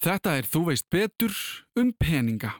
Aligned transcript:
Þetta 0.00 0.38
er 0.40 0.46
Þú 0.48 0.60
veist 0.70 0.86
betur 0.88 1.34
um 1.76 1.90
peninga. 1.92 2.54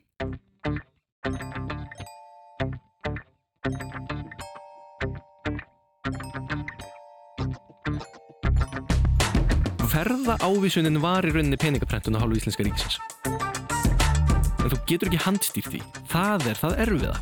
Ferða 9.88 10.36
ávísunin 10.44 11.00
var 11.00 11.24
í 11.24 11.32
rauninni 11.32 11.56
peningaprentun 11.56 12.20
á 12.20 12.20
hálfu 12.20 12.42
íslenska 12.42 12.66
ríkisins. 12.68 13.00
En 13.24 14.68
þú 14.68 14.76
getur 14.90 15.08
ekki 15.08 15.22
handstýrt 15.24 15.72
því. 15.72 15.80
Það 16.12 16.46
er 16.52 16.60
það 16.60 16.78
erfiða. 16.84 17.16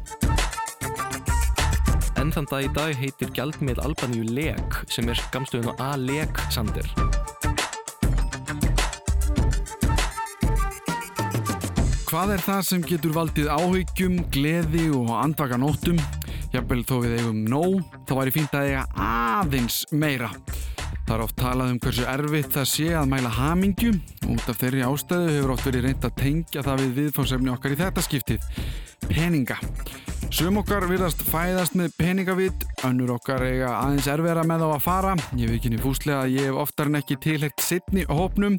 En 2.18 2.34
þann 2.34 2.50
dag 2.50 2.66
í 2.66 2.74
dag 2.74 2.98
heitir 3.04 3.30
gjaldmiðl 3.38 3.86
Albaníu 3.86 4.26
LEG 4.26 4.82
sem 4.90 5.06
er 5.06 5.22
gamstöðun 5.30 5.78
á 5.78 5.94
A-LEG 5.94 6.42
Sander. 6.50 7.07
Hvað 12.08 12.30
er 12.32 12.40
það 12.40 12.60
sem 12.64 12.84
getur 12.88 13.12
valdið 13.12 13.50
áhyggjum, 13.52 14.14
gleði 14.32 14.86
og 14.96 15.10
andvaka 15.12 15.58
nóttum? 15.60 15.98
Jafnvel 16.54 16.80
þó 16.88 16.92
við 17.02 17.16
eigum 17.18 17.40
nóg, 17.44 17.82
þá 18.08 18.12
væri 18.16 18.32
fínt 18.32 18.54
að 18.56 18.68
eiga 18.70 18.84
aðeins 19.04 19.82
meira. 19.92 20.30
Það 21.04 21.12
er 21.18 21.24
oft 21.26 21.36
talað 21.36 21.74
um 21.74 21.80
hversu 21.84 22.06
erfitt 22.08 22.54
það 22.54 22.64
sé 22.70 22.86
að 22.96 23.10
mæla 23.10 23.32
hamingju. 23.36 23.90
Út 24.32 24.48
af 24.48 24.56
þeirri 24.62 24.86
ástæðu 24.86 25.34
hefur 25.34 25.52
oft 25.52 25.68
verið 25.68 25.84
reynd 25.84 26.06
að 26.08 26.14
tengja 26.22 26.62
það 26.64 26.80
við 26.80 26.94
viðfórsefni 27.02 27.52
okkar 27.52 27.74
í 27.74 27.78
þetta 27.82 28.04
skiptið. 28.06 28.46
Peninga. 29.04 29.58
Sum 30.32 30.56
okkar 30.62 30.86
virðast 30.88 31.26
fæðast 31.28 31.76
með 31.76 31.92
peningavitt, 32.00 32.64
önnur 32.88 33.18
okkar 33.18 33.44
eiga 33.44 33.74
aðeins 33.82 34.08
erfiðra 34.08 34.46
með 34.48 34.64
á 34.64 34.68
að 34.70 34.86
fara. 34.86 35.12
Ég 35.36 35.52
veit 35.52 35.60
ekki 35.60 35.82
fúslega 35.84 36.24
að 36.24 36.38
ég 36.38 36.48
hef 36.48 36.62
oftar 36.64 36.88
en 36.88 37.02
ekki 37.02 37.20
tilhægt 37.20 37.60
sittni 37.68 38.08
hópnum. 38.08 38.56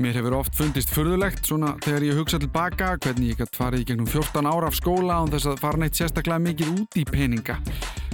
Mér 0.00 0.16
hefur 0.16 0.36
oft 0.38 0.54
fundist 0.56 0.92
furðulegt 0.94 1.44
svona 1.44 1.74
þegar 1.84 2.06
ég 2.06 2.16
hugsa 2.16 2.38
tilbaka 2.40 2.94
hvernig 3.02 3.32
ég 3.32 3.40
gætt 3.42 3.58
farið 3.58 3.82
í 3.82 3.86
gegnum 3.90 4.08
14 4.08 4.48
ára 4.48 4.70
af 4.70 4.76
skóla 4.78 5.18
án 5.20 5.32
þess 5.32 5.50
að 5.50 5.60
fara 5.60 5.82
neitt 5.82 5.98
sérstaklega 5.98 6.40
mikið 6.42 6.72
út 6.72 6.96
í 6.96 7.04
peninga. 7.08 7.58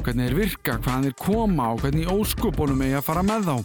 Hvernig 0.03 0.29
þeir 0.29 0.39
virka, 0.39 0.79
hvaðan 0.83 1.09
þeir 1.09 1.17
koma 1.23 1.71
og 1.75 1.83
hvernig 1.85 2.11
óskupunum 2.11 2.83
eigi 2.87 2.99
að 2.99 3.07
fara 3.11 3.25
með 3.27 3.51
þá. 3.51 3.57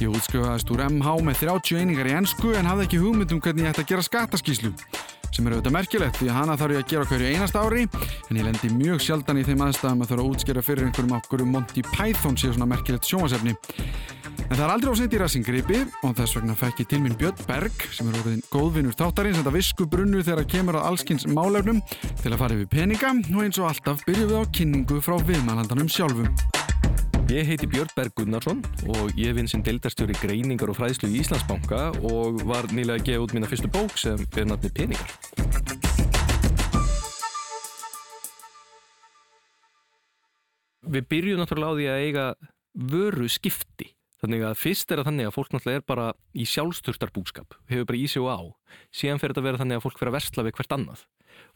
Ég 0.00 0.14
útskrifaðist 0.14 0.72
úr 0.74 0.84
MH 0.88 1.18
með 1.28 1.42
30 1.44 1.82
einingar 1.82 2.10
í 2.10 2.16
ennsku 2.18 2.54
en 2.58 2.70
hafði 2.70 2.88
ekki 2.88 3.02
hugmynd 3.02 3.36
um 3.36 3.42
hvernig 3.44 3.68
ég 3.68 3.74
ætti 3.74 3.84
að 3.84 3.92
gera 3.92 4.08
skattaskíslu 4.08 4.72
sem 5.34 5.46
er 5.48 5.56
auðvitað 5.56 5.74
merkilegt 5.74 6.18
því 6.20 6.28
að 6.30 6.36
hana 6.38 6.54
þarf 6.58 6.74
ég 6.74 6.82
að 6.84 6.90
gera 6.92 7.06
hverju 7.10 7.30
einast 7.32 7.56
ári 7.58 7.86
en 7.90 8.38
ég 8.38 8.44
lendi 8.46 8.70
mjög 8.70 9.00
sjaldan 9.02 9.40
í 9.40 9.46
þeim 9.46 9.64
aðstæðum 9.66 10.04
að 10.04 10.12
þurfa 10.12 10.24
að 10.24 10.34
útskjera 10.34 10.62
fyrir 10.62 10.86
einhverjum 10.86 11.16
okkur 11.18 11.42
Monty 11.50 11.82
Python 11.90 12.38
séu 12.38 12.52
svona 12.54 12.70
merkilegt 12.70 13.08
sjómasefni. 13.08 13.56
En 14.44 14.56
það 14.56 14.64
er 14.64 14.72
aldrei 14.74 14.90
á 14.92 14.96
sent 15.00 15.14
í 15.14 15.20
rassingripi 15.20 15.78
og 16.06 16.12
þess 16.18 16.36
vegna 16.36 16.54
fekk 16.58 16.82
ég 16.84 16.88
til 16.90 17.00
minn 17.02 17.16
Björn 17.18 17.46
Berg 17.48 17.86
sem 17.94 18.10
er 18.10 18.18
orðin 18.20 18.42
góðvinnur 18.52 18.96
þáttarins 18.98 19.40
þetta 19.40 19.54
visku 19.54 19.86
brunnu 19.90 20.20
þegar 20.26 20.46
kemur 20.52 20.78
að 20.78 20.90
allskins 20.90 21.24
málefnum 21.26 21.80
til 22.20 22.32
að 22.32 22.40
fara 22.42 22.58
yfir 22.58 22.70
peninga 22.74 23.14
og 23.34 23.40
eins 23.42 23.58
og 23.62 23.70
alltaf 23.70 24.04
byrjuð 24.06 24.30
við 24.30 24.38
á 24.38 24.44
kynningu 24.58 25.00
frá 25.02 25.16
viðmælandanum 25.30 25.90
sjálfum. 25.90 26.28
Ég 27.32 27.48
heiti 27.48 27.66
Björn 27.66 27.88
Berg 27.96 28.12
Gunnarsson 28.18 28.60
og 28.92 29.16
ég 29.16 29.32
vinn 29.34 29.48
sem 29.48 29.62
deildarstjóri 29.64 30.12
greiningar 30.20 30.68
og 30.68 30.76
fræðslu 30.76 31.08
í 31.08 31.22
Íslandsbanka 31.22 31.80
og 32.04 32.44
var 32.44 32.68
nýlega 32.68 33.00
að 33.00 33.06
gefa 33.08 33.24
út 33.24 33.32
mína 33.32 33.48
fyrstu 33.48 33.70
bók 33.72 33.96
sem 33.96 34.20
er 34.36 34.50
nafni 34.50 34.70
Peningar. 34.76 35.14
Við 40.84 41.08
byrjum 41.08 41.40
náttúrulega 41.40 41.72
á 41.72 41.76
því 41.78 41.90
að 41.90 42.02
eiga 42.04 42.24
vöru 42.92 43.28
skipti. 43.32 43.93
Þannig 44.24 44.40
að 44.48 44.54
fyrst 44.56 44.88
er 44.88 45.02
það 45.02 45.08
þannig 45.10 45.26
að 45.28 45.34
fólk 45.36 45.50
náttúrulega 45.52 45.80
er 45.82 45.82
bara 45.84 46.04
í 46.32 46.44
sjálfsturtarbúskap, 46.48 47.56
hefur 47.68 47.88
bara 47.90 47.98
í 48.00 48.06
sig 48.08 48.22
og 48.24 48.30
á. 48.32 48.40
Síðan 48.88 49.20
fer 49.20 49.34
þetta 49.34 49.42
að 49.42 49.48
vera 49.50 49.60
þannig 49.60 49.76
að 49.76 49.84
fólk 49.84 49.98
fer 50.00 50.08
að 50.08 50.16
versla 50.16 50.44
við 50.46 50.54
hvert 50.56 50.74
annað. 50.78 51.02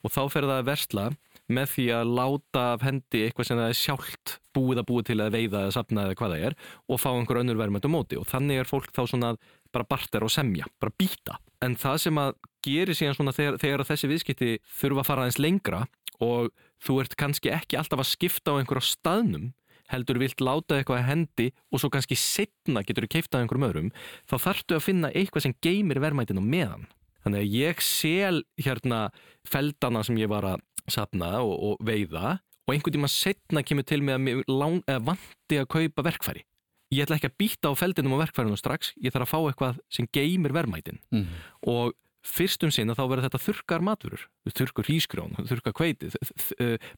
Og 0.05 0.12
þá 0.12 0.20
fer 0.34 0.47
það 0.48 0.58
að 0.58 0.69
versla 0.69 1.05
með 1.48 1.70
því 1.72 1.86
að 1.96 2.12
láta 2.19 2.64
af 2.74 2.84
hendi 2.84 3.22
eitthvað 3.24 3.48
sem 3.48 3.61
það 3.62 3.72
er 3.72 3.78
sjálft 3.78 4.34
búið 4.58 4.83
að 4.83 4.89
búið 4.90 5.07
til 5.08 5.17
að 5.24 5.36
veiða 5.39 5.62
eða 5.64 5.74
sapna 5.78 6.05
eða 6.05 6.18
hvað 6.18 6.34
það 6.34 6.45
er 6.48 6.57
og 6.92 7.01
fá 7.01 7.08
einhver 7.14 7.40
önnur 7.40 7.61
verðmætt 7.62 7.89
á 7.89 7.95
móti 7.95 8.18
og 8.20 8.28
þannig 8.28 8.61
er 8.61 8.68
fólk 8.68 8.90
þá 8.92 9.02
svona 9.08 9.30
bara 9.73 9.89
barter 9.89 10.27
og 10.27 10.33
semja, 10.34 10.68
bara 10.83 10.92
býta. 10.98 11.39
En 11.64 11.78
það 11.78 12.02
sem 12.05 12.20
að 12.20 12.34
gerir 12.67 12.98
síðan 12.98 13.17
svona 13.17 13.36
þegar, 13.36 13.57
þegar 13.62 13.86
þessi 13.89 14.12
viðskipti 14.12 14.51
þurfa 14.80 15.05
að 15.05 15.08
fara 15.08 15.24
aðeins 15.24 15.40
lengra 15.40 15.86
og 16.24 16.52
þú 16.84 17.01
ert 17.05 17.17
kannski 17.18 17.52
ekki 17.55 17.78
alltaf 17.80 18.02
að 18.02 18.11
skipta 18.12 18.52
á 18.52 18.58
einhverjum 18.58 18.90
staðnum 18.90 19.48
heldur 19.93 20.21
vilt 20.21 20.43
láta 20.45 20.79
eitthvað 20.79 21.01
að 21.01 21.09
hendi 21.09 21.49
og 21.73 21.83
svo 21.83 21.91
kannski 21.93 22.19
setna 22.19 22.85
getur 22.87 23.07
þú 23.07 23.13
keiftað 23.17 23.45
einhverjum 23.45 23.69
öðrum 23.69 23.93
þá 24.29 24.37
þarftu 24.47 24.77
að 24.79 24.85
finna 24.87 25.13
eitthvað 25.15 25.47
sem 25.47 25.57
geymir 25.65 26.03
verðmætin 26.05 26.41
á 26.41 26.45
meðan. 26.45 26.89
Þannig 27.25 27.45
að 27.45 27.57
ég 27.59 27.81
sel 27.85 28.43
hérna 28.61 29.01
feldana 29.49 30.05
sem 30.07 30.19
ég 30.21 30.31
var 30.31 30.47
að 30.55 30.63
sapna 30.89 31.39
og, 31.43 31.57
og 31.57 31.83
veiða 31.85 32.39
og 32.69 32.75
einhvern 32.75 32.99
tíma 32.99 33.11
setna 33.13 33.65
kemur 33.65 33.87
til 33.89 34.03
mig 34.05 34.17
að 34.17 34.45
lang, 34.53 34.83
vanti 34.85 35.61
að 35.61 35.71
kaupa 35.73 36.05
verkfæri. 36.05 36.45
Ég 36.93 37.05
ætla 37.05 37.19
ekki 37.19 37.29
að 37.29 37.39
býta 37.41 37.73
á 37.73 37.77
feldinum 37.77 38.15
og 38.17 38.23
verkfærinu 38.23 38.57
strax, 38.57 38.95
ég 38.97 39.13
þarf 39.13 39.27
að 39.27 39.33
fá 39.33 39.39
eitthvað 39.51 39.81
sem 39.93 40.09
geymir 40.09 40.55
verðmætin 40.57 41.01
mm. 41.13 41.27
og 41.69 41.93
fyrstum 42.28 42.72
sinna 42.74 42.96
þá 42.96 43.05
verður 43.06 43.27
þetta 43.28 43.40
þurkar 43.46 43.84
matvörur, 43.86 44.27
þurkur 44.52 44.90
hískrón, 44.90 45.34
þurkar 45.48 45.77
kveitið, 45.78 46.18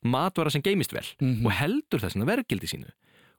matvara 0.03 0.53
sem 0.53 0.65
geymist 0.65 0.95
vel 0.97 1.07
mm 1.21 1.31
-hmm. 1.31 1.47
og 1.47 1.57
heldur 1.61 2.03
þess 2.03 2.19
að 2.19 2.31
verðgildi 2.33 2.71
sínu. 2.71 2.93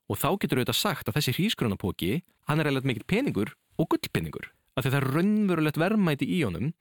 Og 0.10 0.20
þá 0.20 0.30
getur 0.42 0.60
auðvitað 0.60 0.80
sagt 0.80 1.08
að 1.08 1.18
þessi 1.20 1.38
hískrónapóki, 1.38 2.12
hann 2.50 2.60
er 2.60 2.68
reyðilegt 2.68 2.90
mikill 2.90 3.08
peningur 3.08 3.56
og 3.78 3.88
gullpeningur, 3.94 4.52
af 4.76 4.84
því 4.84 4.92
það 4.92 5.02
er 5.02 5.10
raunverulegt 5.16 5.80
verðmæti 5.80 6.28
í 6.28 6.44
honum 6.44 6.74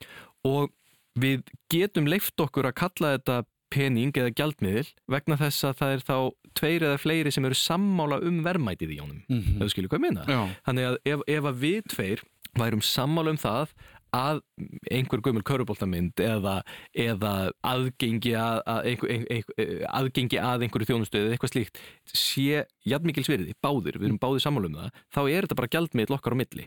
og 0.46 0.70
við 1.18 1.42
getum 1.70 2.06
leift 2.06 2.38
okkur 2.40 2.70
að 2.70 2.78
kalla 2.80 3.14
þetta 3.18 3.42
pening 3.70 4.16
eða 4.18 4.34
gjaldmiðil 4.34 4.88
vegna 5.10 5.38
þess 5.38 5.68
að 5.68 5.78
það 5.78 5.94
er 5.94 6.04
þá 6.08 6.16
tveir 6.58 6.86
eða 6.88 6.98
fleiri 7.00 7.32
sem 7.34 7.46
eru 7.46 7.58
sammála 7.58 8.18
um 8.26 8.42
verðmætið 8.42 8.96
í 8.96 8.98
honum. 8.98 9.22
Mm 9.28 9.40
-hmm. 9.40 9.60
eða 9.60 9.70
skilju 9.70 9.90
hvað 9.90 10.00
ég 10.00 10.06
minna 10.08 10.50
þannig 10.66 10.88
að 10.88 10.96
ef, 11.12 11.20
ef 11.26 11.44
að 11.44 11.60
við 11.64 11.82
tveir 11.94 12.24
værum 12.58 12.82
sammála 12.82 13.30
um 13.30 13.38
það 13.38 13.74
að 14.16 14.42
einhver 14.90 15.22
gömul 15.24 15.44
köruboltamynd 15.46 16.22
eða, 16.24 16.60
eða 16.94 17.34
aðgengi 17.66 18.34
að, 18.38 18.62
að, 18.74 18.88
einhver, 18.92 19.26
einhver, 19.36 19.74
aðgengi 20.00 20.40
að 20.42 20.66
einhverju 20.66 20.90
þjónustöðu 20.92 21.28
eða 21.28 21.36
eitthvað 21.38 21.54
slíkt 21.54 21.82
sé 22.10 22.64
jafnmikil 22.88 23.26
svirði, 23.26 23.56
báðir, 23.62 24.00
við 24.00 24.10
erum 24.10 24.22
báðir 24.22 24.46
sammála 24.46 24.70
um 24.70 24.80
það 24.80 25.04
þá 25.16 25.20
er 25.22 25.46
þetta 25.46 25.60
bara 25.62 25.74
gjaldmiðil 25.76 26.16
okkar 26.18 26.36
á 26.36 26.40
milli. 26.40 26.66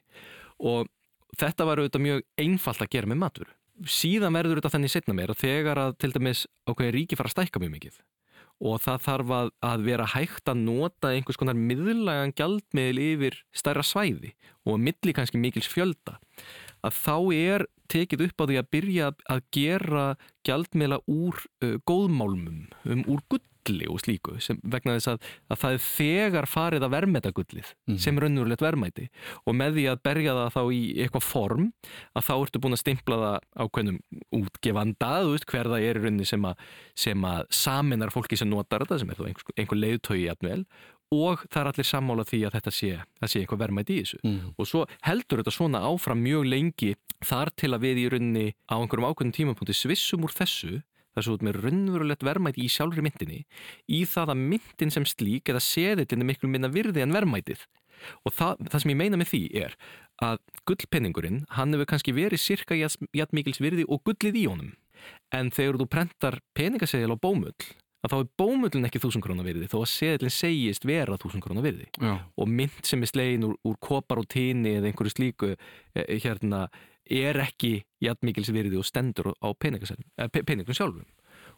Og 0.63 0.87
þetta 1.39 1.67
var 1.67 1.81
auðvitað 1.81 2.07
mjög 2.07 2.25
einfalt 2.45 2.85
að 2.85 2.95
gera 2.95 3.09
með 3.11 3.21
matur 3.25 3.53
síðan 3.89 4.35
verður 4.37 4.59
þetta 4.61 4.73
þenni 4.75 4.91
setna 4.91 5.15
meira 5.17 5.35
þegar 5.37 5.81
að 5.81 5.95
til 6.01 6.11
dæmis 6.13 6.43
ákveði 6.69 6.93
ríki 6.97 7.17
fara 7.17 7.31
að 7.31 7.37
stækka 7.37 7.61
mjög 7.63 7.73
mikið. 7.77 8.01
Og 8.63 8.77
það 8.83 8.99
þarf 9.07 9.31
að, 9.35 9.49
að 9.65 9.85
vera 9.87 10.09
hægt 10.13 10.49
að 10.51 10.59
nota 10.61 11.09
einhvers 11.11 11.39
konar 11.41 11.57
miðlagan 11.57 12.35
gjaldmiðl 12.37 13.01
yfir 13.01 13.39
stærra 13.55 13.83
svæði 13.83 14.35
og 14.69 14.77
milli 14.79 15.15
kannski 15.15 15.41
mikils 15.41 15.67
fjölda 15.71 16.19
að 16.83 16.99
þá 16.99 17.17
er 17.38 17.67
tekið 17.94 18.27
upp 18.27 18.44
á 18.44 18.45
því 18.49 18.59
að 18.59 18.69
byrja 18.73 19.09
að 19.29 19.41
gera 19.53 20.05
gjaldmiðla 20.47 21.01
úr 21.11 21.41
uh, 21.63 21.75
góðmálmum, 21.88 22.61
um, 22.89 23.03
úr 23.11 23.23
gulli 23.31 23.88
og 23.88 24.01
slíku, 24.03 24.35
sem, 24.44 24.57
vegna 24.67 24.97
þess 24.97 25.13
að, 25.13 25.27
að 25.53 25.59
það 25.61 25.75
er 25.75 25.83
þegar 25.85 26.47
farið 26.51 26.85
að 26.85 26.93
vermeta 26.95 27.31
gullið 27.35 27.69
mm. 27.88 27.99
sem 28.03 28.17
raunverulegt 28.19 28.63
vermæti 28.66 29.05
og 29.47 29.55
með 29.55 29.77
því 29.77 29.85
að 29.91 30.01
berja 30.09 30.33
það 30.39 30.49
þá 30.57 30.61
í 30.75 30.81
eitthvað 31.03 31.27
form 31.27 31.69
að 32.11 32.27
þá 32.27 32.33
ertu 32.35 32.63
búin 32.63 32.77
að 32.77 32.81
stimpla 32.83 33.19
það 33.22 33.38
á 33.39 33.63
hvernig 33.63 34.25
útgefanda, 34.35 35.13
þú 35.23 35.35
veist 35.35 35.47
hver 35.53 35.72
það 35.72 35.88
er 35.88 36.01
í 36.01 36.03
rauninni 36.03 36.27
sem 36.27 36.49
að, 36.49 36.67
sem 37.05 37.29
að 37.29 37.45
saminar 37.63 38.16
fólki 38.16 38.39
sem 38.39 38.51
notar 38.51 38.83
þetta, 38.83 38.99
sem 38.99 39.13
er 39.13 39.22
þá 39.22 39.29
einhver, 39.29 39.55
einhver 39.55 39.83
leiðtögi 39.83 40.27
jætnuvel 40.27 40.66
og 41.13 41.44
það 41.47 41.59
er 41.62 41.69
allir 41.72 41.90
sammála 41.90 42.25
því 42.28 42.40
að 42.47 42.56
þetta 42.57 42.74
sé, 42.74 42.91
sé 43.25 43.41
eitthvað 43.41 43.63
vermæti 43.66 43.97
í 43.97 44.03
þessu. 44.03 44.22
Mm. 44.24 44.40
og 44.57 44.69
svo 44.69 44.85
heldur 45.07 45.44
þetta 45.44 45.56
svona 45.56 45.84
áfram 45.88 46.24
mjög 46.24 46.47
lengi 46.50 46.94
þar 47.24 47.53
til 47.59 47.74
að 47.74 47.85
við 47.85 48.01
í 48.03 48.07
rauninni 48.13 48.47
á 48.68 48.76
einhverjum 48.79 49.09
ákveðnum 49.09 49.37
tímapunkti 49.37 49.78
svissum 49.78 50.26
úr 50.28 50.35
þessu 50.35 50.82
þar 51.14 51.28
svo 51.28 51.37
með 51.46 51.59
raunverulegt 51.61 52.26
vermæti 52.26 52.66
í 52.66 52.72
sjálfri 52.73 53.03
myndinni 53.05 53.43
í 53.91 54.02
það 54.09 54.34
að 54.34 54.43
myndin 54.49 54.93
sem 54.93 55.05
slík 55.08 55.52
eða 55.53 55.61
seðillin 55.61 56.26
er 56.26 56.29
miklu 56.32 56.49
minna 56.49 56.72
virði 56.73 57.05
en 57.05 57.14
vermætið 57.14 57.67
og 58.26 58.34
það, 58.35 58.64
það 58.70 58.84
sem 58.84 58.93
ég 58.93 58.99
meina 58.99 59.20
með 59.20 59.32
því 59.32 59.43
er 59.64 59.76
að 60.23 60.40
gullpenningurinn 60.70 61.43
hann 61.58 61.76
hefur 61.76 61.90
kannski 61.93 62.16
verið 62.16 62.41
cirka 62.43 62.78
jætt 62.78 63.35
mikils 63.35 63.61
virði 63.64 63.85
og 63.87 64.03
gullið 64.08 64.40
í 64.40 64.47
honum. 64.49 64.73
En 65.35 65.49
þegar 65.52 65.79
þú 65.82 65.87
prentar 65.91 66.40
peningasegil 66.55 67.11
á 67.11 67.17
bómull 67.20 67.55
að 68.03 68.14
þá 68.14 68.17
er 68.20 68.29
bómullin 68.41 68.88
ekki 68.90 69.02
þúsund 69.03 69.26
krónar 69.26 69.47
virði 69.47 69.70
þó 69.72 69.78
að 69.82 69.91
seðlinn 69.94 70.35
segist 70.35 70.88
vera 70.88 71.17
þúsund 71.22 71.46
krónar 71.46 71.66
virði. 71.66 71.90
Já. 71.97 72.14
og 72.20 72.50
mynd 72.52 72.79
sem 72.88 73.03
er 73.03 73.11
slegin 73.11 73.47
úr, 73.47 73.58
úr 73.64 73.78
kopar 73.84 74.22
og 74.22 74.29
tíni 74.32 74.78
eða 74.78 74.91
einhverju 74.91 75.16
slíku 75.16 75.53
e, 75.53 76.05
hérna, 76.23 76.67
er 77.09 77.40
ekki 77.44 77.84
jætmikils 78.03 78.53
virði 78.53 78.79
og 78.79 78.88
stendur 78.88 79.34
á 79.40 79.50
peningum 79.55 80.76
sjálfum. 80.76 81.08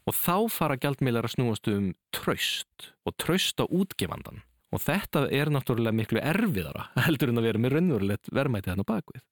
Og 0.05 0.13
þá 0.13 0.35
fara 0.53 0.77
gjaldmiðlar 0.77 1.25
að 1.25 1.37
snúast 1.37 1.69
um 1.71 1.93
tröst 2.13 2.91
og 3.09 3.17
tröst 3.21 3.57
á 3.57 3.65
útgefandan 3.65 4.43
og 4.75 4.81
þetta 4.83 5.25
er 5.33 5.51
náttúrulega 5.53 5.95
miklu 5.95 6.21
erfiðara 6.21 6.89
heldur 7.07 7.31
en 7.31 7.41
að 7.41 7.49
vera 7.49 7.61
með 7.61 7.77
raunverulegt 7.77 8.33
verðmæti 8.33 8.71
þannig 8.71 8.89
bakvið 8.91 9.23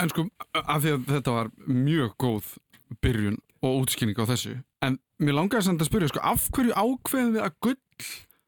En 0.00 0.08
sko, 0.08 0.24
af 0.56 0.78
því 0.80 0.92
að 0.94 1.08
þetta 1.10 1.34
var 1.34 1.50
mjög 1.68 2.12
góð 2.22 2.52
byrjun 3.04 3.36
og 3.62 3.82
útskynning 3.84 4.18
á 4.18 4.26
þessu 4.26 4.58
en 4.82 4.98
mér 5.22 5.38
langaði 5.38 5.68
samt 5.68 5.82
að 5.82 5.90
spyrja, 5.90 6.12
sko, 6.12 6.22
af 6.26 6.46
hverju 6.54 6.76
ákveðum 6.76 7.34
við 7.36 7.44
að 7.46 7.58
gull 7.64 7.78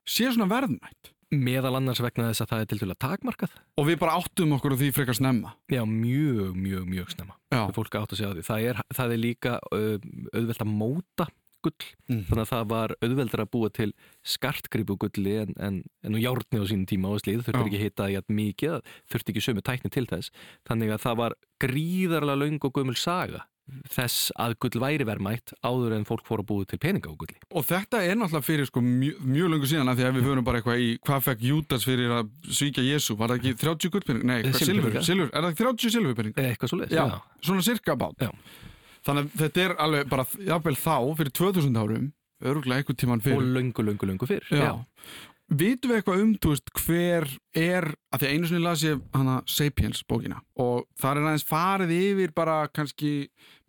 sé 0.04 0.30
svona 0.30 0.50
verðmætt? 0.50 1.12
Meðal 1.34 1.78
annars 1.78 2.02
vegna 2.04 2.28
þess 2.30 2.44
að 2.44 2.50
það 2.50 2.60
er 2.62 2.68
til 2.70 2.78
dæla 2.82 2.96
takmarkað. 3.02 3.54
Og 3.80 3.88
við 3.88 3.96
bara 4.02 4.18
áttum 4.20 4.52
okkur 4.54 4.76
á 4.76 4.80
því 4.80 4.90
frekar 4.94 5.16
snemma. 5.18 5.54
Já, 5.72 5.82
mjög, 5.88 6.52
mjög, 6.54 6.84
mjög 6.90 7.08
snemma. 7.14 7.38
Fólk 7.74 7.96
átt 7.98 8.14
að 8.14 8.20
segja 8.20 8.34
því. 8.36 8.44
Það 8.46 8.66
er, 8.68 8.82
það 8.94 9.14
er 9.14 9.22
líka 9.22 9.54
uh, 9.74 9.96
auðvelt 10.36 10.62
að 10.62 10.70
móta 10.70 11.26
gull. 11.64 11.88
Mm. 12.10 12.20
Þannig 12.28 12.42
að 12.44 12.50
það 12.52 12.68
var 12.74 12.94
auðveldar 13.00 13.42
að 13.42 13.50
búa 13.56 13.70
til 13.74 13.88
skartgripu 14.34 14.98
gulli 15.00 15.34
en, 15.40 15.56
en, 15.58 15.80
en 16.04 16.20
járni 16.20 16.60
á 16.60 16.64
sínum 16.68 16.86
tíma 16.90 17.10
á 17.10 17.16
slíð. 17.24 17.42
Þurfti 17.48 17.64
ekki 17.64 17.82
hita 17.82 18.10
í 18.12 18.18
að 18.20 18.30
mikið, 18.36 18.94
þurfti 19.10 19.34
ekki 19.34 19.44
sömu 19.48 19.64
tækni 19.64 19.90
til 19.94 20.06
þess. 20.10 20.30
Þannig 20.68 20.94
að 20.94 21.04
það 21.08 21.20
var 21.24 21.38
gríðarlega 21.64 22.42
löng 22.44 22.60
og 22.68 22.78
gömul 22.78 22.98
saga 23.00 23.46
þess 23.94 24.28
að 24.36 24.54
gull 24.60 24.80
væri 24.82 25.06
verðmætt 25.08 25.54
áður 25.64 25.94
en 25.96 26.04
fólk 26.04 26.26
fór 26.28 26.42
að 26.42 26.48
búið 26.50 26.66
til 26.74 26.78
peninga 26.82 27.08
á 27.08 27.14
gulli. 27.16 27.36
Og 27.56 27.64
þetta 27.64 28.02
er 28.04 28.18
náttúrulega 28.20 28.44
fyrir 28.44 28.68
sko 28.68 28.82
mjög, 28.84 29.22
mjög 29.24 29.52
löngu 29.54 29.70
síðan 29.70 29.88
að 29.92 30.00
því 30.02 30.04
að 30.08 30.18
við 30.18 30.26
höfum 30.28 30.44
bara 30.44 30.60
eitthvað 30.60 30.82
í 30.84 30.90
hvað 31.06 31.22
fekk 31.28 31.46
Júdas 31.48 31.86
fyrir 31.88 32.12
að 32.18 32.28
svíkja 32.60 32.84
Jésu, 32.84 33.16
var 33.16 33.32
það 33.32 33.40
ekki 33.40 33.54
30 33.64 33.94
gullpenning? 33.94 34.26
Nei, 34.28 34.36
hvað 34.44 34.60
silfur, 34.68 34.98
silfur, 35.08 35.30
er 35.32 35.40
það 35.46 35.50
ekki 35.54 35.62
30 35.64 35.94
silfurpenning? 35.96 36.36
Eitthvað 36.44 36.72
svo 36.74 36.80
leiðis, 36.82 36.98
Já, 36.98 37.06
svona 37.48 37.64
cirka 37.70 37.96
bát. 38.04 38.20
Já. 38.20 38.30
Þannig 39.04 39.24
að 39.24 39.40
þetta 39.44 39.64
er 39.64 39.74
alveg 39.84 40.12
bara, 40.12 40.26
jáfnvel 40.52 40.76
þá, 40.80 40.94
fyrir 41.20 41.32
2000 41.40 41.80
árum, 41.80 42.06
öruglega 42.44 42.82
einhvern 42.84 43.00
tíman 43.00 43.20
Og 43.20 43.26
fyrir. 43.30 43.48
löngu, 43.56 43.84
löngu, 43.88 44.08
löngu 44.12 44.28
fyrr. 44.28 44.44
Já. 44.52 44.70
Vitum 45.54 45.92
við 45.92 45.98
eitthvað 46.00 46.22
um, 46.22 46.30
þú 46.40 46.52
veist, 46.54 46.70
hver 46.84 47.26
er, 47.58 47.86
að 48.14 48.22
því 48.22 48.30
einu 48.30 48.48
sinni 48.50 48.62
las 48.64 48.84
ég 48.86 49.02
hana 49.14 49.36
Sapiens 49.50 50.00
bókina 50.08 50.40
og 50.60 50.86
það 51.00 51.10
er 51.10 51.28
aðeins 51.28 51.46
farið 51.48 51.92
yfir 51.98 52.32
bara 52.36 52.56
kannski 52.74 53.12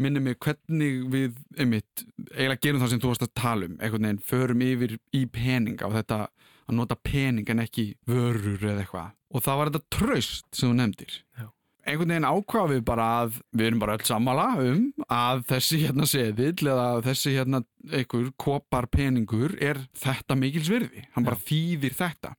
minni 0.02 0.24
mig 0.24 0.40
hvernig 0.42 1.04
við, 1.14 1.36
einmitt, 1.60 2.06
eiginlega 2.32 2.64
gerum 2.64 2.82
það 2.82 2.94
sem 2.94 3.04
þú 3.04 3.12
varst 3.12 3.28
að 3.28 3.36
tala 3.42 3.70
um, 3.70 3.76
einhvern 3.80 4.10
veginn, 4.10 4.24
förum 4.32 4.66
yfir 4.66 4.98
í 5.14 5.26
peninga 5.30 5.90
og 5.90 5.98
þetta 6.00 6.26
að 6.66 6.80
nota 6.80 6.98
pening 6.98 7.50
en 7.54 7.62
ekki 7.62 7.92
vörur 8.10 8.64
eða 8.64 8.82
eitthvað 8.86 9.14
og 9.36 9.44
það 9.44 9.60
var 9.60 9.72
þetta 9.72 9.98
tröst 9.98 10.48
sem 10.56 10.72
þú 10.72 10.78
nefndir. 10.80 11.20
Já. 11.36 11.50
Einhvern 11.86 12.16
veginn 12.16 12.26
ákvað 12.26 12.72
við 12.74 12.82
bara 12.88 13.06
að 13.22 13.36
við 13.54 13.68
erum 13.68 13.82
bara 13.84 13.96
öll 13.98 14.08
sammála 14.08 14.46
um 14.64 14.80
að 15.14 15.44
þessi 15.52 15.82
hérna 15.84 16.08
seðill 16.10 16.72
eða 16.72 16.88
þessi 17.06 17.36
hérna 17.36 17.62
einhver 17.92 18.32
kopar 18.42 18.88
peningur 18.90 19.54
er 19.62 19.84
þetta 20.02 20.38
mikils 20.40 20.72
virði. 20.74 21.06
Hann 21.14 21.28
bara 21.28 21.38
þýðir 21.46 21.94
þetta. 22.00 22.34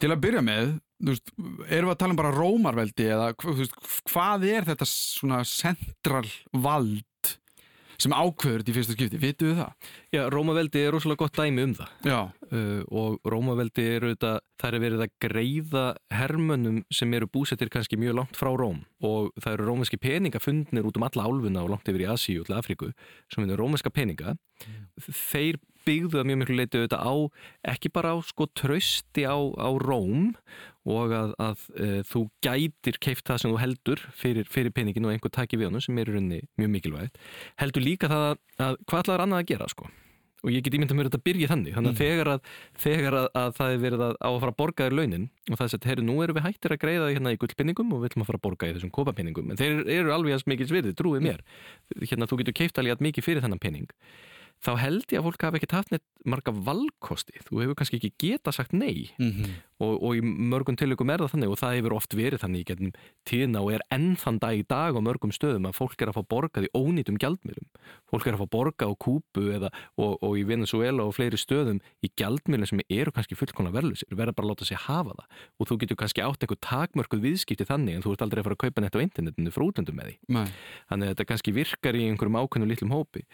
Til 0.00 0.12
að 0.14 0.22
byrja 0.22 0.44
með, 0.46 0.70
þú 1.02 1.12
veist, 1.12 1.34
erum 1.66 1.90
við 1.90 1.94
að 1.96 2.00
tala 2.00 2.14
um 2.14 2.20
bara 2.22 2.32
rómarveldi 2.36 3.08
eða 3.10 3.26
veist, 3.58 3.74
hvað 4.08 4.46
er 4.48 4.68
þetta 4.70 4.88
svona 4.88 5.42
central 5.48 6.24
vald 6.54 7.02
sem 8.00 8.14
ákveður 8.14 8.62
þetta 8.62 8.72
í 8.72 8.76
fyrsta 8.76 8.96
skipti? 8.96 9.20
Vitu 9.20 9.50
við 9.50 9.60
það? 9.60 9.88
Já, 10.14 10.20
Rómaveldi 10.32 10.82
er 10.82 10.94
rosalega 10.94 11.22
gott 11.24 11.40
dæmi 11.40 11.66
um 11.68 11.74
það. 11.78 11.94
Uh, 12.50 12.82
og 12.90 13.30
Rómaveldi 13.30 13.86
eru 13.96 14.12
þetta, 14.14 14.32
það 14.60 14.76
er 14.76 14.84
verið 14.84 15.04
að 15.04 15.14
greiða 15.26 15.84
hermönnum 16.14 16.82
sem 16.94 17.16
eru 17.18 17.30
búsettir 17.30 17.72
kannski 17.72 17.98
mjög 18.00 18.18
langt 18.20 18.38
frá 18.40 18.50
Róm 18.56 18.82
og 19.06 19.30
það 19.40 19.56
eru 19.56 19.68
rómverski 19.70 20.00
peninga 20.00 20.42
fundnir 20.42 20.88
út 20.88 20.98
um 20.98 21.06
alla 21.06 21.26
álfuna 21.28 21.64
og 21.64 21.74
langt 21.74 21.88
yfir 21.88 22.04
í 22.04 22.10
Asíu 22.10 22.42
og 22.42 22.48
til 22.48 22.56
Afríku 22.58 22.90
sem 23.32 23.46
er 23.46 23.60
rómverska 23.60 23.92
peninga 23.94 24.34
þeir 25.06 25.60
byggðu 25.86 26.18
það 26.18 26.28
mjög 26.30 26.40
miklu 26.42 26.58
leiti 26.58 26.80
auðvitað 26.80 27.06
á 27.06 27.14
ekki 27.74 27.92
bara 27.94 28.12
á 28.14 28.16
sko 28.26 28.48
trösti 28.58 29.24
á, 29.26 29.36
á 29.36 29.68
Róm 29.80 30.34
og 30.88 31.14
að, 31.14 31.32
að 31.40 31.64
e, 31.76 31.88
þú 32.08 32.26
gætir 32.44 33.00
keift 33.02 33.26
það 33.28 33.42
sem 33.42 33.54
þú 33.54 33.62
heldur 33.62 34.04
fyrir, 34.16 34.48
fyrir 34.50 34.74
peningin 34.74 35.08
og 35.08 35.14
einhver 35.14 35.32
taki 35.34 35.60
við 35.60 35.70
honum 35.70 35.84
sem 35.84 35.98
er 36.00 36.08
í 36.08 36.14
rauninni 36.14 36.44
mjög 36.60 36.70
mikilvægt. 36.76 37.18
Heldur 37.60 37.84
líka 37.84 38.10
það 38.10 38.28
að, 38.30 38.38
að 38.66 38.78
hvað 38.86 39.04
ætlaður 39.04 39.26
annað 39.26 39.42
að 39.42 39.50
gera 39.52 39.68
sko? 39.72 39.90
Og 40.40 40.54
ég 40.54 40.64
get 40.64 40.72
ímyndað 40.72 40.96
mér 40.96 41.08
að 41.08 41.12
þetta 41.12 41.26
byrja 41.26 41.48
þannig. 41.50 41.74
Þannig 41.76 41.90
að 41.90 41.98
þegar, 42.00 42.28
að, 42.32 42.52
þegar 42.80 43.16
að, 43.18 43.26
að 43.36 43.50
það 43.58 43.74
er 43.74 43.82
verið 43.82 44.04
að, 44.06 44.14
á 44.16 44.28
að 44.30 44.38
fara 44.40 44.54
að 44.54 44.58
borga 44.62 44.86
þér 44.86 44.96
launin 44.96 45.26
og 45.28 45.58
það 45.58 45.64
er 45.66 45.74
að 45.76 45.88
herri, 45.90 46.04
nú 46.08 46.14
erum 46.24 46.38
við 46.38 46.46
hættir 46.46 46.74
að 46.74 46.80
greiða 46.80 47.10
hérna 47.10 47.34
í 47.34 47.40
gullpinningum 47.42 47.92
og 47.92 48.00
við 48.00 48.08
ætlum 48.08 48.24
að 48.24 48.30
fara 48.30 48.40
að 48.40 48.44
borga 48.46 48.70
í 48.70 48.74
þessum 48.78 48.94
kópapinningum 48.96 49.52
en 49.52 49.60
þeir 49.60 49.82
eru 49.98 50.14
alveg 50.16 50.38
að 50.38 50.42
smikils 50.46 50.72
virði, 50.72 50.94
trúið 50.96 51.26
mér. 51.26 51.44
Hérna 52.00 52.30
þú 52.30 52.40
getur 52.40 52.56
keift 52.56 52.80
alveg 52.80 53.04
mikið 53.04 53.28
fyrir 53.28 53.44
þennan 53.44 53.60
pinning 53.60 53.92
þá 54.64 54.72
held 54.80 55.06
ég 55.12 55.20
að 55.20 55.26
fólk 55.28 55.44
hafi 55.46 55.60
ekkert 55.60 55.76
haft 55.78 55.92
neitt 55.94 56.06
marga 56.28 56.52
valkosti, 56.52 57.40
þú 57.46 57.62
hefur 57.62 57.78
kannski 57.80 58.00
ekki 58.00 58.12
geta 58.26 58.52
sagt 58.52 58.72
nei 58.76 59.10
Mm 59.18 59.30
-hmm. 59.32 59.58
Og, 59.80 59.96
og 59.98 60.18
í 60.18 60.22
mörgum 60.22 60.76
tilökum 60.78 61.10
er 61.12 61.24
það 61.24 61.34
þannig 61.34 61.54
og 61.54 61.60
það 61.60 61.76
hefur 61.78 61.96
oft 61.96 62.16
verið 62.18 62.42
þannig 62.44 62.62
í 62.62 62.68
getnum 62.70 62.92
tíðna 63.28 63.62
og 63.64 63.72
er 63.76 63.84
enn 63.94 64.12
þann 64.20 64.40
dag 64.42 64.60
í 64.60 64.64
dag 64.68 64.96
á 64.96 65.00
mörgum 65.02 65.32
stöðum 65.34 65.68
að 65.70 65.78
fólk 65.78 66.04
er 66.04 66.12
að 66.12 66.18
fá 66.18 66.22
borgað 66.34 66.68
í 66.68 66.72
ónýtum 66.76 67.18
gjaldmiðlum. 67.20 67.68
Fólk 68.10 68.28
er 68.28 68.36
að 68.36 68.42
fá 68.44 68.52
borgað 68.54 68.92
á 68.92 69.00
Kúbu 69.00 69.46
eða, 69.56 69.72
og, 69.96 70.18
og 70.20 70.36
í 70.40 70.44
Venezuela 70.48 71.06
og 71.06 71.14
fleiri 71.16 71.40
stöðum 71.40 71.80
í 72.04 72.12
gjaldmiðlum 72.20 72.70
sem 72.70 72.84
eru 72.88 73.14
kannski 73.16 73.38
fullkona 73.38 73.72
verðlusir 73.74 74.12
verða 74.12 74.36
bara 74.36 74.50
að 74.50 74.54
láta 74.54 74.68
sig 74.68 74.80
hafa 74.86 75.16
það. 75.16 75.40
Og 75.60 75.70
þú 75.70 75.80
getur 75.84 76.00
kannski 76.02 76.24
átt 76.24 76.44
eitthvað 76.44 76.62
takmörkuð 76.66 77.24
viðskipti 77.24 77.68
þannig 77.68 77.98
en 77.98 78.04
þú 78.04 78.14
ert 78.14 78.26
aldrei 78.26 78.42
að 78.42 78.50
fara 78.50 78.58
að 78.58 78.64
kaupa 78.66 78.84
netta 78.84 79.00
á 79.00 79.04
internetinu 79.06 79.54
frá 79.54 79.66
útlöndum 79.66 80.00
með 80.00 80.10
því. 80.10 80.16
Nei. 80.36 80.46
þannig 80.90 81.08
að 81.08 81.14
þetta 81.14 81.28
kannski 81.30 81.54
virkar 81.54 81.96
í 81.96 82.06
einhverjum 82.08 82.38
ákveðnum 82.40 82.70
litlum 82.70 82.94
hópi. 82.94 83.24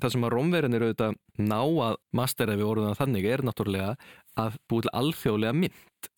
Það 0.00 0.14
sem 0.14 0.24
að 0.26 0.32
rómverðin 0.32 0.76
eru 0.78 0.88
auðvitað 0.88 1.16
ná 1.42 1.58
að 1.60 1.96
mastera 2.16 2.56
við 2.56 2.68
orðuna 2.68 2.96
þannig 2.98 3.26
er 3.28 3.42
náttúrulega 3.44 3.92
að 4.40 4.58
búið 4.70 4.88
til 4.88 4.94
alþjóðlega 5.00 5.58
mynd. 5.62 6.08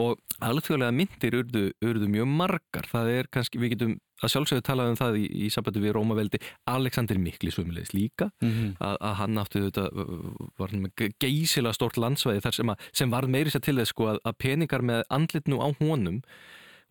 Og 0.00 0.20
alþjóðlega 0.40 0.94
myndir 0.96 1.34
urðu, 1.40 1.64
urðu 1.84 2.06
mjög 2.08 2.30
margar. 2.30 2.86
Það 2.88 3.10
er 3.16 3.28
kannski, 3.34 3.60
við 3.60 3.74
getum 3.74 3.96
að 4.20 4.32
sjálfsögðu 4.34 4.64
talað 4.64 4.92
um 4.92 4.98
það 5.00 5.18
í, 5.20 5.24
í 5.44 5.48
sambandi 5.52 5.82
við 5.82 5.94
Rómaveldi. 5.96 6.40
Alexander 6.70 7.20
Mikli 7.20 7.52
svömmulegis 7.52 7.94
líka 7.96 8.30
Mm 8.40 8.50
-hmm. 8.50 8.70
að, 8.80 8.96
að 9.00 9.14
hann 9.20 9.38
átti 9.38 9.60
þetta 9.60 9.84
var 10.58 10.70
hann 10.70 10.82
með 10.82 11.12
geysilega 11.20 11.74
stort 11.74 11.96
landsvæði 11.96 12.40
þar 12.40 12.54
sem, 12.54 12.70
að, 12.70 12.88
sem 12.92 13.10
var 13.10 13.26
meiri 13.26 13.50
sér 13.50 13.64
til 13.64 13.76
þess 13.76 13.92
sko 13.92 14.06
að, 14.14 14.18
að 14.24 14.38
peningar 14.38 14.82
með 14.82 15.02
andlitnu 15.10 15.60
á 15.60 15.68
honum 15.80 16.22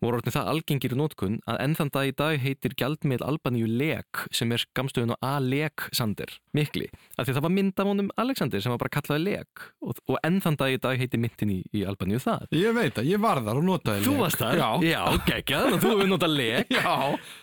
voru 0.00 0.18
orðin 0.18 0.34
það 0.34 0.50
algengir 0.52 0.94
í 0.94 0.98
nótkunn 0.98 1.38
að 1.50 1.58
enn 1.64 1.74
þann 1.78 1.90
dag 1.94 2.08
í 2.08 2.14
dag 2.16 2.36
heitir 2.40 2.74
gjaldmiðl 2.80 3.26
Albaníu 3.26 3.68
lek 3.68 4.22
sem 4.34 4.52
er 4.54 4.62
skamstöðun 4.62 5.12
á 5.14 5.36
Aleksander 5.36 6.32
mikli, 6.56 6.88
af 7.16 7.26
því 7.26 7.34
að 7.34 7.38
það 7.38 7.46
var 7.46 7.54
mynd 7.56 7.82
af 7.82 7.90
honum 7.90 8.10
Alexander 8.20 8.64
sem 8.64 8.74
var 8.74 8.80
bara 8.82 8.94
kallaði 8.96 9.26
lek 9.28 9.64
og, 9.84 10.00
og 10.08 10.20
enn 10.26 10.40
þann 10.44 10.58
dag 10.60 10.74
í 10.76 10.80
dag 10.80 11.00
heitir 11.00 11.22
myndin 11.22 11.54
í, 11.54 11.58
í 11.76 11.84
Albaníu 11.88 12.20
það 12.22 12.46
Ég 12.56 12.76
veit 12.76 13.00
að 13.02 13.10
ég 13.12 13.22
var 13.22 13.42
þar 13.44 13.60
og 13.60 13.66
notaði 13.68 14.06
Þú 14.06 14.14
lek. 14.16 14.22
varst 14.24 14.40
það? 14.44 14.60
Já. 14.60 14.70
Já, 14.90 15.02
geggjað, 15.28 15.68
þú 15.76 15.94
hefur 15.94 16.12
notað 16.14 16.36
lek 16.40 16.74
Já. 16.80 16.94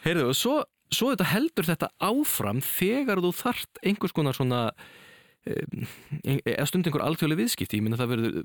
Heyrðu, 0.08 0.30
og 0.32 0.40
svo, 0.42 0.56
svo 0.94 1.14
heldur 1.34 1.68
þetta 1.68 1.92
áfram 2.02 2.64
þegar 2.66 3.22
þú 3.26 3.36
þart 3.44 3.84
einhvers 3.86 4.18
konar 4.18 4.38
svona 4.38 4.62
eða 6.24 6.68
stund 6.70 6.88
einhver 6.88 7.06
alþjóðlega 7.06 7.44
viðskipti. 7.44 7.80
Ég 7.80 7.86
minna 7.86 8.00
það 8.00 8.14
verður 8.14 8.38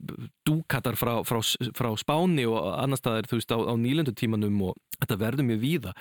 dúkatar 0.48 0.98
frá, 0.98 1.12
frá, 1.26 1.40
frá 1.76 1.90
Spáni 2.00 2.46
og 2.48 2.58
annar 2.76 3.00
staðar 3.00 3.28
þú 3.30 3.40
veist 3.40 3.54
á, 3.54 3.58
á 3.58 3.74
nýlendutímanum 3.78 4.60
og 4.68 4.78
þetta 5.02 5.18
verður 5.20 5.48
mjög 5.48 5.62
víða. 5.62 5.94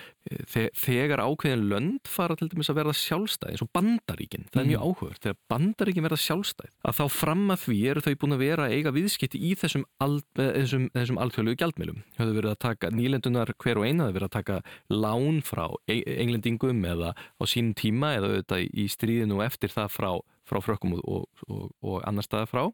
Þe, 0.52 0.66
þegar 0.78 1.24
ákveðin 1.26 1.68
lönd 1.72 2.12
fara 2.12 2.38
til 2.38 2.50
dæmis 2.52 2.70
að 2.72 2.80
verða 2.82 2.96
sjálfstæð 2.98 3.54
eins 3.54 3.66
og 3.66 3.72
bandaríkin, 3.76 4.48
það 4.52 4.62
er 4.62 4.70
mjög 4.72 4.86
áhugavert. 4.86 5.24
Þegar 5.26 5.40
bandaríkin 5.54 6.06
verða 6.06 6.20
sjálfstæð 6.22 6.72
að 6.88 6.98
þá 7.00 7.04
fram 7.16 7.46
að 7.56 7.64
því 7.66 7.80
eru 7.92 8.06
þau 8.06 8.12
búin 8.22 8.36
að 8.38 8.44
vera 8.46 8.68
að 8.68 8.76
eiga 8.78 8.96
viðskipti 8.96 9.42
í 9.42 9.54
þessum, 9.60 9.86
al, 10.04 10.20
þessum, 10.38 10.88
þessum 10.96 11.22
alþjóðlegu 11.26 11.62
gjaldmilum 11.62 12.04
höfðu 12.20 12.38
verið 12.38 12.54
að 12.54 12.62
taka 12.68 12.92
nýlendunar 12.94 13.54
hver 13.62 13.82
og 13.82 13.88
eina 13.88 14.08
höfðu 14.08 14.18
verið 14.20 14.30
að 14.30 14.36
taka 14.38 14.60
lán 14.94 15.42
frá 15.46 15.66
englendingum 15.90 16.86
eða 16.88 17.14
á 17.16 17.44
sínum 17.50 17.76
tíma 17.78 18.16
eða 18.18 18.36
auðvitað 18.36 18.68
í 18.70 18.88
stríðinu 18.92 19.40
og 19.40 19.46
eftir 19.48 19.74
það 19.74 19.94
frá, 19.96 20.12
frá 20.52 20.62
frökkum 20.64 21.00
og, 21.00 21.26
og, 21.48 21.72
og, 21.82 21.98
annar 22.08 22.28
staða 22.28 22.50
frá. 22.52 22.68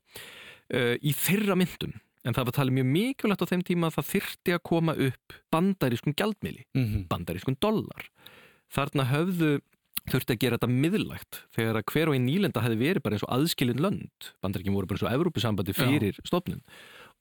Uh, 0.68 0.96
í 1.00 1.14
þeirra 1.16 1.56
myndum 1.60 1.96
en 2.28 2.36
það 2.36 2.50
var 2.50 2.58
talið 2.58 2.78
mjög 2.78 2.88
mikilvægt 2.92 3.44
á 3.46 3.52
þeim 3.52 3.64
tíma 3.64 3.88
að 3.88 3.98
það 3.98 4.12
þyrti 4.12 4.56
að 4.56 4.64
koma 4.68 4.96
upp 5.08 5.40
bandarískun 5.54 6.18
gjaldmili 6.18 6.66
Mm 6.76 6.86
-hmm. 6.86 7.08
bandarískun 7.08 7.60
dollar. 7.62 8.10
Þarna 8.68 9.06
höfðu 9.08 9.52
þurfti 10.08 10.36
að 10.36 10.42
gera 10.42 10.58
þetta 10.58 10.72
miðlægt 10.72 11.42
þegar 11.56 11.80
að 11.80 11.88
hver 11.92 12.10
og 12.10 12.16
einn 12.16 12.28
nýlenda 12.28 12.64
hefði 12.64 12.80
verið 12.80 13.04
bara 13.04 13.18
eins 13.18 13.26
og 13.28 13.34
aðskilin 13.36 13.84
lönd. 13.84 14.32
Bandaríkin 14.44 14.76
voru 14.76 14.88
bara 14.88 14.98
eins 14.98 15.08
og 15.08 15.16
Evrópusambandi 15.16 15.76
fyrir 15.76 16.20
stofnun. 16.24 16.64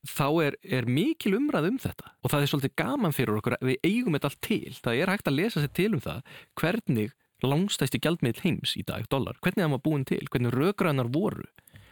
Þá 0.06 0.28
er, 0.44 0.56
er 0.62 0.86
mikil 0.86 1.34
umræð 1.34 1.70
um 1.70 1.78
þetta 1.82 2.12
og 2.22 2.30
það 2.30 2.42
er 2.42 2.50
svolítið 2.52 2.74
gaman 2.78 3.16
fyrir 3.16 3.38
okkur 3.40 3.56
að 3.56 3.70
við 3.72 3.78
eigum 3.82 4.14
þetta 4.14 4.30
allt 4.30 4.42
til, 4.44 4.74
það 4.84 5.00
er 5.00 5.10
hægt 5.10 5.30
að 5.30 5.38
lesa 5.40 5.62
sér 5.62 5.72
til 5.74 5.92
um 5.96 6.02
það 6.04 6.20
hvernig 6.60 7.14
langstæsti 7.44 8.00
gjaldmiðl 8.02 8.42
heims 8.44 8.76
í 8.78 8.84
dag, 8.86 9.04
dollar, 9.12 9.38
hvernig 9.44 9.64
það 9.64 9.76
var 9.76 9.84
búin 9.84 10.08
til 10.08 10.24
hvernig 10.30 10.54
rökgrænar 10.54 11.12
voru 11.12 11.46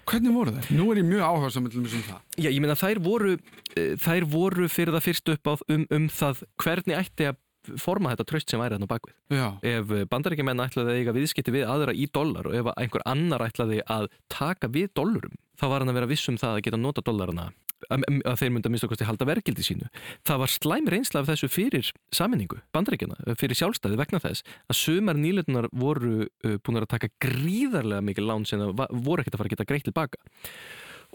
Hvernig 0.04 0.34
voru 0.36 0.52
þeir? 0.52 0.66
Nú 0.76 0.90
er 0.92 1.00
ég 1.00 1.06
mjög 1.08 1.22
áhuga 1.24 1.48
um 1.64 1.86
það. 1.88 2.18
Já, 2.36 2.50
ég 2.50 2.60
meina 2.60 2.76
þær 2.76 3.00
voru 3.04 3.30
eh, 3.32 3.94
þær 4.00 4.26
voru 4.28 4.68
fyrir 4.68 4.92
það 4.92 5.06
fyrst 5.06 5.32
upp 5.32 5.48
á 5.48 5.54
um, 5.72 5.86
um 5.96 6.08
það 6.12 6.42
hvernig 6.60 6.98
ætti 6.98 7.28
að 7.30 7.40
forma 7.80 8.12
þetta 8.12 8.26
tröst 8.28 8.52
sem 8.52 8.60
væri 8.60 8.76
þarna 8.76 8.90
bakvið. 8.90 9.14
Já. 9.32 9.46
Ef 9.64 9.92
bandaríkjumenn 10.12 10.64
ætlaði 10.66 10.92
að 10.92 11.00
eiga 11.00 11.16
viðskipti 11.16 11.54
við 11.54 11.64
aðra 11.72 11.96
í 11.96 12.04
dollar 12.12 12.50
og 12.50 12.58
ef 12.58 12.68
einhver 12.74 13.04
annar 13.08 13.46
ætlaði 13.46 13.80
að 13.88 14.10
taka 14.28 14.68
við 14.68 14.90
dollarum, 14.98 15.38
þá 15.56 15.66
var 15.70 15.80
hann 15.80 15.94
að 15.94 16.02
vera 16.02 16.10
viss 16.12 16.28
um 16.28 16.40
það 16.40 16.58
að 16.58 16.64
geta 16.68 16.82
nota 16.84 17.04
dollarana 17.06 17.48
að, 17.90 18.04
að 18.24 18.38
þeir 18.40 18.52
mynda 18.54 18.72
minnst 18.72 18.86
okkur 18.86 19.08
halda 19.08 19.28
vergildi 19.28 19.64
sínu. 19.66 19.88
Það 20.26 20.42
var 20.42 20.52
slæm 20.52 20.90
reynsla 20.92 21.22
af 21.22 21.30
þessu 21.30 21.50
fyrir 21.52 21.90
saminningu, 22.14 22.60
bandrækjana, 22.74 23.18
fyrir 23.40 23.58
sjálfstæði 23.58 24.00
vegna 24.00 24.22
þess 24.24 24.46
að 24.70 24.80
sumar 24.80 25.20
nýletunar 25.20 25.68
voru 25.72 26.26
uh, 26.26 26.56
búin 26.64 26.80
að 26.80 26.90
taka 26.94 27.12
gríðarlega 27.22 28.06
mikið 28.10 28.28
lán 28.30 28.48
sem 28.48 28.64
voru 28.64 29.22
ekkert 29.22 29.36
að 29.36 29.42
fara 29.42 29.50
að 29.50 29.56
geta 29.56 29.68
greitt 29.68 29.88
tilbaka. 29.90 30.22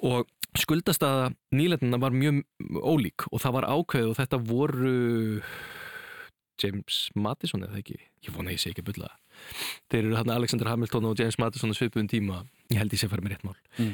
Og 0.05 0.29
skuldastaða 0.57 1.33
nýletunar 1.55 2.01
var 2.01 2.15
mjög 2.15 2.43
ólík 2.79 3.27
og 3.29 3.43
það 3.43 3.59
var 3.59 3.69
ákveð 3.69 4.13
og 4.13 4.19
þetta 4.19 4.43
voru 4.49 4.95
James 6.59 7.07
Madison 7.15 7.63
eða 7.63 7.79
ekki? 7.79 7.99
Ég 8.25 8.35
vona 8.35 8.51
ég 8.51 8.61
sé 8.61 8.71
ekki 8.73 8.83
að 8.83 8.93
bylla 8.93 9.11
þeir 9.89 10.05
eru 10.05 10.15
þarna 10.17 10.37
Alexander 10.39 10.69
Hamilton 10.71 11.09
og 11.09 11.19
James 11.19 11.37
Madison 11.41 11.75
svipuðum 11.75 12.09
tíma. 12.11 12.41
Ég 12.71 12.81
held 12.81 12.93
ég 12.93 13.01
sé 13.01 13.07
að 13.07 13.15
fara 13.15 13.25
með 13.25 13.35
rétt 13.35 13.45
mál. 13.47 13.59
Mm. 13.77 13.93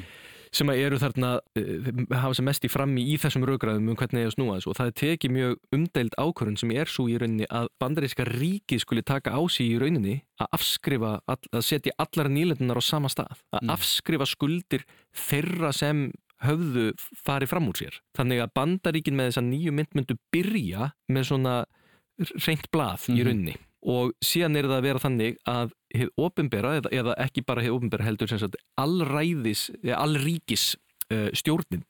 Sem 0.54 0.70
eru 0.74 0.98
þarna 1.00 1.30
uh, 1.38 1.88
hafa 2.12 2.34
sem 2.38 2.46
mest 2.48 2.66
í 2.66 2.70
frammi 2.72 3.04
í 3.12 3.16
þessum 3.20 3.46
raugraðum 3.48 3.90
um 3.92 3.98
hvernig 3.98 4.20
það 4.20 4.24
er 4.24 4.30
að 4.30 4.36
snúa 4.36 4.58
þessu 4.58 4.72
og 4.72 4.78
það 4.78 4.90
er 4.90 4.96
tekið 5.02 5.34
mjög 5.36 5.56
umdeild 5.78 6.18
ákvörðun 6.20 6.60
sem 6.62 6.74
er 6.76 6.92
svo 6.92 7.06
í 7.10 7.16
rauninni 7.20 7.48
að 7.50 7.70
bandaríska 7.82 8.28
ríki 8.28 8.80
skuli 8.82 9.04
taka 9.06 9.34
á 9.34 9.40
sig 9.52 9.72
í 9.72 9.80
rauninni 9.82 10.20
að 10.42 10.52
afskrifa, 10.58 11.16
að 11.26 11.64
setja 11.64 11.96
allar 12.02 12.30
nýlendunar 12.32 12.80
á 12.80 12.84
sama 12.84 13.10
stað, 13.12 13.40
að 13.54 13.62
mm. 13.64 13.74
afskrifa 13.76 14.28
skuldir 14.28 14.86
þeirra 15.26 15.72
sem 15.76 16.08
höfðu 16.44 16.90
farið 17.24 17.48
fram 17.48 17.70
úr 17.70 17.78
sér. 17.80 17.94
Þannig 18.16 18.42
að 18.44 18.52
bandaríkin 18.58 19.16
með 19.16 19.30
þessa 19.30 19.44
nýju 19.46 19.72
mynd 19.72 19.96
myndu 19.96 20.18
byrja 20.34 20.90
með 21.08 21.30
svona 21.30 21.54
reynt 22.44 22.68
blað 22.72 23.06
mm 23.08 23.14
-hmm. 23.14 23.16
í 23.16 23.22
mhm. 23.22 23.26
raunni 23.28 23.56
og 23.86 24.12
síðan 24.24 24.58
er 24.58 24.66
það 24.66 24.76
að 24.76 24.86
vera 24.88 25.02
þannig 25.02 25.36
að 25.46 25.74
hefð 26.02 26.26
ofinbera, 26.26 26.74
eða, 26.80 26.92
eða 26.94 27.14
ekki 27.26 27.44
bara 27.46 27.64
hefð 27.64 27.78
ofinbera 27.78 28.06
heldur 28.06 28.30
sem 28.30 28.42
sagt 28.42 28.58
allræðis 28.80 29.68
allríkis 29.94 30.74
uh, 31.12 31.30
stjórnin 31.36 31.86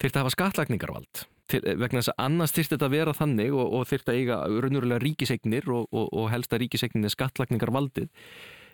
þurft 0.00 0.16
að 0.16 0.24
hafa 0.24 0.34
skattlagningarvald. 0.34 1.24
Til, 1.52 1.60
vegna 1.76 2.00
þess 2.00 2.14
að 2.14 2.20
annars 2.24 2.54
þurft 2.56 2.72
þetta 2.72 2.88
að 2.88 2.94
vera 2.96 3.14
þannig 3.14 3.54
og, 3.54 3.72
og 3.76 3.88
þurft 3.90 4.10
að 4.10 4.18
eiga 4.20 4.42
raunurulega 4.48 5.02
ríkisegnir 5.04 5.68
og, 5.70 5.88
og, 5.92 6.08
og 6.08 6.30
helsta 6.32 6.58
ríkisegnir 6.60 7.12
skattlagningarvaldið. 7.12 8.08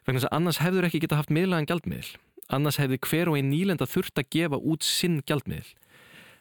Vegna 0.07 0.21
þess 0.21 0.31
að 0.31 0.37
annars 0.39 0.61
hefður 0.63 0.87
ekki 0.89 1.03
geta 1.03 1.19
haft 1.19 1.33
miðlagan 1.35 1.69
gjaldmiðl 1.69 2.15
annars 2.55 2.81
hefði 2.81 2.99
hver 3.07 3.31
og 3.31 3.39
einn 3.39 3.51
nýlenda 3.53 3.87
þurft 3.89 4.21
að 4.21 4.31
gefa 4.35 4.59
út 4.59 4.87
sinn 4.87 5.21
gjaldmiðl 5.27 5.71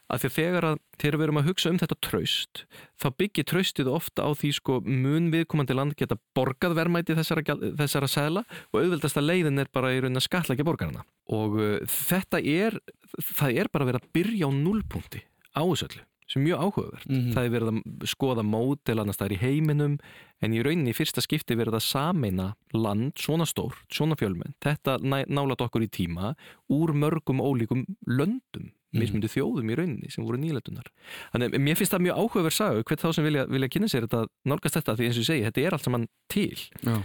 að 0.10 0.24
því 0.24 0.32
þegar 0.36 0.68
að 0.72 0.80
þegar 1.00 1.18
við 1.20 1.26
erum 1.28 1.40
að 1.42 1.48
hugsa 1.50 1.72
um 1.72 1.80
þetta 1.80 1.98
tröst 2.06 2.64
þá 3.00 3.08
byggir 3.22 3.48
tröstið 3.52 3.92
ofta 3.94 4.26
á 4.26 4.30
því 4.36 4.52
sko 4.58 4.80
mun 4.86 5.30
viðkomandi 5.34 5.78
land 5.78 5.96
geta 6.00 6.20
borgað 6.38 6.76
verðmæti 6.80 7.16
þessara, 7.18 7.58
þessara 7.80 8.12
segla 8.12 8.44
og 8.74 8.82
auðvildasta 8.82 9.24
leiðin 9.24 9.64
er 9.64 9.72
bara 9.74 9.94
í 9.96 10.02
raunin 10.04 10.20
að 10.20 10.28
skalla 10.28 10.58
ekki 10.58 10.68
borgarna 10.68 11.06
og 11.30 11.60
uh, 11.60 11.76
þetta 11.86 12.42
er 12.42 12.80
það 13.22 13.64
er 13.64 13.74
bara 13.74 13.90
verið 13.92 14.04
að 14.04 14.14
byrja 14.18 14.50
á 14.50 14.52
nullpunkti 14.54 15.26
á 15.56 15.64
þessu 15.64 15.90
öllu 15.90 16.06
sem 16.30 16.44
er 16.44 16.46
mjög 16.46 16.60
áhugavert. 16.62 17.06
Mm 17.10 17.16
-hmm. 17.16 17.34
Það 17.34 17.46
er 17.46 17.50
verið 17.50 17.70
að 17.70 18.08
skoða 18.08 18.44
mótel 18.44 19.00
annars 19.00 19.18
það 19.18 19.26
er 19.26 19.34
í 19.34 19.42
heiminum 19.42 19.98
en 20.42 20.54
í 20.54 20.62
rauninni 20.64 20.92
í 20.92 20.98
fyrsta 20.98 21.22
skipti 21.22 21.58
verið 21.58 21.74
að 21.80 21.88
sameina 21.90 22.56
land 22.74 23.14
svona 23.18 23.46
stór, 23.46 23.74
svona 23.90 24.16
fjölmenn 24.16 24.54
þetta 24.62 25.00
nálat 25.02 25.62
okkur 25.62 25.82
í 25.82 25.90
tíma 25.90 26.36
úr 26.70 26.94
mörgum 26.94 27.42
ólíkum 27.42 27.86
löndum. 28.06 28.72
Mismundu 28.98 29.30
þjóðum 29.30 29.70
í 29.70 29.78
rauninni 29.78 30.12
sem 30.14 30.26
voru 30.26 30.40
nýletunar 30.42 30.90
þannig 31.34 31.54
að 31.54 31.66
mér 31.66 31.80
finnst 31.80 31.94
það 31.94 32.06
mjög 32.08 32.22
áhugaverð 32.24 32.58
sagu 32.58 32.86
hvert 32.90 33.04
þá 33.04 33.10
sem 33.16 33.28
vilja, 33.28 33.46
vilja 33.50 33.72
kynna 33.76 33.90
sér 33.92 34.08
þetta 34.08 34.22
nálgast 34.50 34.80
þetta 34.80 34.96
því 34.98 35.10
eins 35.10 35.20
og 35.20 35.24
ég 35.24 35.30
segi, 35.30 35.46
þetta 35.48 35.66
er 35.66 35.78
allt 35.78 35.88
saman 35.88 36.08
til. 36.32 36.64
Já. 36.86 36.96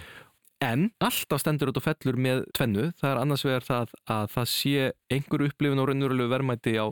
en 0.64 0.86
alltaf 1.04 1.42
stendur 1.42 1.70
þetta 1.70 1.82
og 1.82 1.86
fellur 1.90 2.20
með 2.26 2.42
tvennu, 2.56 2.88
það 3.00 3.10
er 3.10 3.20
annars 3.20 3.44
vegar 3.44 3.68
það 3.68 3.94
að 4.14 4.26
það 4.32 4.50
sé 4.54 4.88
einhver 5.12 5.46
upplifin 5.48 5.82
og 5.82 5.90
raunverulegu 5.90 6.32
verðmæti 6.32 6.76
á 6.80 6.86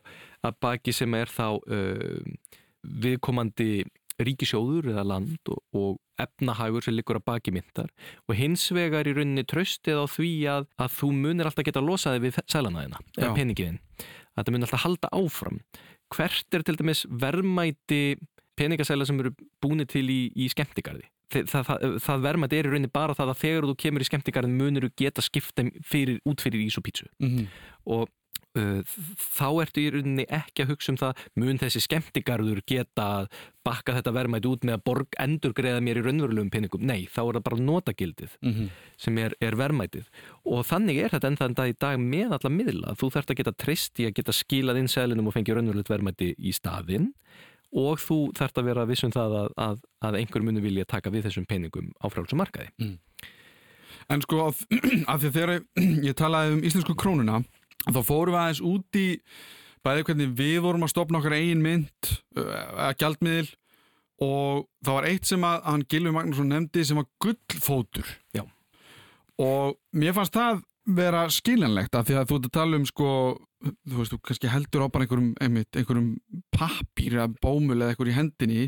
að 0.44 0.60
baki 0.60 0.92
sem 0.92 1.16
er 1.16 1.32
þá 1.32 1.46
uh, 1.56 2.32
viðkomandi 2.82 3.84
ríkisjóður 4.20 4.90
eða 4.92 5.04
land 5.08 5.50
og, 5.50 5.60
og 5.72 6.00
efnahagur 6.20 6.84
sem 6.84 6.94
liggur 6.94 7.18
að 7.18 7.26
baki 7.30 7.54
myndar. 7.54 7.88
Og 8.28 8.36
hins 8.38 8.66
vegar 8.74 9.08
í 9.08 9.14
rauninni 9.16 9.44
tröstið 9.48 10.02
á 10.02 10.06
því 10.10 10.32
að, 10.52 10.66
að 10.82 10.98
þú 10.98 11.12
munir 11.22 11.48
alltaf 11.48 11.66
geta 11.66 11.82
að 11.82 11.88
losa 11.88 12.12
þig 12.14 12.26
við 12.26 12.42
sælanaðina 12.52 13.00
eða 13.16 13.32
peningiðin 13.38 13.80
að 14.36 14.44
það 14.44 14.54
mun 14.54 14.66
alltaf 14.66 14.84
halda 14.84 15.10
áfram. 15.12 15.58
Hvert 16.12 16.56
er 16.56 16.64
til 16.66 16.76
dæmis 16.76 17.06
verðmæti 17.08 18.02
peningasæla 18.60 19.06
sem 19.08 19.20
eru 19.22 19.34
búin 19.62 19.84
til 19.88 20.04
í, 20.12 20.20
í 20.36 20.48
skemmtigarði? 20.52 21.08
Það, 21.32 21.64
það, 21.64 21.84
það 22.04 22.24
verðmæti 22.26 22.58
er 22.58 22.66
í 22.66 22.72
rauninni 22.72 22.92
bara 22.92 23.16
það 23.16 23.30
að 23.32 23.38
þegar 23.40 23.66
þú 23.70 23.76
kemur 23.80 24.04
í 24.04 24.08
skemmtigarðin 24.08 24.58
munir 24.58 24.84
þú 24.84 24.90
geta 25.00 25.24
skipta 25.24 25.64
fyrir, 25.88 26.18
út 26.28 26.44
fyrir 26.44 26.60
ís 26.60 26.76
og 26.76 26.84
pítsu. 26.84 27.08
Mm 27.22 27.30
-hmm. 27.30 27.46
og 27.94 28.10
þá 28.52 29.46
ertu 29.62 29.80
í 29.80 29.90
rauninni 29.94 30.24
ekki 30.28 30.64
að 30.64 30.72
hugsa 30.74 30.92
um 30.92 30.98
það 31.00 31.20
mun 31.40 31.60
þessi 31.60 31.80
skemmtigarður 31.86 32.60
geta 32.68 33.06
bakka 33.64 33.94
þetta 33.96 34.12
verðmæti 34.12 34.50
út 34.50 34.66
með 34.66 34.76
að 34.76 34.82
borg 34.88 35.16
endur 35.22 35.54
greiða 35.56 35.80
mér 35.84 36.00
í 36.00 36.02
raunverulegum 36.04 36.50
peningum? 36.52 36.82
Nei, 36.84 37.06
þá 37.08 37.20
er 37.22 37.38
það 37.38 37.44
bara 37.46 37.60
notagildið 37.68 38.34
mm 38.42 38.52
-hmm. 38.52 38.68
sem 39.04 39.20
er, 39.22 39.36
er 39.40 39.56
verðmætið. 39.56 40.10
Og 40.44 40.66
þannig 40.66 41.00
er 41.00 41.14
þetta 41.14 41.30
ennþann 41.30 41.56
dag 41.56 41.70
í 41.70 41.78
dag 41.78 42.00
með 42.00 42.36
alla 42.36 42.50
miðla. 42.50 42.96
Þú 42.98 43.10
þarfst 43.14 43.30
að 43.30 43.40
geta 43.40 43.52
trist 43.52 44.00
í 44.00 44.06
að 44.06 44.16
geta 44.18 44.32
skilað 44.32 44.82
inn 44.82 44.88
selinum 44.88 45.30
og 45.30 45.36
fengið 45.36 45.56
raunverulegt 45.56 45.92
verðmæti 45.92 46.34
í 46.38 46.52
staðinn. 46.52 47.12
Og 47.72 47.96
þú 47.96 48.32
þarfst 48.36 48.58
að 48.58 48.68
vera 48.68 48.84
vissum 48.84 49.12
það 49.12 49.38
að, 49.38 49.48
að, 49.56 49.78
að 50.04 50.18
einhver 50.20 50.42
muni 50.42 50.60
vilja 50.60 50.84
taka 50.84 51.10
við 51.10 51.24
þessum 51.30 51.46
peningum 51.48 51.94
á 52.04 52.06
frálsum 52.12 52.42
markaði. 52.42 52.68
Mm. 52.82 52.98
En 54.10 54.20
sko 54.20 54.48
af 54.50 54.60
því 55.22 55.30
þegar 55.32 55.54
ég 56.04 56.16
talaði 56.18 56.58
um 56.58 56.64
íslensku 56.66 56.94
krónuna 56.98 57.40
þá 57.88 58.00
fórum 58.06 58.34
við 58.34 58.40
aðeins 58.42 58.62
út 58.72 58.98
í 59.00 59.06
bæði 59.82 60.06
hvernig 60.06 60.34
við 60.38 60.58
vorum 60.64 60.86
að 60.86 60.92
stopna 60.94 61.18
okkar 61.18 61.36
eigin 61.38 61.64
mynd 61.64 62.12
eða 62.38 62.92
gjaldmiðil 63.00 63.48
og 64.22 64.66
það 64.84 64.98
var 64.98 65.08
eitt 65.10 65.30
sem 65.30 65.46
að 65.46 65.64
hann 65.66 65.86
Gilvi 65.90 66.12
Magnússon 66.14 66.52
nefndi 66.52 66.84
sem 66.86 67.00
var 67.00 67.08
gullfótur 67.22 68.12
Já. 68.36 68.44
og 69.42 69.78
mér 69.98 70.14
fannst 70.16 70.36
það 70.36 70.62
vera 70.86 71.24
skiljanlegt 71.30 71.94
af 71.94 72.06
því 72.08 72.18
að 72.18 72.28
þú 72.30 72.38
ert 72.38 72.46
að 72.48 72.54
tala 72.56 72.78
um 72.78 72.86
sko, 72.86 73.08
þú 73.62 73.98
veist, 74.00 74.14
þú 74.14 74.18
kannski 74.26 74.50
heldur 74.50 74.86
á 74.86 74.86
bara 74.90 75.06
einhverjum, 75.06 75.28
einmitt, 75.42 75.78
einhverjum 75.78 76.08
pappir 76.54 77.18
eða 77.18 77.28
bómul 77.42 77.78
eða 77.78 77.92
einhver 77.94 78.10
í 78.10 78.16
hendinni 78.16 78.64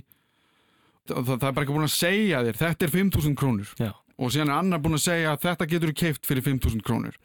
það, 1.10 1.34
það 1.34 1.48
er 1.48 1.56
bara 1.56 1.66
ekki 1.66 1.76
búin 1.76 1.88
að 1.88 1.96
segja 1.96 2.42
þér 2.46 2.60
þetta 2.62 2.86
er 2.86 2.94
5.000 2.94 3.38
krónur 3.38 3.74
Já. 3.80 3.90
og 3.92 4.34
síðan 4.34 4.54
er 4.54 4.62
annar 4.62 4.82
búin 4.82 4.98
að 4.98 5.06
segja 5.08 5.34
að 5.34 5.46
þetta 5.48 5.70
getur 5.74 5.94
keift 6.04 6.28
fyrir 6.28 6.46
5.000 6.46 6.86
krónur 6.86 7.18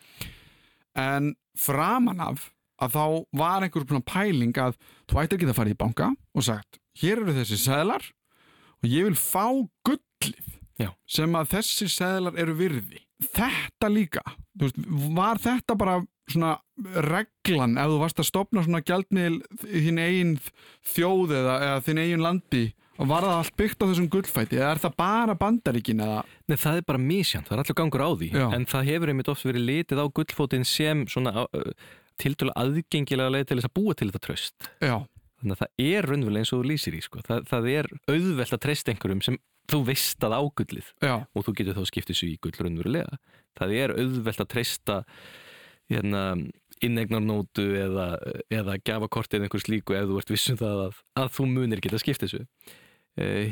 en 0.97 1.33
framan 1.59 2.23
af 2.23 2.49
að 2.79 2.95
þá 2.95 3.03
var 3.35 3.65
einhver 3.65 4.03
pæling 4.07 4.55
að 4.59 4.77
þú 5.09 5.19
ættir 5.21 5.39
ekki 5.39 5.49
að 5.51 5.57
fara 5.57 5.73
í 5.73 5.79
banka 5.79 6.13
og 6.33 6.45
sagt, 6.47 6.79
hér 7.01 7.23
eru 7.23 7.35
þessi 7.35 7.59
seglar 7.59 8.05
og 8.79 8.87
ég 8.87 9.09
vil 9.09 9.19
fá 9.19 9.51
gullið 9.87 10.55
Já. 10.79 10.93
sem 11.09 11.35
að 11.35 11.55
þessi 11.57 11.89
seglar 11.91 12.37
eru 12.39 12.55
virði 12.55 13.01
þetta 13.19 13.89
líka 13.91 14.23
veist, 14.59 14.77
var 15.11 15.41
þetta 15.43 15.75
bara 15.79 15.97
svona 16.29 16.55
reglan 17.09 17.75
ef 17.81 17.91
þú 17.91 17.97
varst 17.99 18.21
að 18.21 18.29
stopna 18.29 18.63
svona 18.63 18.83
gjaldmiðl 18.85 19.41
þín 19.65 19.99
eigin 19.99 20.35
þjóð 20.93 21.33
eða, 21.41 21.55
eða 21.65 21.81
þín 21.87 22.01
eigin 22.05 22.23
landi 22.23 22.63
og 22.99 23.07
var 23.07 23.23
það 23.23 23.37
allt 23.37 23.55
byggt 23.59 23.83
á 23.83 23.85
þessum 23.89 24.09
gullfæti 24.11 24.59
eða 24.59 24.71
er 24.73 24.81
það 24.83 24.95
bara 24.99 25.35
bandaríkin 25.39 26.03
eða? 26.03 26.23
Nei 26.51 26.57
það 26.59 26.81
er 26.81 26.87
bara 26.89 27.01
mísjant, 27.03 27.47
það 27.47 27.55
er 27.55 27.61
alltaf 27.63 27.77
gangur 27.79 28.03
á 28.03 28.09
því 28.11 28.29
Já. 28.33 28.45
en 28.57 28.67
það 28.69 28.89
hefur 28.91 29.13
einmitt 29.13 29.31
oft 29.31 29.47
verið 29.47 29.67
litið 29.69 30.01
á 30.03 30.05
gullfótin 30.19 30.67
sem 30.67 31.05
svona 31.07 31.45
til 32.19 32.35
dælu 32.35 32.55
aðgengilega 32.59 33.33
leið 33.35 33.47
til 33.49 33.59
þess 33.59 33.69
að 33.69 33.75
búa 33.79 33.95
til 33.95 34.09
þetta 34.09 34.23
tröst 34.25 34.69
Já. 34.83 34.95
þannig 35.39 35.55
að 35.55 35.61
það 35.61 35.85
er 35.85 36.09
raunverulega 36.09 36.43
eins 36.43 36.53
og 36.53 36.63
þú 36.63 36.71
lýsir 36.73 36.97
í 36.97 37.03
sko. 37.05 37.23
það, 37.27 37.45
það 37.53 37.69
er 37.75 37.91
auðvelt 38.11 38.57
að 38.57 38.63
treysta 38.65 38.93
einhverjum 38.93 39.23
sem 39.29 39.39
þú 39.69 39.83
veist 39.87 40.25
að 40.25 40.35
águllið 40.39 40.89
og 41.07 41.45
þú 41.45 41.55
getur 41.59 41.77
þá 41.77 41.83
skiptið 41.91 42.19
svo 42.19 42.27
í 42.27 42.39
gull 42.43 42.57
raunverulega 42.59 43.21
það 43.59 43.75
er 43.77 43.95
auðvelt 43.95 44.43
að 44.43 44.51
treysta 44.55 44.99
hérna, 45.89 46.23
innegnarnótu 46.85 47.65
eða, 47.79 48.09
eða 48.51 48.77
gafakortið 48.83 49.47
einhvers 49.47 49.69
líku 49.71 49.95
ef 49.97 50.09
þú 50.09 50.19
ert 50.21 50.33
vissum 50.35 50.59
það 50.59 50.85
að, 50.89 51.01
að 51.23 51.33
þú 51.37 51.47
munir 51.53 51.83
geta 51.83 52.01
skiptið 52.01 52.33
svo 52.33 52.43
uh, 52.43 52.77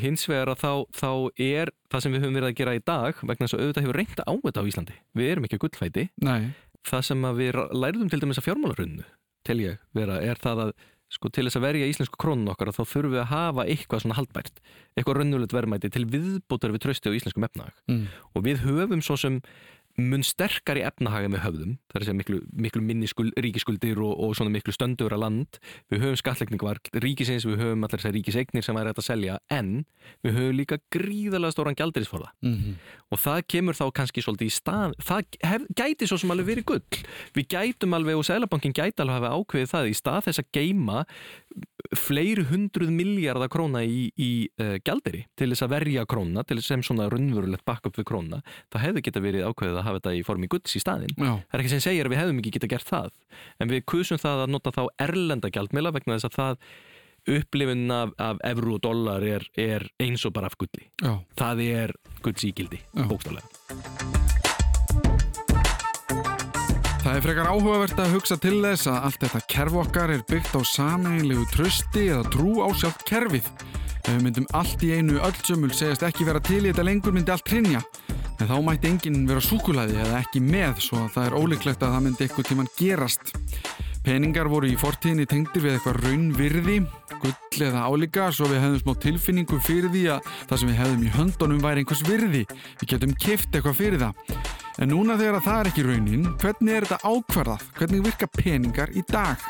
hins 0.02 0.28
vegar 0.30 0.52
að 0.54 0.62
þá, 0.64 0.72
þá 0.96 1.12
er 1.44 1.72
það 1.92 2.04
sem 2.04 2.14
við 2.14 2.24
höfum 2.24 2.38
verið 2.40 2.52
að 2.52 2.60
gera 2.62 2.76
í 2.78 2.84
dag 2.88 3.22
vegna 3.22 3.48
þess 3.48 3.58
að 3.58 3.64
auðvitað 3.64 3.88
hefur 3.88 4.00
reynda 4.02 4.28
á 4.28 4.34
þetta 4.44 4.64
á 4.64 4.70
Íslandi 4.72 5.00
við 5.18 5.32
erum 5.32 5.48
ekki 5.48 5.58
að 5.58 5.64
gullfæti 5.66 6.06
Nei. 6.24 6.52
það 6.88 7.08
sem 7.10 7.26
við 7.40 7.64
læriðum 7.76 8.12
til 8.12 8.22
dæmis 8.24 8.42
að 8.42 8.48
fjármálarunnu 8.48 9.10
til 9.48 9.58
ég 9.64 9.82
vera 9.98 10.22
er 10.24 10.40
það 10.44 10.64
að 10.68 10.78
sko, 11.14 11.32
til 11.32 11.46
þess 11.48 11.60
að 11.60 11.66
verja 11.68 11.88
íslensku 11.88 12.20
krónun 12.20 12.52
okkar 12.52 12.74
þá 12.76 12.82
þurfum 12.84 13.14
við 13.14 13.22
að 13.22 13.30
hafa 13.32 13.66
eitthvað 13.72 14.04
svona 14.04 14.18
haldbært 14.18 14.62
eitthvað 14.98 15.20
raunulegt 15.22 15.56
verðmæti 15.56 15.92
til 15.94 16.04
viðbútar 16.12 16.74
við 16.76 16.84
trösti 16.84 17.12
á 17.12 17.16
íslenskum 17.16 17.48
efnag 17.48 17.72
mm. 17.88 18.04
og 18.36 18.44
við 18.48 18.64
höfum 18.66 19.04
svo 19.06 19.16
sem 19.20 19.40
mun 19.98 20.22
sterkari 20.26 20.84
efnahaga 20.86 21.30
með 21.32 21.42
höfðum, 21.42 21.72
það 21.90 21.98
er 21.98 22.04
að 22.04 22.08
segja 22.08 22.18
miklu, 22.20 22.40
miklu 22.66 22.82
minni 22.86 23.08
skul, 23.10 23.32
ríkiskuldir 23.42 23.98
og, 24.06 24.14
og 24.22 24.36
svona 24.38 24.54
miklu 24.54 24.74
stöndur 24.76 25.16
að 25.16 25.24
land, 25.24 25.58
við 25.90 26.04
höfum 26.06 26.20
skatleikningvar 26.22 26.78
ríkisins, 27.02 27.48
við 27.50 27.64
höfum 27.64 27.86
allar 27.88 27.98
þessar 27.98 28.14
ríkisegnir 28.14 28.66
sem 28.66 28.78
væri 28.78 28.92
hægt 28.92 29.02
að 29.02 29.08
selja, 29.08 29.40
en 29.50 29.72
við 30.26 30.38
höfum 30.38 30.60
líka 30.60 30.78
gríðalega 30.94 31.56
stóran 31.56 31.78
gjaldirisforða 31.80 32.30
mm 32.46 32.54
-hmm. 32.54 32.76
og 33.10 33.18
það 33.24 33.42
kemur 33.56 33.76
þá 33.80 33.86
kannski 33.94 34.22
svolítið 34.22 34.48
í 34.48 34.54
stað, 34.54 34.94
það 35.02 35.22
hef, 35.42 35.62
gæti 35.74 36.08
svo 36.08 36.18
sem 36.18 36.32
alveg 36.32 36.46
verið 36.46 36.66
gull, 36.66 36.86
við 37.34 37.48
gætum 37.48 37.94
alveg 37.94 38.16
og 38.18 38.26
Sælabankin 38.26 38.78
gæti 38.78 39.02
alveg 39.02 39.18
hafa 39.18 39.34
ákveðið 39.34 39.74
það 39.74 39.90
í 39.90 39.94
stað 39.98 40.24
þess 40.28 40.40
að 40.40 40.52
geima 40.54 41.06
fleiri 41.96 42.44
hundruð 42.44 42.92
miljardar 42.92 43.50
króna 43.50 43.82
í, 43.82 44.12
í 44.14 44.50
uh, 44.62 44.78
gjaldiri 44.84 45.26
til 45.36 45.50
þess 45.50 45.64
að 45.64 45.74
verja 45.74 46.06
króna, 46.06 46.44
til 46.44 46.58
þess 46.60 46.72
að 49.88 49.92
hafa 49.94 50.02
þetta 50.02 50.16
í 50.20 50.26
formi 50.28 50.52
gulds 50.52 50.76
í 50.78 50.84
staðin 50.84 51.16
Já, 51.16 51.32
það 51.40 51.58
er 51.58 51.64
ekki 51.64 51.74
sem 51.74 51.84
segir 51.88 52.10
að 52.10 52.14
við 52.14 52.22
hefðum 52.22 52.44
ekki 52.44 52.54
geta 52.58 52.72
gert 52.76 52.92
það 52.92 53.10
en 53.64 53.74
við 53.74 53.86
kusum 53.94 54.22
það 54.22 54.44
að 54.46 54.54
nota 54.58 54.76
þá 54.76 54.84
erlenda 55.08 55.52
gjaldmila 55.56 55.96
vegna 55.96 56.20
þess 56.20 56.30
að 56.30 56.38
það 56.38 56.70
upplifun 57.38 57.92
af, 57.92 58.14
af 58.24 58.38
evru 58.48 58.78
og 58.78 58.84
dólar 58.86 59.26
er, 59.28 59.44
er 59.60 59.84
eins 60.00 60.24
og 60.28 60.36
bara 60.38 60.48
af 60.52 60.56
gulli 60.62 60.86
já, 61.04 61.18
það 61.40 61.64
er 61.66 61.96
gulds 62.24 62.46
ígildi, 62.48 62.80
Já. 62.94 63.04
bókstálega 63.10 64.38
Það 67.08 67.16
er 67.16 67.24
frekar 67.24 67.48
áhugavert 67.48 68.00
að 68.04 68.14
hugsa 68.18 68.36
til 68.44 68.58
þess 68.60 68.88
að 68.92 68.98
allt 69.08 69.22
þetta 69.24 69.40
kerf 69.54 69.76
okkar 69.80 70.12
er 70.12 70.24
byggt 70.28 70.58
á 70.60 70.62
sameinlegu 70.68 71.46
trösti 71.54 72.10
eða 72.12 72.26
trú 72.34 72.58
á 72.60 72.68
sjálft 72.76 73.06
kerfið. 73.08 73.48
Ef 74.02 74.10
við 74.10 74.26
myndum 74.26 74.48
allt 74.58 74.84
í 74.84 74.90
einu 74.98 75.16
öll 75.24 75.38
sömul 75.48 75.72
segjast 75.72 76.04
ekki 76.04 76.28
vera 76.28 76.42
til 76.44 76.60
í 76.66 76.68
þetta 76.68 76.84
lengur 76.84 77.16
myndi 77.16 77.32
allt 77.32 77.48
hrinja. 77.48 77.80
En 78.38 78.46
þá 78.46 78.58
mætti 78.62 78.90
enginn 78.92 79.24
vera 79.26 79.42
súkulaði 79.42 79.96
eða 79.98 80.20
ekki 80.22 80.40
með 80.46 80.82
svo 80.86 81.00
að 81.02 81.14
það 81.16 81.28
er 81.28 81.36
ólíklegt 81.40 81.84
að 81.84 81.94
það 81.96 82.04
myndi 82.06 82.26
eitthvað 82.26 82.50
tíman 82.52 82.68
gerast. 82.78 83.32
Peningar 84.06 84.48
voru 84.48 84.70
í 84.70 84.76
fortíðinni 84.80 85.26
tengdir 85.28 85.64
við 85.66 85.74
eitthvað 85.76 85.98
raunvirði, 86.06 86.76
gull 87.24 87.66
eða 87.66 87.88
álíka 87.90 88.30
svo 88.32 88.48
við 88.48 88.62
hefðum 88.62 88.84
smá 88.84 89.02
tilfinningu 89.04 89.58
fyrir 89.66 89.90
því 89.92 90.04
að 90.14 90.30
það 90.38 90.62
sem 90.62 90.70
við 90.70 90.80
hefðum 90.84 91.04
í 91.04 91.14
höndunum 91.18 91.64
væri 91.66 91.84
einhvers 91.84 92.04
virði. 92.08 92.44
Við 92.80 92.92
getum 92.94 93.16
kift 93.26 93.58
eitthvað 93.58 93.80
fyrir 93.82 94.04
það. 94.06 94.38
En 94.78 94.94
núna 94.94 95.18
þegar 95.18 95.40
að 95.40 95.48
það 95.48 95.60
er 95.60 95.72
ekki 95.72 95.88
raunin, 95.88 96.28
hvernig 96.38 96.78
er 96.78 96.88
þetta 96.88 97.16
ákvarðað? 97.18 97.66
Hvernig 97.82 98.06
virka 98.06 98.30
peningar 98.38 98.94
í 98.94 99.04
dag? 99.10 99.48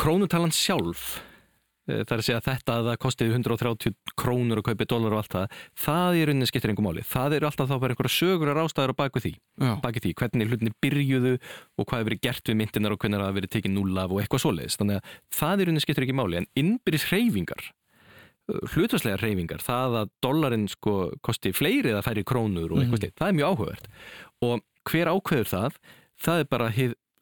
Krónutalan 0.00 0.54
sjálf 0.54 1.18
það 1.90 2.14
er 2.14 2.20
að 2.22 2.26
segja 2.28 2.40
þetta 2.46 2.74
að 2.80 2.88
það 2.90 2.98
kostiði 3.04 3.34
130 3.34 3.94
krónur 4.20 4.60
að 4.60 4.66
kaupi 4.70 4.86
dólar 4.90 5.14
og 5.16 5.20
allt 5.22 5.34
það. 5.34 5.56
Það 5.84 6.18
í 6.20 6.24
rauninni 6.30 6.48
skiptir 6.50 6.70
einhver 6.72 6.86
máli. 6.86 7.04
Það 7.10 7.36
eru 7.38 7.48
alltaf 7.50 7.68
þá 7.70 7.76
bara 7.82 7.94
einhverja 7.96 8.14
sögur 8.16 8.52
að 8.52 8.58
rástaður 8.60 8.94
á 8.94 9.00
baku 9.00 9.22
því. 9.24 9.32
Já, 9.60 9.72
baki 9.84 10.00
því, 10.04 10.14
hvernig 10.20 10.50
hlutinni 10.50 10.72
byrjuðu 10.84 11.34
og 11.40 11.84
hvað 11.86 11.98
hefur 12.00 12.08
verið 12.10 12.22
gert 12.28 12.44
við 12.52 12.58
myndinar 12.62 12.92
og 12.94 12.98
hvernig 13.02 13.20
það 13.20 13.26
hefur 13.30 13.40
verið 13.40 13.54
tekið 13.56 13.74
núl 13.76 13.98
af 14.04 14.10
og 14.14 14.22
eitthvað 14.22 14.44
svoleiðis. 14.46 14.78
Þannig 14.80 14.96
að 15.00 15.18
það 15.40 15.60
í 15.60 15.66
rauninni 15.70 15.84
skiptir 15.86 16.06
ekki 16.08 16.18
máli. 16.20 16.40
En 16.40 16.50
innbyrðis 16.64 17.08
hreyfingar 17.10 17.70
hlutvarslega 18.50 19.20
hreyfingar, 19.20 19.60
það 19.62 19.92
að 20.00 20.08
dollarin 20.24 20.64
sko 20.70 20.94
kosti 21.22 21.52
fleiri 21.54 21.92
eða 21.92 22.02
færri 22.02 22.24
krónur 22.26 22.72
og 22.72 22.80
eitthvað 22.80 22.96
Mhm. 22.98 23.02
slíkt, 23.04 23.16
það 23.20 23.28
er 23.28 23.36
mjög 23.38 23.50
áhugavert. 23.54 23.84
Og 24.42 24.60
hver 24.90 25.06
ákveður 25.06 25.48
það? 25.52 25.76
Það 26.20 26.40
er 26.40 26.44
bara 26.50 26.68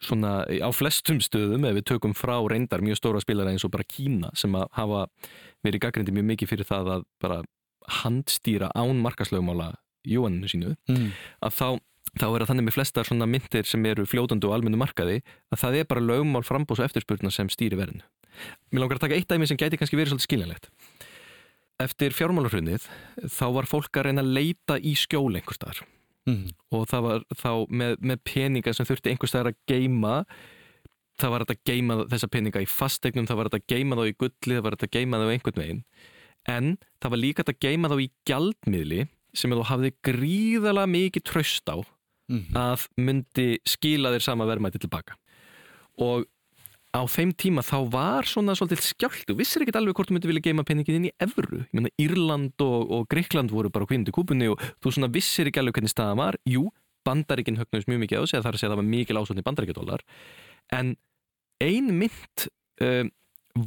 svona 0.05 0.45
á 0.47 0.71
flestum 0.75 1.19
stöðum 1.23 1.67
ef 1.67 1.79
við 1.79 1.87
tökum 1.93 2.15
frá 2.17 2.37
reyndar 2.51 2.83
mjög 2.85 3.01
stóra 3.01 3.23
spilara 3.23 3.53
eins 3.53 3.67
og 3.67 3.73
bara 3.75 3.87
Kína 3.87 4.31
sem 4.39 4.55
að 4.55 4.69
hafa 4.79 5.07
verið 5.67 5.83
gaggrindi 5.85 6.15
mjög 6.15 6.29
mikið 6.33 6.53
fyrir 6.53 6.69
það 6.69 6.93
að 6.95 7.05
bara 7.23 7.41
handstýra 8.03 8.71
án 8.79 9.03
markaslögumála 9.03 9.73
jóaninu 10.07 10.51
sínu 10.51 10.77
mm. 10.89 11.11
að 11.45 11.57
þá, 11.57 11.69
þá 12.15 12.27
er 12.29 12.39
það 12.39 12.49
þannig 12.53 12.69
með 12.69 12.77
flestar 12.79 13.09
svona 13.09 13.29
myndir 13.31 13.69
sem 13.69 13.91
eru 13.91 14.07
fljótandi 14.09 14.49
og 14.49 14.57
almennu 14.57 14.81
markaði 14.81 15.21
að 15.51 15.63
það 15.65 15.81
er 15.81 15.91
bara 15.91 16.05
lögmál 16.05 16.47
frambóðs 16.47 16.85
og 16.85 16.89
eftirspurna 16.89 17.35
sem 17.35 17.51
stýri 17.53 17.79
verðinu. 17.81 18.07
Mér 18.71 18.85
langar 18.85 19.01
að 19.01 19.09
taka 19.09 19.19
eitt 19.19 19.31
dæmi 19.31 19.49
sem 19.51 19.59
gæti 19.59 19.81
kannski 19.81 19.99
verið 19.99 20.15
svolítið 20.15 20.29
skiljanlegt. 20.29 20.71
Eftir 21.83 22.15
fjármálarhrunnið 22.15 22.87
þá 23.27 23.47
var 23.57 23.71
fólk 23.71 23.99
að 23.99 24.11
reyna 24.11 24.23
að 24.23 24.35
leita 24.37 24.79
í 24.79 24.95
skjól 24.99 25.33
einhvers 25.33 25.59
staðar 25.59 25.87
Mm. 26.27 26.49
og 26.75 26.87
það 26.91 27.05
var 27.07 27.23
þá 27.41 27.51
með, 27.71 27.93
með 28.01 28.19
peninga 28.27 28.73
sem 28.77 28.87
þurfti 28.89 29.13
einhvers 29.13 29.31
staðar 29.33 29.53
að 29.53 29.61
geima 29.71 30.15
það 31.19 31.31
var 31.33 31.45
þetta 31.45 31.57
að 31.57 31.71
geima 31.71 31.99
þessa 32.11 32.29
peninga 32.31 32.63
í 32.63 32.69
fastegnum, 32.69 33.27
það 33.27 33.39
var 33.39 33.49
þetta 33.49 33.61
að 33.63 33.71
geima 33.75 33.97
þá 33.99 34.03
í 34.07 34.17
gulli, 34.23 34.55
það 34.57 34.65
var 34.67 34.77
þetta 34.77 34.89
að 34.89 34.97
geima 34.99 35.21
þá 35.23 35.31
einhvern 35.33 35.63
veginn 35.63 35.85
en 36.49 36.69
það 37.01 37.15
var 37.15 37.23
líka 37.23 37.43
þetta 37.43 37.55
að 37.57 37.65
geima 37.69 37.93
þá 37.93 37.97
í 38.03 38.09
gjaldmiðli 38.29 39.01
sem 39.39 39.55
þú 39.57 39.65
hafði 39.71 39.93
gríðalega 40.09 40.93
mikið 40.97 41.27
tröst 41.33 41.73
á 41.73 41.77
Mm. 42.29 42.53
að 42.53 42.83
myndi 43.01 43.45
skila 43.65 44.11
þér 44.13 44.21
sama 44.21 44.45
verðmæti 44.45 44.83
tilbaka 44.83 45.15
og 45.97 46.27
á 46.99 47.05
þeim 47.07 47.31
tíma 47.39 47.63
þá 47.63 47.79
var 47.93 48.27
svona 48.29 48.57
svolítið 48.59 48.83
skjált, 48.89 49.23
þú 49.29 49.39
vissir 49.39 49.63
ekkert 49.63 49.79
alveg 49.81 49.97
hvort 49.99 50.11
þú 50.11 50.17
myndi 50.17 50.31
vilja 50.33 50.47
geima 50.49 50.67
peningin 50.67 50.99
inn 50.99 51.09
í 51.09 51.15
evru. 51.23 51.63
Ég 51.71 51.79
meina 51.79 51.95
Írland 52.03 52.65
og, 52.65 52.91
og 52.91 53.09
Greikland 53.13 53.55
voru 53.55 53.71
bara 53.73 53.87
hvindi 53.89 54.15
kúpunni 54.15 54.51
og 54.51 54.61
þú 54.83 54.95
svona 54.97 55.13
vissir 55.15 55.49
ekki 55.49 55.63
alveg 55.63 55.79
hvernig 55.79 55.95
staðan 55.95 56.21
var. 56.21 56.39
Jú, 56.49 56.67
bandaríkin 57.09 57.59
högnuðs 57.59 57.89
mjög 57.89 58.03
mikið 58.05 58.25
á 58.25 58.25
sig 58.27 58.43
það 58.43 58.51
er 58.51 58.57
að 58.57 58.63
segja 58.63 58.71
að 58.71 58.75
það 58.75 58.81
var 58.83 58.91
mikil 58.93 59.21
ásvöldni 59.21 59.47
bandaríkjadólar 59.47 60.05
en 60.79 60.95
ein 61.65 61.93
mynd 62.01 62.49
um, 62.85 63.13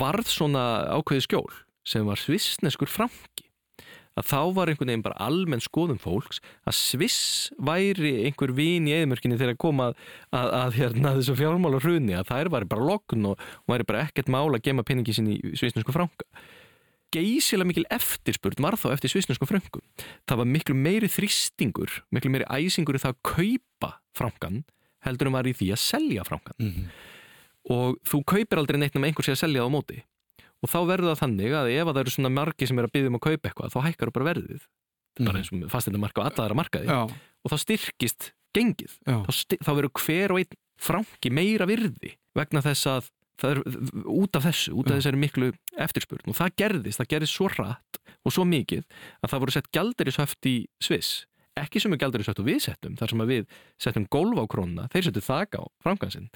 varð 0.02 0.32
svona 0.32 0.66
ákveði 0.98 1.26
skjól 1.28 1.48
sem 1.88 2.06
var 2.08 2.22
svissneskur 2.22 2.92
franki 2.92 3.48
að 4.20 4.28
þá 4.28 4.40
var 4.58 4.72
einhvern 4.72 4.90
veginn 4.92 5.04
bara 5.06 5.20
almenn 5.24 5.64
skoðum 5.64 6.00
fólks 6.02 6.42
að 6.68 6.76
Sviss 6.76 7.20
væri 7.64 8.12
einhver 8.28 8.52
vin 8.58 8.90
í 8.90 8.96
eðmörkinni 8.98 9.38
þegar 9.40 9.54
að 9.56 9.62
koma 9.64 9.86
að, 9.92 10.02
að, 10.36 10.50
að 10.62 10.80
hérna, 10.80 11.14
þessu 11.20 11.36
fjármálar 11.40 11.86
hruni 11.86 12.18
að 12.20 12.28
þær 12.34 12.50
væri 12.58 12.70
bara 12.74 12.88
lokn 12.92 13.30
og, 13.32 13.46
væri 13.72 13.88
bara 13.88 14.02
ekkert 14.08 14.32
mál 14.34 14.50
að 14.52 14.66
gema 14.68 14.84
peningi 14.88 15.16
sinni 15.16 15.38
í 15.40 15.54
svissnesku 15.60 15.96
franka. 15.96 16.28
Geysilega 17.12 17.68
mikil 17.68 17.86
eftirspurn 17.92 18.62
var 18.64 18.78
þá 18.80 18.92
eftir 18.94 19.12
svissnesku 19.12 19.48
fröngum. 19.50 19.82
Það 20.30 20.38
var 20.44 20.48
miklu 20.48 20.76
meiri 20.80 21.10
þrýstingur 21.12 21.98
miklu 22.16 22.32
meiri 22.32 22.48
æsingur 22.56 22.96
í 22.96 23.02
það 23.04 23.18
að 23.18 23.24
kaupa 23.34 23.90
frankan 24.16 24.62
heldur 25.04 25.28
en 25.32 25.36
var 25.36 25.50
í 25.50 25.56
því 25.58 25.72
að 25.76 25.82
selja 25.88 26.24
frankan 26.28 26.56
Mm. 26.62 26.86
og 27.74 27.98
þú 28.08 28.20
kaupir 28.26 28.60
aldrei 28.62 28.78
neitt 28.80 28.94
nema 28.96 29.10
einhver 29.10 29.26
sé 29.26 29.34
að 29.36 29.42
selja 29.44 29.62
það 29.64 29.68
á 29.72 29.76
móti 29.76 29.98
og 30.62 30.70
þá 30.72 30.78
verður 30.90 31.12
það 31.12 31.22
þannig 31.24 31.56
að 31.58 31.72
ef 31.74 31.86
að 31.88 31.94
það 31.96 32.02
eru 32.04 32.14
svona 32.16 32.32
margi 32.36 32.68
sem 32.70 32.80
er 32.82 32.88
að 32.88 32.94
byggja 32.96 33.12
um 33.12 33.18
að 33.20 33.26
kaupa 33.28 33.50
eitthvað 33.52 33.74
þá 33.76 33.80
hækkar 33.88 34.12
þú 34.12 34.16
bara 34.20 34.30
verðið. 34.34 34.62
Mhm. 35.20 35.26
bara 35.28 35.40
eins 35.42 35.50
og 35.52 35.64
fastinu 35.74 36.00
marka 36.00 36.22
og 36.22 36.28
alla 36.30 36.44
aðra 36.46 36.56
markaði. 36.56 36.88
Já, 36.88 37.02
og 37.44 37.52
þá 37.52 37.58
styrkist 37.60 38.32
gengið. 38.56 38.94
Þá, 39.06 39.32
sti- 39.36 39.60
þá 39.60 39.72
verður 39.76 39.92
hver 40.06 40.32
og 40.32 40.40
einn 40.40 40.60
franki 40.82 41.30
meira 41.32 41.66
virði 41.68 42.14
vegna 42.36 42.62
þess 42.64 42.88
að 42.88 43.10
það 43.42 43.52
er 43.52 43.60
út 44.08 44.36
af 44.38 44.44
þessu, 44.46 44.72
út 44.78 44.88
af 44.88 44.96
Já. 44.96 45.00
þessari 45.02 45.20
miklu 45.20 45.52
eftirspurn. 45.82 46.28
Og 46.30 46.36
það 46.38 46.56
gerðist, 46.62 47.00
það 47.02 47.10
gerðist 47.16 47.36
svo 47.36 47.50
hratt 47.50 48.00
og 48.24 48.32
svo 48.32 48.46
mikið 48.46 48.84
að 49.24 49.30
það 49.34 49.40
voru 49.44 49.52
sett 49.56 49.72
gjalderisöft 49.74 50.46
í 50.48 50.56
Sviss. 50.80 51.26
Ekki 51.58 51.82
sem 51.82 51.92
er 51.92 51.98
gjalderisöft 52.00 52.40
og 52.40 52.46
við 52.48 52.62
settum 52.64 52.96
þar 52.96 53.10
sem 53.12 53.20
við 53.28 53.48
settum 53.82 54.06
golf 54.14 54.38
á 54.40 54.46
krónuna, 54.48 54.88
þeir 54.94 55.04
settu 55.10 55.22
þak 55.26 55.58
á 55.60 55.64
frankansinn 55.84 56.30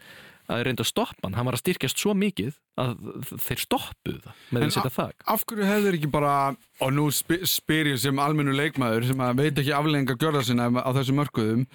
að 0.46 0.60
þeir 0.60 0.68
reyndu 0.70 0.86
að 0.86 0.92
stoppa 0.92 1.26
hann, 1.26 1.36
hann 1.38 1.48
var 1.48 1.58
að 1.58 1.64
styrkjast 1.64 2.02
svo 2.02 2.14
mikið 2.18 2.54
að 2.82 2.94
þeir 3.46 3.64
stoppuðu 3.64 4.22
það 4.26 4.44
með 4.50 4.62
því 4.62 4.68
að 4.68 4.76
setja 4.76 4.94
þak. 4.98 5.26
af 5.34 5.48
hverju 5.50 5.72
hefur 5.72 5.98
ekki 5.98 6.12
bara, 6.14 6.36
og 6.82 6.94
nú 6.96 7.08
sp 7.14 7.42
spyr 7.50 7.92
ég 7.94 8.00
sem 8.04 8.22
almennu 8.22 8.56
leikmaður 8.56 9.10
sem 9.10 9.26
að 9.26 9.42
veit 9.42 9.60
ekki 9.64 9.76
aflengar 9.76 10.20
gjörða 10.22 10.46
sinna 10.46 10.70
á 10.70 10.90
þessum 10.98 11.20
mörkuðum, 11.22 11.66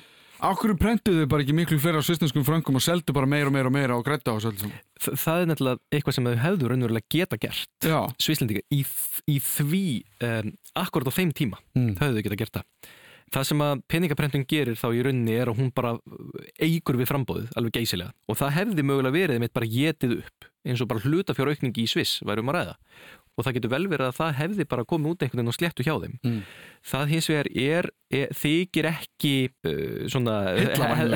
af 0.41 0.61
hverju 0.61 0.77
prentuðu 0.81 1.27
bara 1.31 1.45
ekki 1.45 1.57
miklu 1.57 1.81
fleira 1.83 2.05
svistnenskum 2.05 2.47
fröngum 2.47 2.79
og 2.79 2.85
seldu 2.85 3.17
bara 3.17 3.29
meira 3.29 3.51
og 3.51 3.57
meira 3.57 3.73
og 3.73 3.77
meira 3.77 3.99
og 3.99 4.07
grætta 4.07 4.33
á 4.33 4.41
þessu 4.41 4.71
það 5.11 5.43
er 5.43 5.51
nefnilega 5.51 5.81
eitthvað 5.93 6.17
sem 6.17 6.31
þau 6.31 6.41
hefðu 6.45 6.71
raunverulega 6.71 7.13
geta 7.13 7.41
gert 7.41 7.91
Svislendinga 8.21 8.65
í, 8.73 8.81
í 9.29 9.37
því 9.45 9.85
um, 10.27 10.55
akkurat 10.81 11.13
á 11.13 11.19
þeim 11.19 11.35
tíma 11.37 11.61
mm. 11.77 11.95
það 11.99 12.07
hefðu 12.09 12.25
geta 12.29 12.41
gert 12.41 12.61
það 12.61 12.97
það 13.35 13.47
sem 13.51 13.63
að 13.65 13.83
peningaprentun 13.91 14.47
gerir 14.51 14.79
þá 14.79 14.89
í 14.91 15.03
rauninni 15.07 15.37
er 15.39 15.51
að 15.51 15.61
hún 15.61 15.71
bara 15.75 15.95
eigur 16.59 16.99
við 16.99 17.11
frambóðið 17.11 17.55
alveg 17.59 17.79
geysilega. 17.79 18.15
Og 18.27 18.39
það 18.41 18.57
hefði 18.59 18.87
mögulega 18.87 19.17
verið 19.17 19.43
mitt 19.43 19.55
bara 19.57 19.71
getið 19.71 20.19
upp 20.19 20.51
eins 20.67 20.83
og 20.83 20.91
bara 20.91 21.05
hlutafjár 21.05 21.53
aukningi 21.55 21.87
í 21.87 21.91
Sviss 21.91 22.21
væri 22.27 22.43
um 22.43 22.51
að 22.53 22.59
ræða. 22.59 22.77
Og 23.39 23.47
það 23.47 23.57
getur 23.57 23.73
vel 23.73 23.87
verið 23.89 24.09
að 24.11 24.17
það 24.19 24.33
hefði 24.41 24.67
bara 24.69 24.87
komið 24.91 25.13
út 25.13 25.23
einhvern 25.25 25.41
veginn 25.41 25.53
og 25.53 25.57
sléttu 25.57 25.87
hjá 25.87 25.95
þeim. 26.03 26.17
Mm. 26.27 26.41
það 26.91 27.13
hins 27.15 27.29
vegar 27.31 27.49
er, 27.63 27.89
er 28.11 28.35
þykir 28.37 28.89
ekki 28.91 29.35
uh, 29.71 30.09
svona 30.11 30.35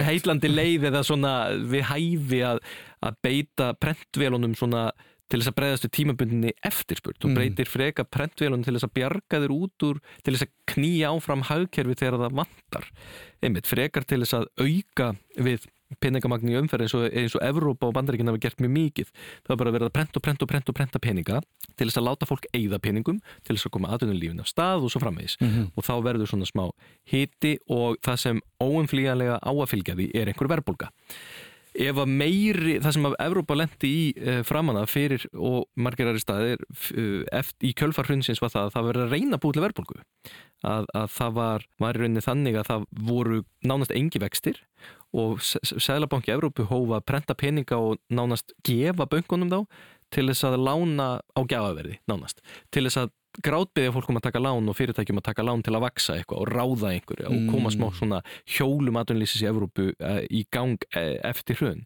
heillandi 0.07 0.53
leið. 0.53 0.87
eða 0.92 1.03
svona 1.05 1.35
við 1.59 1.85
hæfi 1.90 2.40
að, 2.46 2.62
að 3.05 3.18
beita 3.27 3.72
prentvélunum 3.83 4.55
svona 4.57 4.87
til 5.31 5.41
þess 5.41 5.51
að 5.51 5.57
breyðast 5.59 5.87
við 5.87 5.93
tímabundinni 5.99 6.53
eftirspurt 6.63 7.25
Mm. 7.25 7.35
breytir 7.35 7.67
freka 7.71 8.05
prentvélunum 8.05 8.65
til 8.65 8.75
þess 8.75 8.89
að 8.89 8.95
bjarga 8.99 9.41
þér 9.41 9.55
út 9.55 9.87
úr 9.89 10.01
til 10.23 10.35
þess 10.35 10.47
að 10.47 10.53
knýja 10.75 11.13
áfram 11.15 11.43
hagkerfi 11.49 11.95
þegar 11.97 12.19
það 12.21 12.37
vantar. 12.41 12.91
Einmitt 13.43 13.67
frekar 13.67 14.05
til 14.05 14.21
þess 14.21 14.35
að 14.35 14.47
auka 14.61 15.17
við 15.39 15.67
peningamagn 16.01 16.49
í 16.51 16.57
umferð 16.59 16.83
eins 16.83 16.95
og, 16.97 17.05
eins 17.15 17.35
og 17.37 17.43
Evrópa 17.45 17.87
og 17.87 17.95
Bandaríkinn 17.95 18.27
hafa 18.27 18.41
gert 18.43 18.59
mjög 18.59 18.73
mikið. 18.75 19.11
Það 19.45 19.49
var 19.53 19.57
bara 19.61 19.73
verið 19.77 19.87
að 19.87 19.93
prenta 19.95 20.17
og 20.19 20.23
prenta 20.27 20.43
og 20.43 20.49
prenta 20.51 20.73
og 20.73 20.75
prenta 20.75 20.99
peninga 20.99 21.41
til 21.77 21.87
þess 21.87 21.99
að 22.01 22.07
láta 22.09 22.27
fólk 22.27 22.49
eigða 22.53 22.81
peningum 22.83 23.21
til 23.45 23.55
þess 23.57 23.69
að 23.69 23.75
koma 23.77 23.93
aðunulífin 23.95 24.41
af 24.43 24.49
stað 24.51 24.83
og 24.89 24.91
svo 24.91 25.01
framvegis. 25.05 25.37
Mhm. 25.41 25.71
og 25.77 25.85
þá 25.85 25.95
verður 26.03 26.27
svona 26.27 26.47
smá 26.51 26.71
hiti 27.07 27.59
og 27.69 27.97
það 28.03 28.17
sem 28.19 28.41
óumflýjanlega 28.61 29.39
á 29.39 29.51
að 29.55 29.71
fylgja 29.71 29.95
því 29.95 30.11
er 30.15 30.27
einhver 30.33 30.49
verðbólga 30.51 30.91
ef 31.75 32.01
að 32.01 32.11
meiri, 32.11 32.77
það 32.83 32.97
sem 32.97 33.09
að 33.09 33.17
Evrópa 33.25 33.57
lendi 33.59 33.91
í 33.91 34.03
uh, 34.19 34.41
framanna 34.47 34.85
fyrir 34.91 35.25
og 35.35 35.65
margirari 35.75 36.23
staðir 36.23 36.63
uh, 36.65 37.25
eftir, 37.35 37.71
í 37.71 37.73
kjölfar 37.77 38.09
hrunsins 38.11 38.43
var 38.43 38.53
það 38.55 38.69
að 38.69 38.75
það 38.77 38.89
verið 38.91 39.05
að 39.05 39.17
reyna 39.17 39.41
búið 39.43 39.57
til 39.57 39.65
verðbólgu. 39.65 40.05
Að, 40.65 40.87
að 40.97 41.09
það 41.13 41.35
var, 41.39 41.67
var 41.83 41.97
í 41.99 42.03
rauninni 42.03 42.25
þannig 42.25 42.61
að 42.61 42.71
það 42.71 42.87
voru 43.11 43.41
nánast 43.67 43.93
engi 43.97 44.23
vextir 44.23 44.63
og 45.15 45.43
Sælabanki 45.45 46.33
Evrópu 46.35 46.65
hófa 46.71 46.99
að 46.99 47.09
prenta 47.11 47.37
peninga 47.39 47.79
og 47.79 48.01
nánast 48.09 48.55
gefa 48.67 49.07
böngunum 49.11 49.53
þá 49.53 49.61
til 50.15 50.29
þess 50.31 50.47
að 50.49 50.63
lána 50.63 51.09
á 51.21 51.41
gjafaverði 51.43 51.99
nánast, 52.11 52.41
til 52.75 52.87
þess 52.87 53.03
að 53.03 53.13
grátbyggja 53.42 53.94
fólk 53.94 54.11
um 54.12 54.20
að 54.20 54.27
taka 54.29 54.42
lán 54.42 54.70
og 54.70 54.77
fyrirtækjum 54.79 55.20
að 55.20 55.29
taka 55.31 55.47
lán 55.47 55.62
til 55.64 55.75
að 55.75 55.87
vaksa 55.88 56.18
eitthvað 56.18 56.42
og 56.44 56.51
ráða 56.55 56.90
einhverju 56.94 57.31
og 57.31 57.47
koma 57.53 57.73
smá 57.75 57.88
svona 57.97 58.25
hjólum 58.57 59.01
aðunlýsis 59.01 59.44
í 59.44 59.49
Evrópu 59.51 59.92
uh, 59.94 60.20
í 60.31 60.44
gang 60.55 60.79
uh, 60.94 61.16
eftir 61.27 61.59
hrun. 61.61 61.85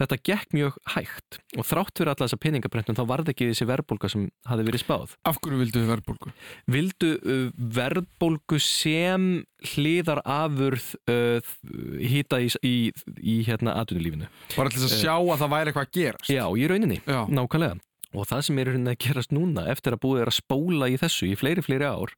Þetta 0.00 0.16
gekk 0.24 0.54
mjög 0.56 0.76
hægt 0.94 1.36
og 1.60 1.66
þrátt 1.68 2.00
fyrir 2.00 2.10
alla 2.10 2.26
þessa 2.26 2.38
peningabrentun 2.40 2.96
þá 2.96 3.02
varð 3.10 3.28
ekki 3.30 3.50
þessi 3.50 3.66
verðbólka 3.68 4.08
sem 4.10 4.24
hafi 4.48 4.64
verið 4.66 4.82
spáð. 4.82 5.14
Af 5.28 5.38
hverju 5.44 5.60
vildu 5.60 5.82
þið 5.82 5.90
verðbólgu? 5.92 6.32
Vildu 6.74 7.10
uh, 7.20 7.44
verðbólgu 7.76 8.58
sem 8.64 9.28
hliðar 9.74 10.22
afurð 10.24 10.88
uh, 11.12 11.54
hýta 12.00 12.40
í, 12.42 12.50
í, 12.66 12.76
í 13.20 13.38
hérna. 13.46 13.76
Bara 13.84 14.72
til 14.72 14.80
þess 14.80 14.88
að 14.88 14.98
sjá 14.98 15.14
að 15.14 15.38
það 15.44 15.54
væri 15.54 15.72
eitthvað 15.72 15.86
að 15.86 15.96
gerast 16.00 16.32
Já, 16.32 16.44
í 16.50 16.68
rauninni, 16.72 17.00
Já. 17.04 17.20
nákvæmlega. 17.28 17.80
Og 18.12 18.26
það 18.28 18.42
sem 18.44 18.58
er 18.60 18.68
rauninni 18.68 18.92
að 18.92 19.00
gerast 19.06 19.32
núna 19.32 19.66
eftir 19.72 19.94
að 19.96 20.02
búið 20.04 20.20
er 20.26 20.30
að 20.32 20.38
spóla 20.42 20.88
í 20.92 20.98
þessu 21.00 21.30
í 21.32 21.36
fleiri, 21.40 21.64
fleiri 21.64 21.88
ár 21.88 22.12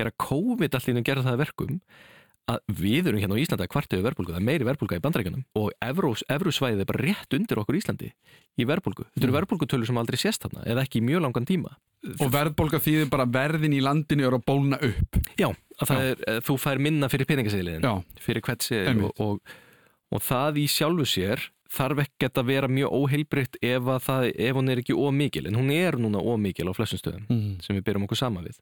er 0.00 0.08
að 0.08 0.18
COVID 0.24 0.76
allir 0.78 1.00
að 1.00 1.08
gera 1.10 1.24
það 1.26 1.34
að 1.36 1.42
verkum 1.44 1.80
að 2.44 2.60
við 2.76 3.06
erum 3.08 3.20
hérna 3.22 3.36
á 3.36 3.40
Íslandi 3.40 3.64
að 3.64 3.70
kvartuðu 3.72 4.04
verðbólgu, 4.04 4.32
það 4.34 4.40
er 4.42 4.44
meiri 4.44 4.66
verðbólga 4.68 4.96
í 4.98 5.02
bandrækjunum 5.04 5.44
og 5.56 5.70
Evrós, 5.80 6.22
Evrosvæðið 6.28 6.82
er 6.84 6.88
bara 6.90 7.04
rétt 7.06 7.36
undir 7.38 7.60
okkur 7.62 7.78
Íslandi 7.78 8.10
í 8.60 8.66
verðbólgu. 8.68 9.06
Þetta 9.14 9.24
eru 9.24 9.32
Mm. 9.32 9.38
verðbólgutölu 9.38 9.86
sem 9.88 9.96
aldrei 10.00 10.18
sést 10.20 10.44
þarna 10.44 10.64
eða 10.68 10.84
ekki 10.84 11.00
í 11.00 11.06
mjög 11.08 11.22
langan 11.24 11.46
tíma. 11.48 11.72
Og 12.20 12.28
verðbólga 12.34 12.80
þýðir 12.84 13.08
bara 13.08 13.24
verðin 13.24 13.72
í 13.72 13.80
landinu 13.80 14.26
er 14.28 14.36
að 14.36 14.44
bólna 14.44 14.76
upp 14.76 15.16
Já, 15.40 15.48
er, 15.88 16.16
eh, 16.28 16.40
þú 16.44 16.58
fær 16.60 16.78
minna 16.78 17.08
fyrir 17.08 17.24
peningaseðliðin, 17.24 17.80
Já, 17.80 18.04
fyrir 18.20 18.42
Einmitt. 18.44 19.04
og, 19.18 19.20
og, 19.20 19.40
og 20.12 20.20
það 20.20 20.60
í 20.60 20.66
sjálfu 20.68 21.06
sér 21.08 21.48
þarf 21.74 22.04
ekkert 22.04 22.40
að 22.40 22.48
vera 22.52 22.70
mjög 22.70 22.94
óheilbritt 22.94 23.58
ef, 23.64 23.90
ef 23.90 24.56
hún 24.56 24.70
er 24.70 24.82
ekki 24.82 24.96
ómikil 24.96 25.48
en 25.50 25.58
hún 25.58 25.72
er 25.74 25.98
núna 26.00 26.22
ómikil 26.22 26.70
á 26.70 26.76
flestum 26.76 27.00
stöðum 27.02 27.26
mm. 27.28 27.52
sem 27.64 27.76
við 27.78 27.84
byrjum 27.88 28.06
okkur 28.06 28.20
sama 28.20 28.44
við. 28.44 28.58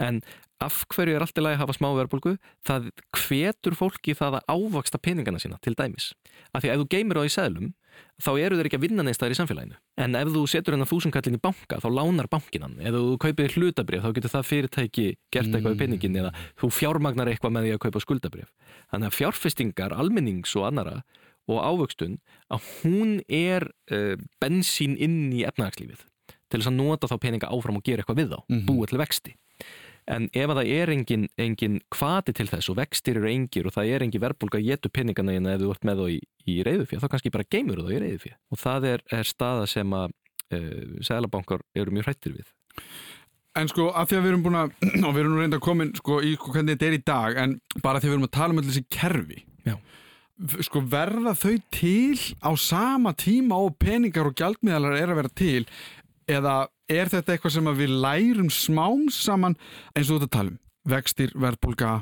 En 0.00 0.22
af 0.64 0.82
hverju 0.94 1.16
er 1.16 1.24
allt 1.24 1.38
í 1.38 1.44
lagi 1.44 1.58
að 1.58 1.64
hafa 1.64 1.76
smá 1.76 1.88
verðbólgu? 1.98 2.36
Það 2.64 2.90
hvetur 3.20 3.76
fólki 3.78 4.16
það 4.16 4.40
að 4.40 4.52
ávaksta 4.56 5.00
peningana 5.02 5.42
sína 5.42 5.60
til 5.64 5.76
dæmis. 5.78 6.12
Af 6.54 6.64
því 6.64 6.70
að 6.70 6.76
ef 6.76 6.84
þú 6.84 6.92
geymir 6.96 7.20
á 7.20 7.22
í 7.24 7.32
seðlum 7.34 7.74
þá 8.22 8.30
eru 8.42 8.56
þeir 8.58 8.68
ekki 8.68 8.78
að 8.78 8.84
vinna 8.88 9.04
neins 9.06 9.20
þar 9.20 9.34
í 9.34 9.36
samfélaginu. 9.38 9.76
En 10.02 10.16
ef 10.18 10.30
þú 10.34 10.42
setur 10.50 10.74
hennar 10.74 10.88
þúsundkallin 10.90 11.36
í 11.38 11.42
banka 11.42 11.78
þá 11.82 11.88
lánar 11.94 12.28
bankinan, 12.30 12.74
ef 12.82 12.94
þú 12.94 13.18
kaupir 13.22 13.54
hlutabrif 13.54 14.02
þá 14.02 14.14
getur 14.16 14.32
það 14.32 14.48
fyrirtæki 14.50 15.06
gert 15.34 15.50
eitthvað 15.50 15.74
Mm. 15.74 15.76
í 15.76 15.82
peningin 15.82 16.18
eða 16.22 16.32
þú 16.58 16.70
fjármagnar 16.74 17.30
eitthvað 17.30 17.54
með 17.54 17.66
því 17.66 17.74
að 17.74 17.82
kaupa 17.84 18.02
skuldabrif 18.02 18.50
þannig 18.90 19.08
að 19.10 19.16
fjárfestingar, 19.18 19.94
almennings 19.94 20.56
og 20.58 20.66
annara 20.70 20.96
og 21.48 21.60
ávöxtun 21.60 22.18
að 22.52 22.68
hún 22.82 23.16
er 23.28 23.68
uh, 23.92 24.16
bensín 24.42 24.96
inn 24.96 25.32
í 25.32 25.44
efnagslífið 25.48 26.04
til 26.50 26.60
þess 26.60 26.70
að 26.70 26.78
nota 26.78 27.08
þá 27.10 27.16
peninga 27.20 27.50
áfram 27.50 27.78
og 27.80 27.84
gera 27.86 28.02
eitthvað 28.04 28.20
við 28.22 28.30
þá, 28.34 28.38
Mhm. 28.48 28.66
búa 28.68 28.86
til 28.88 28.98
vexti 29.00 29.34
en 30.06 30.26
ef 30.36 30.50
að 30.52 30.58
það 30.60 30.70
er 30.76 30.90
engin, 30.92 31.22
engin 31.40 31.78
kvati 31.90 32.34
til 32.36 32.44
þess 32.50 32.68
og 32.68 32.76
vextir 32.76 33.16
eru 33.16 33.30
engir 33.30 33.64
og 33.66 33.72
það 33.72 33.88
er 33.94 34.02
engin 34.04 34.20
verðbólga 34.20 34.58
að 34.60 34.66
getu 34.68 34.90
peningana 34.92 35.32
hérna 35.32 35.54
ef 35.56 35.62
þú 35.62 35.70
ert 35.72 35.86
með 35.88 36.02
þá 36.02 36.06
í, 36.12 36.18
í 36.52 36.56
reyðufjö, 36.66 36.98
þá 37.00 37.08
kannski 37.14 37.32
bara 37.32 37.46
geymur 37.48 37.80
þá 37.80 37.88
í 37.94 38.00
reyðufjö 38.02 38.34
og 38.52 38.60
það 38.60 38.84
er, 38.92 39.04
er 39.16 39.24
staða 39.24 39.64
sem 39.72 39.94
að 39.96 40.12
uh, 40.52 41.00
sælabankar 41.08 41.64
eru 41.74 41.90
mjög 41.96 42.04
hrættir 42.10 42.36
við 42.36 42.52
En 43.54 43.68
sko, 43.70 43.84
að 43.94 44.08
því 44.10 44.16
að 44.18 44.24
við 44.24 44.30
erum 44.32 44.40
búin 44.44 44.56
að, 44.58 44.70
og 45.06 45.12
við 45.14 45.20
erum 45.22 45.34
nú 45.36 45.40
reynda 45.40 45.58
að 45.60 45.62
komin 45.62 45.92
sko, 45.94 46.16
í 46.26 46.32
sko, 46.34 46.50
hvernig 46.56 46.74
þetta 46.74 46.86
er 46.88 46.96
í 46.96 47.02
dag, 47.06 47.36
en 47.38 47.52
bara 47.84 48.00
því 48.02 48.08
að 48.08 48.10
við 48.10 48.16
erum 48.18 48.26
að 48.26 48.32
tala 48.34 48.50
um 48.50 48.58
allir 48.58 48.72
þessi 48.74 48.88
kerfi. 48.90 49.36
Já. 49.64 49.76
Sko, 50.34 50.80
verða 50.90 51.36
þau 51.38 51.54
til 51.70 52.18
á 52.42 52.50
sama 52.58 53.12
tíma 53.14 53.54
og 53.62 53.76
peningar 53.78 54.26
og 54.26 54.34
gjaldmiðalar 54.38 54.96
er 54.98 55.12
að 55.12 55.20
vera 55.20 55.30
til, 55.30 55.60
eða 56.26 56.54
er 56.90 57.10
þetta 57.12 57.36
eitthvað 57.36 57.54
sem 57.54 57.70
við 57.78 57.92
lærum 58.02 58.50
smám 58.50 59.04
saman 59.14 59.54
eins 59.94 60.10
og 60.10 60.16
þú 60.16 60.18
ert 60.18 60.26
að 60.26 60.34
tala 60.34 60.52
um? 60.52 60.58
Vextir, 60.90 61.30
verðbólga, 61.38 61.92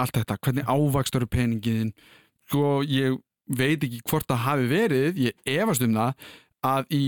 allt 0.00 0.14
þetta, 0.16 0.38
hvernig 0.38 0.70
ávakstur 0.70 1.26
er 1.26 1.32
peningin? 1.34 1.90
Sko, 2.48 2.78
ég 2.86 3.18
veit 3.50 3.82
ekki 3.82 4.00
hvort 4.06 4.30
það 4.30 4.46
hafi 4.46 4.70
verið, 4.70 5.20
ég 5.26 5.58
efast 5.58 5.82
um 5.84 5.98
það, 5.98 6.30
að 6.70 6.94
í 6.94 7.02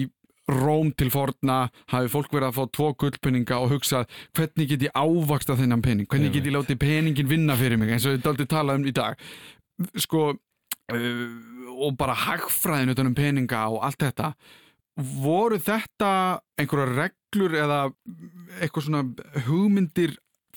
Róm 0.50 0.90
til 0.98 1.06
forna 1.14 1.68
hafi 1.92 2.10
fólk 2.10 2.32
verið 2.34 2.48
að 2.48 2.56
fá 2.56 2.70
tvo 2.74 2.88
gullpenninga 2.98 3.60
og 3.62 3.76
hugsa 3.76 4.00
hvernig 4.34 4.72
get 4.72 4.88
ég 4.88 4.96
ávaksta 4.98 5.54
þennan 5.56 5.84
penning 5.84 6.08
hvernig 6.10 6.34
get 6.34 6.48
ég 6.50 6.56
látið 6.56 6.80
penningin 6.82 7.30
vinna 7.30 7.54
fyrir 7.56 7.78
mig? 7.78 7.92
Eins 7.94 8.08
og 8.10 8.16
við 8.16 8.24
daldið 8.26 8.48
talað 8.50 8.80
um 8.80 8.88
í 8.90 8.94
dag. 8.96 9.22
Sko 10.02 10.24
og 10.92 11.94
bara 11.98 12.14
hagfræðin 12.26 12.92
utan 12.92 13.10
um 13.10 13.14
peninga 13.16 13.62
og 13.72 13.82
allt 13.86 14.02
þetta 14.02 14.32
voru 15.22 15.56
þetta 15.62 16.10
einhverja 16.60 16.96
reglur 16.98 17.54
eða 17.56 17.78
eitthvað 18.60 18.86
svona 18.88 19.04
hugmyndir 19.46 20.16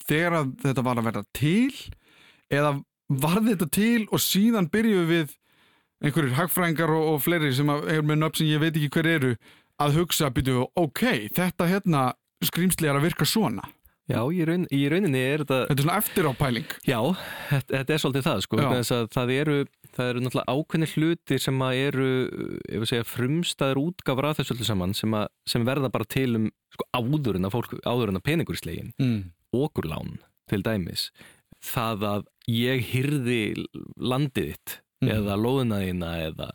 þegar 0.09 0.39
að 0.41 0.49
þetta 0.65 0.83
var 0.85 0.99
að 0.99 1.07
verða 1.07 1.23
til? 1.38 1.71
Eða 2.51 2.73
var 3.21 3.39
þetta 3.45 3.69
til 3.73 4.07
og 4.11 4.19
síðan 4.21 4.67
byrjuðu 4.73 5.05
við 5.13 5.35
einhverjir 6.05 6.35
hagfræðingar 6.41 6.91
og, 6.91 7.05
og 7.15 7.21
fleiri 7.23 7.53
sem 7.55 7.69
að- 7.71 7.88
eru 7.95 8.03
með 8.09 8.19
nöfn 8.25 8.41
sem 8.41 8.51
ég 8.51 8.59
veit 8.65 8.75
ekki 8.75 8.91
hver 8.97 9.07
eru 9.15 9.31
að 9.81 9.97
hugsa, 10.01 10.29
byrju, 10.31 10.67
ok, 10.79 11.01
þetta 11.35 11.65
hérna 11.71 12.03
skrýmsli 12.43 12.88
er 12.88 12.95
að 12.99 13.07
virka 13.09 13.25
svona. 13.27 13.63
Já, 14.07 14.19
í, 14.29 14.43
raun, 14.45 14.67
í 14.69 14.83
rauninni 14.91 15.17
er 15.17 15.41
þetta 15.41 15.57
þetta 15.71 15.79
er 15.81 15.85
svona 15.88 15.97
eftir 15.97 16.27
á 16.29 16.33
pæling 16.38 16.67
Já, 16.85 16.99
þetta, 17.49 17.71
þetta 17.79 17.93
er 17.95 18.01
svolítið 18.03 18.25
það 18.27 18.43
sko, 18.45 18.59
að 18.61 19.07
það 19.15 19.31
eru 19.33 19.55
það 19.95 20.10
eru 20.12 20.23
náttúrulega 20.25 20.55
ákveðnir 20.55 20.93
hlutir 20.95 21.39
sem 21.39 21.62
að 21.65 21.79
eru 21.88 22.08
ef 22.69 22.79
við 22.84 22.89
segja 22.91 23.08
frumstæður 23.10 23.81
útgáfur 23.86 24.27
af 24.29 24.38
þessu 24.39 24.55
öllu 24.55 24.67
saman 24.67 24.93
sem, 24.97 25.13
að, 25.17 25.27
sem 25.47 25.65
verða 25.67 25.91
bara 25.93 26.05
til 26.05 26.29
um 26.36 26.49
sko, 26.75 26.88
áður 26.95 27.36
en 27.39 27.45
að 27.49 27.55
fólk 27.55 27.75
áður 27.86 28.12
en 28.13 28.19
að 28.21 28.25
peningur 28.29 28.55
í 28.60 28.62
slegin 28.63 28.93
mm. 28.99 29.21
okurlán 29.55 30.17
til 30.51 30.62
dæmis 30.65 31.10
það 31.65 32.03
að 32.10 32.25
ég 32.51 32.84
hyrði 32.93 33.39
landið 33.97 34.51
þitt 34.53 34.81
Mhm. 35.03 35.12
eða 35.12 35.36
lóðina 35.36 35.77
þína 35.84 36.10
eða 36.29 36.45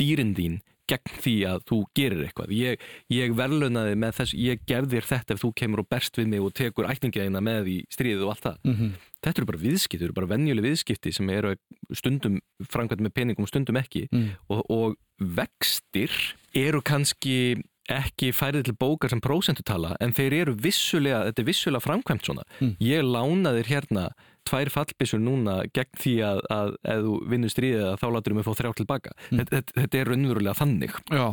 dýrin 0.00 0.32
þín 0.34 0.56
gegn 0.90 1.12
því 1.22 1.34
að 1.48 1.60
þú 1.70 1.76
gerir 1.96 2.24
eitthvað 2.26 2.50
ég, 2.52 2.80
ég 3.08 3.32
verðlunaði 3.38 3.94
með 4.02 4.16
þess 4.18 4.34
ég 4.36 4.64
gef 4.66 4.88
þér 4.90 5.06
þetta 5.08 5.36
ef 5.36 5.40
þú 5.44 5.50
kemur 5.60 5.80
og 5.84 5.88
berst 5.88 6.18
við 6.18 6.26
mig 6.32 6.42
og 6.44 6.52
tekur 6.58 6.88
ætningiðina 6.90 7.40
með 7.40 7.70
í 7.70 7.76
stríðið 7.94 8.24
og 8.26 8.32
allt 8.34 8.44
það 8.48 8.58
Mm 8.64 8.74
-hmm. 8.74 8.90
Þetta 9.24 9.40
eru 9.42 9.48
bara 9.50 9.62
viðskipti, 9.64 10.00
þetta 10.02 10.10
eru 10.10 10.18
bara 10.20 10.30
venjuleg 10.34 10.66
viðskipti 10.68 11.12
sem 11.16 11.30
eru 11.34 11.54
stundum 11.96 12.40
framkvæmt 12.70 13.04
með 13.08 13.14
peningum 13.16 13.46
og 13.48 13.52
stundum 13.52 13.80
ekki 13.80 14.06
Mm. 14.12 14.28
og, 14.52 14.64
og 14.70 14.96
vextir 15.20 16.12
eru 16.54 16.80
kannski 16.84 17.56
ekki 17.92 18.30
færið 18.32 18.64
til 18.70 18.76
bókar 18.80 19.10
sem 19.12 19.20
prósentutala 19.20 19.90
en 20.00 20.14
þeir 20.16 20.32
eru 20.38 20.54
vissulega, 20.56 21.26
þetta 21.28 21.42
er 21.42 21.48
vissulega 21.50 21.84
framkvæmt 21.84 22.24
svona. 22.24 22.44
Mm. 22.60 22.70
Ég 22.80 23.02
lána 23.04 23.52
þér 23.58 23.68
hérna 23.74 24.04
tvær 24.48 24.70
fallbissur 24.72 25.20
núna 25.20 25.58
gegn 25.76 25.98
því 26.00 26.14
að, 26.24 26.40
að 26.52 26.70
ef 26.94 27.02
þú 27.04 27.12
vinnur 27.32 27.52
stríðið 27.52 27.84
að 27.90 27.98
þá 28.00 28.06
látur 28.14 28.34
mig 28.38 28.46
fá 28.48 28.52
þrjá 28.56 28.72
tilbaka. 28.80 29.12
Mm. 29.30 29.38
Þetta, 29.42 29.56
þetta, 29.58 29.76
þetta 29.82 30.00
er 30.00 30.10
raunverulega 30.12 30.56
þannig. 30.62 30.96
Já, 31.12 31.26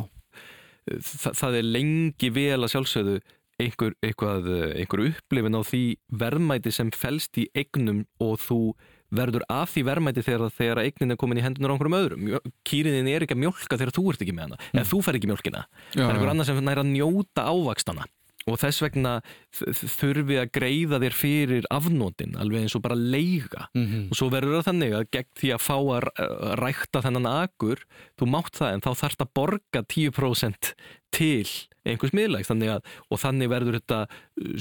Þa, 0.82 1.30
það 1.38 1.56
er 1.60 1.66
lengi 1.76 2.28
vel 2.34 2.56
að 2.66 2.72
sjálfsögðu 2.72 3.12
einhver, 3.60 3.96
eitthvað, 4.04 4.48
einhver 4.78 5.04
upplifin 5.10 5.58
á 5.58 5.62
því 5.66 5.82
verðmæti 6.22 6.72
sem 6.74 6.92
felst 6.94 7.38
í 7.40 7.48
eignum 7.58 8.04
og 8.22 8.40
þú 8.42 8.60
verður 9.12 9.44
af 9.52 9.74
því 9.74 9.84
verðmæti 9.90 10.24
þegar, 10.24 10.54
þegar 10.56 10.80
eignin 10.86 11.12
er 11.12 11.20
komin 11.20 11.40
í 11.40 11.44
hendunar 11.44 11.72
á 11.72 11.74
einhverjum 11.74 11.98
öðrum. 11.98 12.30
Kýriðin 12.68 13.10
er 13.12 13.26
ekki 13.26 13.36
að 13.36 13.42
mjólka 13.44 13.76
þegar 13.76 13.94
þú 13.98 14.06
ert 14.12 14.24
ekki 14.24 14.36
með 14.36 14.48
hana, 14.48 14.60
eða 14.72 14.88
þú 14.88 15.02
fer 15.04 15.18
ekki 15.18 15.30
mjólkina. 15.30 15.64
já, 15.92 16.00
það 16.00 16.06
er 16.06 16.14
einhver 16.14 16.30
já. 16.30 16.32
annar 16.32 16.48
sem 16.48 16.64
nær 16.64 16.82
að 16.82 16.92
njóta 16.94 17.46
ávakstana 17.52 18.08
og 18.46 18.58
þess 18.62 18.82
vegna 18.82 19.14
þurfi 19.52 20.38
að 20.42 20.52
greiða 20.56 21.00
þér 21.02 21.16
fyrir 21.16 21.68
afnótin, 21.70 22.36
alveg 22.40 22.66
eins 22.66 22.76
og 22.78 22.84
bara 22.86 22.98
leiga 22.98 23.68
mm 23.74 23.84
-hmm. 23.86 24.08
og 24.10 24.18
svo 24.18 24.30
verður 24.32 24.58
það 24.60 24.68
þannig 24.70 24.96
að 24.98 25.10
gegn 25.16 25.30
því 25.40 25.52
að 25.54 25.66
fá 25.68 25.76
að 25.78 26.08
rækta 26.62 27.04
þennan 27.04 27.30
agur 27.32 27.84
þú 28.18 28.30
mátt 28.30 28.56
það 28.56 28.72
en 28.72 28.84
þá 28.86 28.92
þarfst 29.02 29.22
að 29.22 29.34
borga 29.34 29.82
10% 29.82 30.74
til 31.12 31.46
einhvers 31.84 32.14
að, 32.14 32.84
og 33.10 33.20
þannig 33.20 33.50
verður 33.50 33.78
þetta 33.80 33.98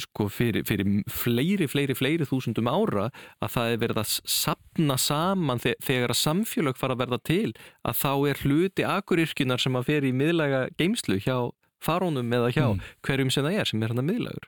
sko 0.01 0.27
fyrir, 0.31 0.65
fyrir 0.65 1.03
fleiri, 1.09 1.67
fleiri, 1.69 1.95
fleiri 1.97 2.25
þúsundum 2.25 2.69
ára 2.71 3.09
að 3.41 3.53
það 3.55 3.73
er 3.73 3.81
verið 3.83 4.01
að 4.01 4.13
sapna 4.25 4.97
saman 4.97 5.61
þegar 5.61 6.15
að 6.15 6.21
samfélög 6.21 6.79
fara 6.81 6.97
að 6.97 7.03
verða 7.03 7.21
til 7.23 7.53
að 7.85 7.99
þá 8.01 8.13
er 8.31 8.41
hluti 8.41 8.87
agurirkjunar 8.87 9.61
sem 9.61 9.77
að 9.77 9.91
fer 9.91 10.07
í 10.07 10.13
miðlæga 10.17 10.67
geimslu 10.79 11.21
hjá 11.21 11.51
farónum 11.81 12.35
eða 12.37 12.51
hjá 12.53 12.65
mm. 12.67 12.81
hverjum 13.07 13.31
sem 13.33 13.45
það 13.45 13.57
er 13.61 13.69
sem 13.69 13.81
er 13.83 13.93
hann 13.93 14.01
að 14.03 14.07
miðlagur 14.09 14.47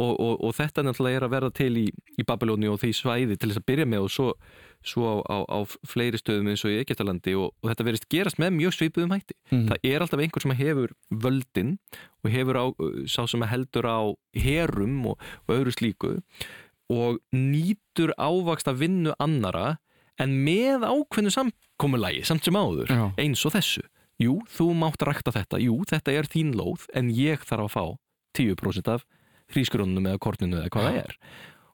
og, 0.00 0.12
og, 0.12 0.34
og 0.40 0.54
þetta 0.56 0.84
náttúrulega 0.86 1.20
er 1.20 1.26
að 1.26 1.34
verða 1.36 1.52
til 1.58 1.70
í, 1.78 1.86
í 2.18 2.26
Babilóni 2.26 2.70
og 2.70 2.80
því 2.82 2.92
svæði 2.98 3.38
til 3.38 3.50
þess 3.50 3.62
að 3.62 3.68
byrja 3.70 3.86
með 3.92 4.06
og 4.06 4.12
svo, 4.16 4.26
svo 4.92 5.12
á, 5.12 5.16
á, 5.28 5.38
á 5.46 5.58
fleiri 5.88 6.20
stöðum 6.20 6.50
eins 6.52 6.64
og 6.66 6.74
í 6.74 6.80
Egiptalandi 6.80 7.36
og, 7.38 7.52
og 7.62 7.70
þetta 7.70 7.86
verist 7.88 8.08
gerast 8.12 8.42
með 8.42 8.56
mjög 8.58 8.76
svipuðum 8.78 9.14
hætti. 9.14 9.38
Mm. 9.52 9.68
Það 9.70 9.88
er 9.92 10.04
alltaf 10.06 10.24
einhver 10.24 10.46
sem 10.46 10.56
hefur 10.62 10.96
völdin 11.26 11.72
og 12.22 12.34
hefur 12.34 12.58
á, 12.58 12.64
sá 13.10 13.22
sem 13.30 13.46
heldur 13.52 13.88
á 13.88 14.00
herum 14.42 14.98
og 15.12 15.32
öðru 15.52 15.76
slíku 15.76 16.16
og 16.92 17.22
nýtur 17.32 18.12
ávakst 18.18 18.68
að 18.68 18.82
vinnu 18.84 19.16
annara 19.22 19.76
en 20.20 20.34
með 20.44 20.84
ákveðnu 20.84 21.32
samkomulagi 21.32 22.24
samt 22.26 22.44
sem 22.46 22.56
áður 22.56 22.90
Já. 22.90 23.04
eins 23.20 23.42
og 23.48 23.54
þessu 23.54 23.84
jú, 24.22 24.38
þú 24.56 24.68
mátt 24.78 25.02
rækta 25.04 25.34
þetta, 25.34 25.60
jú, 25.62 25.80
þetta 25.88 26.14
er 26.18 26.28
þín 26.30 26.54
lóð 26.58 26.86
en 26.96 27.10
ég 27.14 27.42
þarf 27.48 27.68
að 27.68 27.74
fá 27.74 27.84
10% 28.38 28.92
af 28.92 29.06
hrísgrunum 29.52 30.06
eða 30.06 30.20
korninu 30.22 30.60
eða 30.60 30.72
hvað 30.72 30.88
það 30.88 31.00
er. 31.02 31.16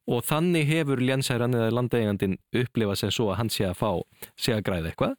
Og 0.09 0.25
þannig 0.25 0.71
hefur 0.71 1.03
lénsæran 1.05 1.57
eða 1.57 1.75
landeigandin 1.77 2.39
upplifað 2.57 3.03
sem 3.03 3.13
svo 3.13 3.29
að 3.33 3.43
hann 3.43 3.53
sé 3.53 3.69
að 3.69 3.77
fá 3.83 3.91
sé 4.41 4.57
að 4.57 4.65
græða 4.69 4.93
eitthvað. 4.93 5.17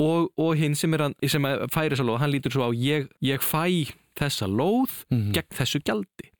Og, 0.00 0.30
og 0.40 0.56
hinn 0.60 0.76
sem, 0.76 0.92
er, 0.96 1.10
sem 1.28 1.46
færi 1.72 1.92
þessa 1.92 2.04
lóð, 2.04 2.20
hann 2.20 2.32
lítur 2.32 2.52
svo 2.52 2.68
á 2.68 2.70
ég, 2.76 3.10
ég 3.24 3.44
fæ 3.44 3.92
þessa 4.16 4.48
lóð 4.48 5.04
mm 5.08 5.16
-hmm. 5.16 5.32
gegn 5.36 5.58
þessu 5.60 5.80
gjaldi. 5.84 6.30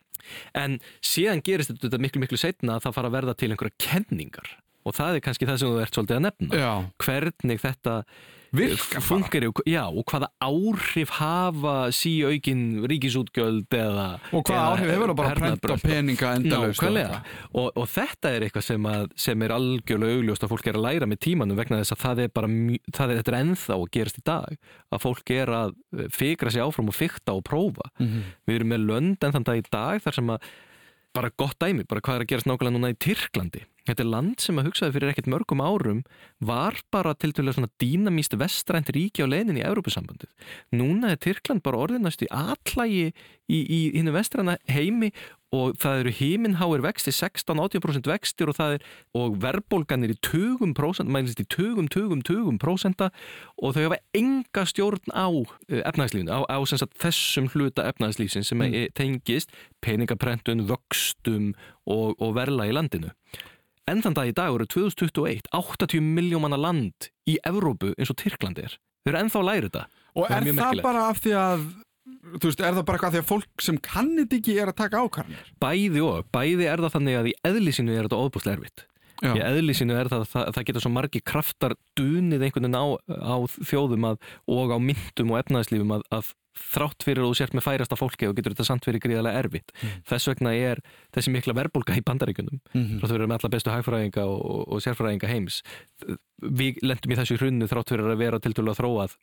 En 0.56 0.80
síðan 1.04 1.42
gerist 1.44 1.70
þetta 1.70 2.00
miklu 2.02 2.20
miklu 2.20 2.38
setna 2.40 2.76
að 2.76 2.86
það 2.86 2.96
fara 2.96 3.08
að 3.08 3.16
verða 3.16 3.34
til 3.34 3.50
einhverja 3.50 3.78
kenningar. 3.78 4.48
Og 4.86 4.94
það 4.94 5.18
er 5.18 5.20
kannski 5.20 5.46
það 5.46 5.58
sem 5.60 5.68
þú 5.68 5.82
ert 5.82 5.94
svolítið 5.94 6.16
að 6.16 6.26
nefna. 6.26 6.58
Já. 6.58 6.72
hvernig 7.02 7.60
þetta 7.60 7.94
virka 8.54 9.00
fungeri, 9.02 9.48
já, 9.66 9.82
og 9.88 10.04
hvaða 10.06 10.28
áhrif 10.42 11.12
hafa 11.18 11.74
síaukin 11.94 12.84
ríkisútgjöld 12.90 13.72
eða 13.74 14.06
og 14.30 14.46
hvaða 14.46 14.56
eða, 14.56 14.68
áhrif 14.70 14.92
hefur 14.92 15.12
það 15.12 15.18
bara 15.20 15.32
að 15.32 15.40
prenta 15.40 15.78
peninga 15.82 16.32
endalaust 16.40 16.84
og, 16.86 17.70
og 17.72 17.88
þetta 17.90 18.32
er 18.32 18.46
eitthvað 18.46 18.66
sem, 18.68 18.88
að, 18.90 19.08
sem 19.26 19.46
er 19.46 19.56
algjörlega 19.56 20.20
augljóst 20.20 20.46
að 20.46 20.52
fólk 20.54 20.70
er 20.70 20.80
að 20.80 20.86
læra 20.86 21.10
með 21.10 21.22
tímanum 21.26 21.60
vegna 21.60 21.80
þess 21.82 21.96
að 21.96 22.02
það 22.04 22.24
er 22.24 22.34
bara 22.38 22.52
það 22.90 23.14
er, 23.14 23.20
þetta 23.20 23.34
er 23.34 23.38
ennþá 23.40 23.76
að 23.76 23.86
gerast 23.96 24.20
í 24.20 24.24
dag. 24.26 24.58
Að 24.92 25.02
fólk 25.02 25.34
er 25.34 25.54
að 25.56 25.74
eh, 25.96 26.10
fikra 26.14 26.52
sig 26.52 26.64
áfram 26.64 26.92
og 26.92 26.96
fykta 26.96 27.36
og 27.36 27.44
prófa. 27.46 27.90
Mm 27.98 28.06
-hmm. 28.06 28.34
við 28.46 28.60
erum 28.60 28.72
með 28.74 28.86
lönd 28.90 29.24
en 29.26 29.36
þann 29.36 29.48
dag 29.48 29.62
í 29.62 29.66
dag 29.70 30.02
þar 30.02 30.18
sem 30.20 30.34
að 30.36 30.50
bara 31.16 31.32
gott 31.36 31.58
dæmi, 31.58 31.86
bara 31.88 32.00
hvað 32.00 32.16
er 32.16 32.24
að 32.24 32.30
gerast 32.30 32.48
nákvæmlega 32.48 32.76
núna 32.76 32.92
í 32.92 33.00
Tyrklandi 33.00 33.64
Þetta 33.86 34.02
er 34.02 34.10
land 34.10 34.42
sem 34.42 34.58
að 34.58 34.70
hugsaði 34.70 34.96
fyrir 34.96 35.12
ekkert 35.12 35.30
mörgum 35.30 35.62
árum 35.62 36.02
var 36.44 36.78
bara 36.94 37.14
til 37.14 37.32
dælu 37.36 37.54
svona 37.54 37.70
dýnamíst 37.82 38.36
vestrænt 38.40 38.90
ríki 38.94 39.22
á 39.22 39.30
leinin 39.30 39.60
í 39.60 39.64
Európusambandið. 39.66 40.30
Núna 40.74 41.14
er 41.14 41.22
Tyrkland 41.22 41.62
bara 41.66 41.80
orðinast 41.86 42.24
í 42.26 42.30
allægi 42.34 43.12
í, 43.46 43.58
í 43.62 43.80
hinnu 43.94 44.14
vestræna 44.16 44.56
heimi 44.70 45.12
og 45.54 45.76
það 45.80 46.00
eru 46.00 46.12
heiminháir 46.18 46.82
vexti, 46.84 47.12
16-80% 47.14 48.08
vextir 48.10 48.50
og 48.50 48.56
það 48.58 48.76
er, 48.76 48.86
og 49.16 49.36
verðbólganir 49.44 50.14
í 50.16 50.18
20%, 50.26 51.06
mælist 51.12 51.40
í 51.42 51.46
20-20-20% 51.54 52.58
prósenta 52.62 53.10
og 53.56 53.76
þau 53.76 53.84
hafa 53.86 54.00
enga 54.18 54.66
stjórn 54.68 55.14
á 55.14 55.30
eh, 55.70 55.82
efnæðslífinu, 55.86 56.34
á, 56.34 56.40
á 56.50 56.58
sagt, 56.66 56.96
þessum 57.02 57.50
hluta 57.54 57.86
efnæðslífsin 57.92 58.46
sem 58.46 58.62
mm. 58.62 58.96
tengist 58.98 59.54
peningaprentun, 59.84 60.66
vöxtum 60.68 61.52
og, 61.86 62.16
og 62.18 62.34
verla 62.36 62.66
í 62.66 62.74
landinu. 62.74 63.14
En 63.86 64.02
þann 64.02 64.16
dag 64.18 64.30
í 64.30 64.34
dag 64.34 64.50
eru 64.50 64.66
2021 64.66 65.46
80 65.54 66.02
miljómanna 66.02 66.58
land 66.58 67.10
í 67.30 67.36
Evrópu 67.46 67.92
eins 67.94 68.10
og 68.10 68.18
Tyrkland 68.18 68.58
er. 68.58 68.74
Þau 69.06 69.12
eru 69.12 69.20
ennþá 69.20 69.42
að 69.42 69.46
læra 69.46 69.68
þetta. 69.68 69.82
Og 70.16 70.24
er 70.26 70.46
það, 70.48 70.58
það 70.58 70.80
bara 70.82 71.04
af 71.06 71.20
því 71.22 71.34
að, 71.38 71.62
þú 72.32 72.48
veist, 72.48 72.64
er 72.66 72.74
það 72.78 72.86
bara 72.88 73.06
af 73.06 73.14
því 73.14 73.20
að 73.20 73.28
fólk 73.28 73.64
sem 73.68 73.78
kannit 73.84 74.34
ekki 74.34 74.56
er 74.58 74.72
að 74.72 74.78
taka 74.80 75.04
ákvarðanir? 75.04 75.52
Bæði 75.62 76.02
og, 76.02 76.26
bæði 76.34 76.66
er 76.66 76.82
það 76.82 76.94
þannig 76.96 77.18
að 77.20 77.30
í 77.30 77.34
eðlisínu 77.46 77.94
er 77.94 78.08
þetta 78.08 78.20
ofbúslega 78.24 78.58
erfitt. 78.58 78.86
Já. 79.22 79.30
Í 79.32 79.44
eðlisínu 79.46 79.94
er 79.96 80.10
það 80.10 80.24
að 80.24 80.32
það, 80.32 80.48
það 80.56 80.66
geta 80.68 80.82
svo 80.82 80.92
margi 80.92 81.22
kraftar 81.24 81.76
dunið 81.96 82.42
einhvern 82.48 82.66
veginn 82.66 82.76
á, 82.76 82.86
á 83.16 83.36
þjóðum 83.70 84.10
að, 84.10 84.18
og 84.50 84.74
á 84.74 84.78
myndum 84.82 85.32
og 85.32 85.40
efnaðslífum 85.44 85.94
að, 85.96 86.04
að 86.18 86.34
þrátt 86.56 87.06
fyrir 87.06 87.22
að 87.22 87.30
þú 87.30 87.38
sért 87.40 87.56
með 87.56 87.66
færasta 87.66 87.98
fólki 87.98 88.28
og 88.28 88.36
getur 88.36 88.54
þetta 88.54 88.66
samt 88.68 88.88
fyrir 88.88 89.02
gríðarlega 89.04 89.42
erfitt 89.44 89.72
mm. 89.76 90.02
þess 90.10 90.30
vegna 90.30 90.52
er 90.56 90.82
þessi 91.14 91.32
mikla 91.34 91.56
verbulga 91.56 91.96
í 91.96 92.04
bandaríkunum 92.06 92.58
mm 92.58 92.82
-hmm. 92.82 92.98
þrátt 93.00 93.12
fyrir 93.12 93.24
erum 93.24 93.36
alla 93.36 93.52
bestu 93.52 93.72
hægfræðinga 93.74 94.26
og, 94.26 94.40
og, 94.44 94.62
og 94.72 94.84
sérfræðinga 94.84 95.30
heims 95.30 95.62
við 96.40 96.82
lendum 96.82 97.12
í 97.12 97.18
þessu 97.20 97.40
hrunnu 97.40 97.70
þrátt 97.70 97.92
fyrir 97.94 98.12
að 98.12 98.22
vera 98.24 98.40
til 98.40 98.52
dælu 98.52 98.72
að 98.72 98.80
þróað 98.80 99.16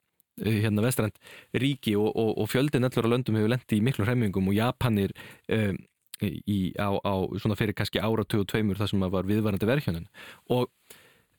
eh, 0.46 0.60
hérna 0.66 0.86
vestrænt 0.86 1.18
ríki 1.54 1.96
og, 1.96 2.12
og 2.16 2.50
fjöldin 2.50 2.88
öllur 2.90 3.08
á 3.08 3.14
löndum 3.14 3.36
hefur 3.36 3.50
lendi 3.50 3.78
í 3.78 3.84
miklu 3.84 4.06
hremmingum 4.06 4.48
og 4.48 4.58
Japanir 4.58 5.14
um, 5.50 5.78
í, 6.22 6.74
á, 6.78 6.94
á 7.02 7.14
svona 7.40 7.58
fyrir 7.58 7.76
kannski 7.76 8.00
ára 8.00 8.24
22 8.24 8.78
þar 8.78 8.90
sem 8.90 9.04
að 9.04 9.16
var 9.16 9.28
viðvarandi 9.30 9.68
verkjónun 9.68 10.08
og 10.54 10.70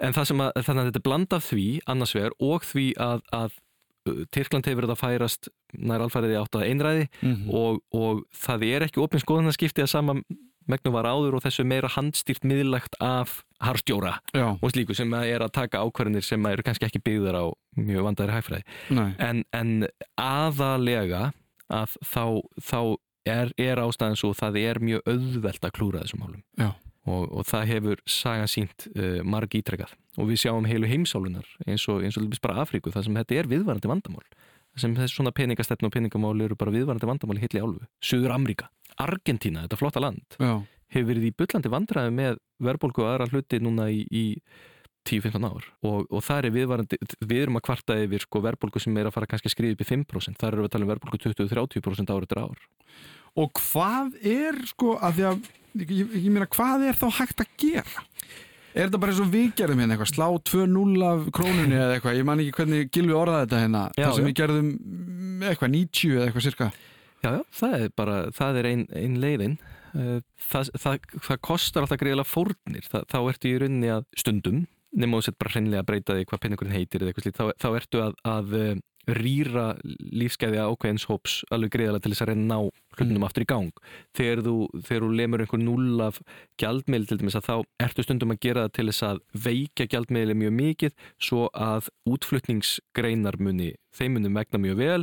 en 0.02 0.14
það 0.14 0.30
sem 0.30 0.42
að 0.42 0.56
þannig 0.66 0.82
að 0.82 0.88
þetta 0.90 1.04
bland 1.06 1.36
af 1.36 1.46
því 1.50 1.68
annars 1.90 2.14
vegar 2.16 2.36
og 2.42 2.66
því 2.66 2.86
að, 3.00 3.22
að 3.34 3.58
Tyrkland 4.04 4.66
hefur 4.68 4.82
verið 4.82 4.94
að 4.94 5.00
færast 5.00 5.48
nær 5.72 6.04
alfæriði 6.04 6.40
átt 6.40 6.58
að 6.58 6.66
einræði 6.68 7.06
mm 7.20 7.30
-hmm. 7.34 7.54
og, 7.56 7.80
og 7.96 8.24
það 8.36 8.66
er 8.68 8.86
ekki 8.88 9.00
ofin 9.00 9.22
skoðanarskipti 9.22 9.84
að 9.84 9.92
sama 9.94 10.18
megnum 10.70 10.94
var 10.96 11.08
áður 11.08 11.38
og 11.38 11.44
þessu 11.44 11.64
meira 11.68 11.88
handstýrt 11.92 12.44
miðlagt 12.44 12.96
af 13.00 13.42
harstjóra 13.64 14.18
Já. 14.32 14.56
og 14.60 14.70
slíku 14.72 14.96
sem 14.96 15.12
er 15.14 15.44
að 15.44 15.52
taka 15.52 15.82
ákvarðinir 15.84 16.24
sem 16.24 16.46
eru 16.46 16.64
kannski 16.64 16.88
ekki 16.88 17.02
byggðar 17.04 17.36
á 17.36 17.44
mjög 17.76 18.06
vandæri 18.08 18.36
hæfræði 18.36 18.64
en, 19.18 19.44
en 19.52 19.88
aðalega 20.20 21.32
að 21.72 21.96
þá, 22.04 22.24
þá 22.60 22.80
er, 23.28 23.52
er 23.56 23.80
ástæðan 23.84 24.18
svo 24.20 24.32
það 24.36 24.58
er 24.62 24.80
mjög 24.84 25.04
auðvelt 25.08 25.64
að 25.64 25.76
klúra 25.76 26.04
þessum 26.04 26.24
hálfum 26.26 26.44
og, 27.04 27.28
og 27.28 27.46
það 27.48 27.70
hefur 27.72 28.02
saga 28.08 28.48
sínt 28.50 28.88
uh, 28.94 29.20
marg 29.26 29.54
ítrekkað 29.56 29.94
og 30.18 30.30
við 30.30 30.44
sjáum 30.44 30.66
heilu 30.68 30.88
heimsálunar 30.88 31.46
eins 31.66 31.86
og, 31.90 32.04
eins 32.06 32.18
og 32.20 32.28
bara 32.44 32.62
Afríku 32.62 32.92
þar 32.94 33.06
sem 33.06 33.16
þetta 33.20 33.40
er 33.40 33.50
viðvarandi 33.50 33.90
vandamál. 33.90 34.26
Sem 34.78 34.94
þessi 34.96 35.20
svona 35.20 35.30
peningastefn 35.34 35.86
og 35.86 35.94
peningamál 35.94 36.34
eru 36.42 36.56
bara 36.58 36.72
viðvarandi 36.74 37.06
vandamál 37.06 37.38
í 37.38 37.44
hilli 37.44 37.62
álfu. 37.62 37.88
Suður 38.02 38.34
Amríka, 38.34 38.70
Argentína, 38.98 39.66
þetta 39.66 39.78
flotta 39.78 40.02
land 40.02 40.38
Já. 40.38 40.62
hefur 40.94 41.10
verið 41.12 41.28
í 41.28 41.34
byllandi 41.38 41.70
vandræði 41.70 42.14
með 42.14 42.38
verðbólku 42.62 43.04
og 43.04 43.10
aðra 43.12 43.28
hluti 43.30 43.60
núna 43.62 43.86
í, 43.94 44.02
í 44.10 44.24
10-15 45.06 45.46
ár. 45.46 45.68
Og, 45.86 46.08
og 46.10 46.24
það 46.26 46.48
er 46.48 46.54
viðvarandi, 46.56 46.98
við 47.22 47.44
erum 47.44 47.60
að 47.60 47.66
kvarta 47.68 47.98
yfir 48.02 48.24
sko, 48.24 48.42
verðbólku 48.42 48.82
sem 48.82 48.98
er 48.98 49.10
að 49.10 49.14
fara 49.18 49.30
kannski 49.30 49.50
að 49.50 49.54
skriða 49.54 49.76
upp 49.76 49.84
í 49.84 49.90
5% 49.92 50.40
þar 50.40 50.56
eru 50.56 50.64
við 50.64 50.70
að 50.70 50.74
tala 50.74 50.88
um 50.88 50.92
verðbólku 50.94 51.20
20-30% 51.26 52.14
árið 52.14 52.32
til 52.32 52.42
ár 52.42 52.64
Og 53.34 53.50
hvað 53.58 54.18
er 54.30 54.58
sko 54.70 54.94
að 55.02 55.18
því 55.18 55.28
að 55.30 55.46
ég, 55.82 56.16
ég 56.24 56.30
meina 56.32 56.48
hvað 56.50 56.88
er 56.90 56.98
þá 56.98 57.06
hægt 57.20 57.44
að 57.44 57.54
gera? 57.60 58.04
Er 58.74 58.88
þetta 58.88 58.98
bara 58.98 59.12
eins 59.14 59.22
og 59.22 59.30
við 59.30 59.52
gerðum 59.60 59.80
hérna 59.84 59.94
eitthvað, 59.94 60.10
slá 60.10 60.26
2-0 60.50 61.04
af 61.06 61.28
krónunni 61.36 61.76
eða 61.78 61.94
eitthvað, 61.94 62.16
ég 62.18 62.26
man 62.26 62.40
ekki 62.42 62.56
hvernig 62.56 62.88
Gilvi 62.94 63.14
orðaði 63.14 63.44
þetta 63.44 63.60
hérna, 63.62 63.82
það 63.94 64.16
sem 64.16 64.24
já. 64.24 64.28
við 64.28 64.36
gerðum 64.40 64.72
eitthvað 65.46 65.72
90 65.76 66.16
eða 66.16 66.26
eitthvað 66.26 66.46
cirka. 66.48 66.68
Já, 67.24 67.28
já, 67.28 67.40
það 67.60 67.76
er 67.78 67.92
bara, 68.02 68.16
það 68.34 68.58
er 68.60 68.68
einn 68.72 68.82
ein 68.98 69.14
leiðin, 69.22 69.54
eh, 69.94 70.18
það, 70.50 70.72
það, 70.82 71.06
það 71.28 71.40
kostar 71.48 71.86
alltaf 71.86 72.02
greiðilega 72.02 72.32
fórnir, 72.32 72.90
þá 72.90 73.18
ertu 73.20 73.52
í 73.52 73.54
rauninni 73.62 73.92
að 73.94 74.08
stundum, 74.18 74.64
nema 74.94 75.20
þú 75.20 75.28
sett 75.28 75.38
bara 75.38 75.54
hreinlega 75.54 75.84
að 75.84 75.88
breyta 75.92 76.18
því 76.18 76.26
hvað 76.32 76.42
penningurinn 76.42 76.74
heitir 76.74 77.04
eða 77.04 77.14
eitthvað 77.14 77.28
slíkt, 77.28 77.38
þá, 77.38 77.46
þá 77.62 77.68
ertu 77.78 78.02
að, 78.02 78.18
að 78.34 78.58
eh, 78.58 78.74
rýra 79.06 79.74
lífskeiði 79.84 80.62
ákveðins 80.62 81.04
hóps 81.10 81.42
alveg 81.52 81.74
greiðalega 81.74 82.04
til 82.04 82.12
þess 82.14 82.24
að 82.24 82.30
reyna 82.30 82.46
ná 82.48 82.70
hlutunum 82.94 83.20
mm. 83.20 83.26
aftur 83.26 83.44
í 83.44 83.48
gang. 83.50 83.82
Þegar 84.16 84.42
þú, 84.46 84.54
þegar 84.86 85.04
þú 85.04 85.10
lemur 85.18 85.44
einhver 85.44 85.62
null 85.62 86.04
af 86.04 86.20
gjaldmiðl 86.62 87.06
til 87.10 87.18
dæmis 87.20 87.38
að 87.38 87.46
þá 87.48 87.54
ertu 87.86 88.06
stundum 88.06 88.34
að 88.34 88.40
gera 88.46 88.64
það 88.64 88.74
til 88.78 88.88
þess 88.90 89.06
að 89.10 89.22
veika 89.44 89.88
gjaldmiðli 89.92 90.38
mjög 90.40 90.56
mikið 90.60 91.06
svo 91.28 91.46
að 91.52 91.92
útflutningsgreinar 92.08 93.40
muni, 93.42 93.70
þeim 93.96 94.18
muni 94.18 94.32
megna 94.32 94.62
mjög 94.62 94.80
vel. 94.80 95.00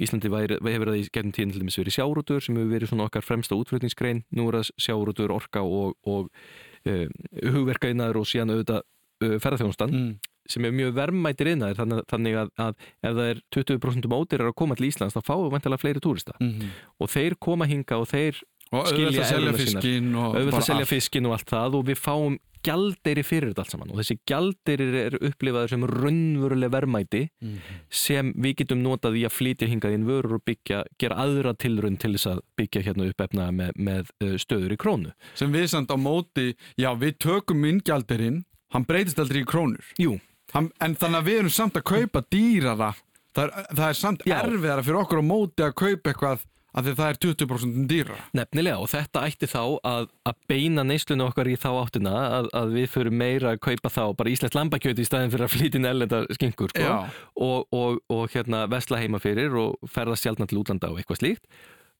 Íslandi 0.00 0.30
væri, 0.32 0.56
hefur 0.56 0.88
það 0.88 1.02
í 1.02 1.08
gefnum 1.12 1.34
tíðin 1.36 1.50
til 1.52 1.60
dæmis 1.60 1.76
verið 1.76 1.96
sjárutur 1.98 2.40
sem 2.40 2.56
hefur 2.56 2.70
verið 2.72 2.92
svona 2.92 3.08
okkar 3.10 3.26
fremsta 3.26 3.58
útflutningsgrein. 3.60 4.22
Nú 4.32 4.46
er 4.48 4.62
það 4.62 4.70
sjárutur, 4.80 5.34
orka 5.34 5.60
og, 5.66 5.98
og 6.08 6.30
uh, 6.88 7.04
hugverkainaður 7.44 8.22
og 8.22 8.30
síðan 8.30 8.54
auðvitað 8.54 8.80
uh, 8.80 9.36
ferðarþjónustan. 9.36 9.92
Mm 9.92 10.31
sem 10.48 10.64
er 10.64 10.72
mjög 10.72 10.94
verðmætir 10.94 11.52
innar 11.52 11.74
þannig, 11.74 12.02
þannig 12.10 12.34
að, 12.42 12.48
að 12.58 12.74
ef 13.02 13.12
það 13.16 13.30
er 13.30 13.42
20% 13.56 14.08
mótir 14.10 14.40
að 14.46 14.54
koma 14.54 14.74
til 14.74 14.86
Íslands 14.90 15.14
þá 15.14 15.22
fáum 15.22 15.44
við 15.48 15.52
vantilega 15.58 15.80
fleiri 15.84 16.00
túrista 16.00 16.32
Mhm. 16.40 16.70
og 17.00 17.08
þeir 17.10 17.36
koma 17.40 17.66
hinga 17.66 17.98
og 18.00 18.08
þeir 18.08 18.42
Og 18.72 18.86
Skilja 18.88 19.20
evruna 19.36 19.52
sínar. 19.58 20.16
og 20.16 20.34
auðvitað 20.36 20.62
selja 20.64 20.80
allt. 20.80 20.88
fiskinn 20.88 21.26
og 21.26 21.32
allt 21.32 21.50
það 21.50 21.74
og 21.76 21.84
við 21.84 21.98
fáum 22.00 22.38
gjaldeyri 22.64 23.22
fyrir 23.26 23.50
þetta 23.52 23.58
allt 23.58 23.70
saman 23.74 23.90
og 23.90 23.96
þessi 23.98 24.16
gjaldeyri 24.24 24.86
er 25.02 25.16
upplifaður 25.18 25.68
sem 25.68 25.82
raunveruleg 25.84 26.70
verðmæti 26.70 27.28
Mhm. 27.42 27.58
sem 27.90 28.32
við 28.32 28.54
getum 28.62 28.82
notað 28.82 29.18
í 29.18 29.24
að 29.26 29.34
flytja 29.36 29.68
hingað 29.68 29.92
inn 29.94 30.06
vörur 30.06 30.34
og 30.36 30.44
byggja, 30.46 30.84
gera 30.98 31.16
aðra 31.16 31.52
tilrun 31.58 31.98
til 31.98 32.12
þess 32.14 32.26
að 32.32 32.40
byggja 32.56 32.82
hérna 32.86 33.08
upp 33.10 33.20
efna 33.20 33.50
með, 33.52 33.72
með 33.76 34.06
stöður 34.38 34.72
í 34.72 34.76
krónu. 34.78 35.12
Sem 35.34 35.52
við 35.52 35.68
samt 35.68 35.88
á 35.90 35.96
móti, 36.00 36.54
já 36.78 36.94
við 36.96 37.18
tökum 37.18 37.64
inngjaldirinn, 37.68 38.44
hann 38.70 38.84
breytist 38.86 39.18
aldrei 39.18 39.42
í 39.42 39.44
krónur. 39.44 39.82
Jú, 40.00 40.18
en 40.58 40.96
þannig 41.00 41.18
að 41.18 41.28
við 41.28 41.42
erum 41.42 41.54
samt 41.56 41.80
að 41.80 41.88
kaupa 41.92 42.24
dýrara. 42.32 42.92
Það 43.32 43.44
er, 43.44 43.68
það 43.72 43.86
er 43.88 43.98
samt 43.98 44.24
Já. 44.28 44.34
erfiðara 44.42 44.84
fyrir 44.84 45.02
okkur 45.02 45.22
á 45.22 45.24
móti 45.24 45.64
að 45.64 45.76
kaupa 45.80 46.12
eitthvað 46.12 46.42
að 46.72 46.86
því 46.86 46.92
það 46.96 47.10
er 47.10 47.18
20% 47.22 47.82
dýrara. 47.90 48.22
nefnilega 48.36 48.80
og 48.80 48.88
þetta 48.92 49.24
ætti 49.28 49.48
þá 49.50 49.60
að, 49.88 50.06
að 50.28 50.38
beina 50.48 50.84
neyslunum 50.88 51.28
okkar 51.28 51.50
í 51.52 51.56
þá 51.60 51.68
áttina 51.82 52.14
að, 52.38 52.48
að 52.56 52.72
við 52.78 52.86
förum 52.94 53.18
meira 53.20 53.52
að 53.52 53.60
kaupa 53.66 53.92
þá 53.92 54.02
bara 54.16 54.32
íslenskt 54.32 54.56
lambakjöti 54.56 55.04
í 55.04 55.08
staðin 55.08 55.34
fyrir 55.34 55.48
að 55.48 55.52
flytja 55.52 55.80
inn 55.80 55.90
ellenda 55.90 56.22
skinkur 56.32 56.72
sko? 56.72 56.96
Og, 57.36 57.76
og, 57.76 58.00
og 58.12 58.24
hérna 58.32 58.64
vesla 58.72 59.02
heima 59.02 59.20
fyrir 59.22 59.56
og 59.60 59.92
ferðast 59.92 60.24
sjálfna 60.24 60.48
til 60.48 60.62
útlanda 60.62 60.92
og 60.92 61.02
eitthvað 61.02 61.20
slíkt 61.20 61.44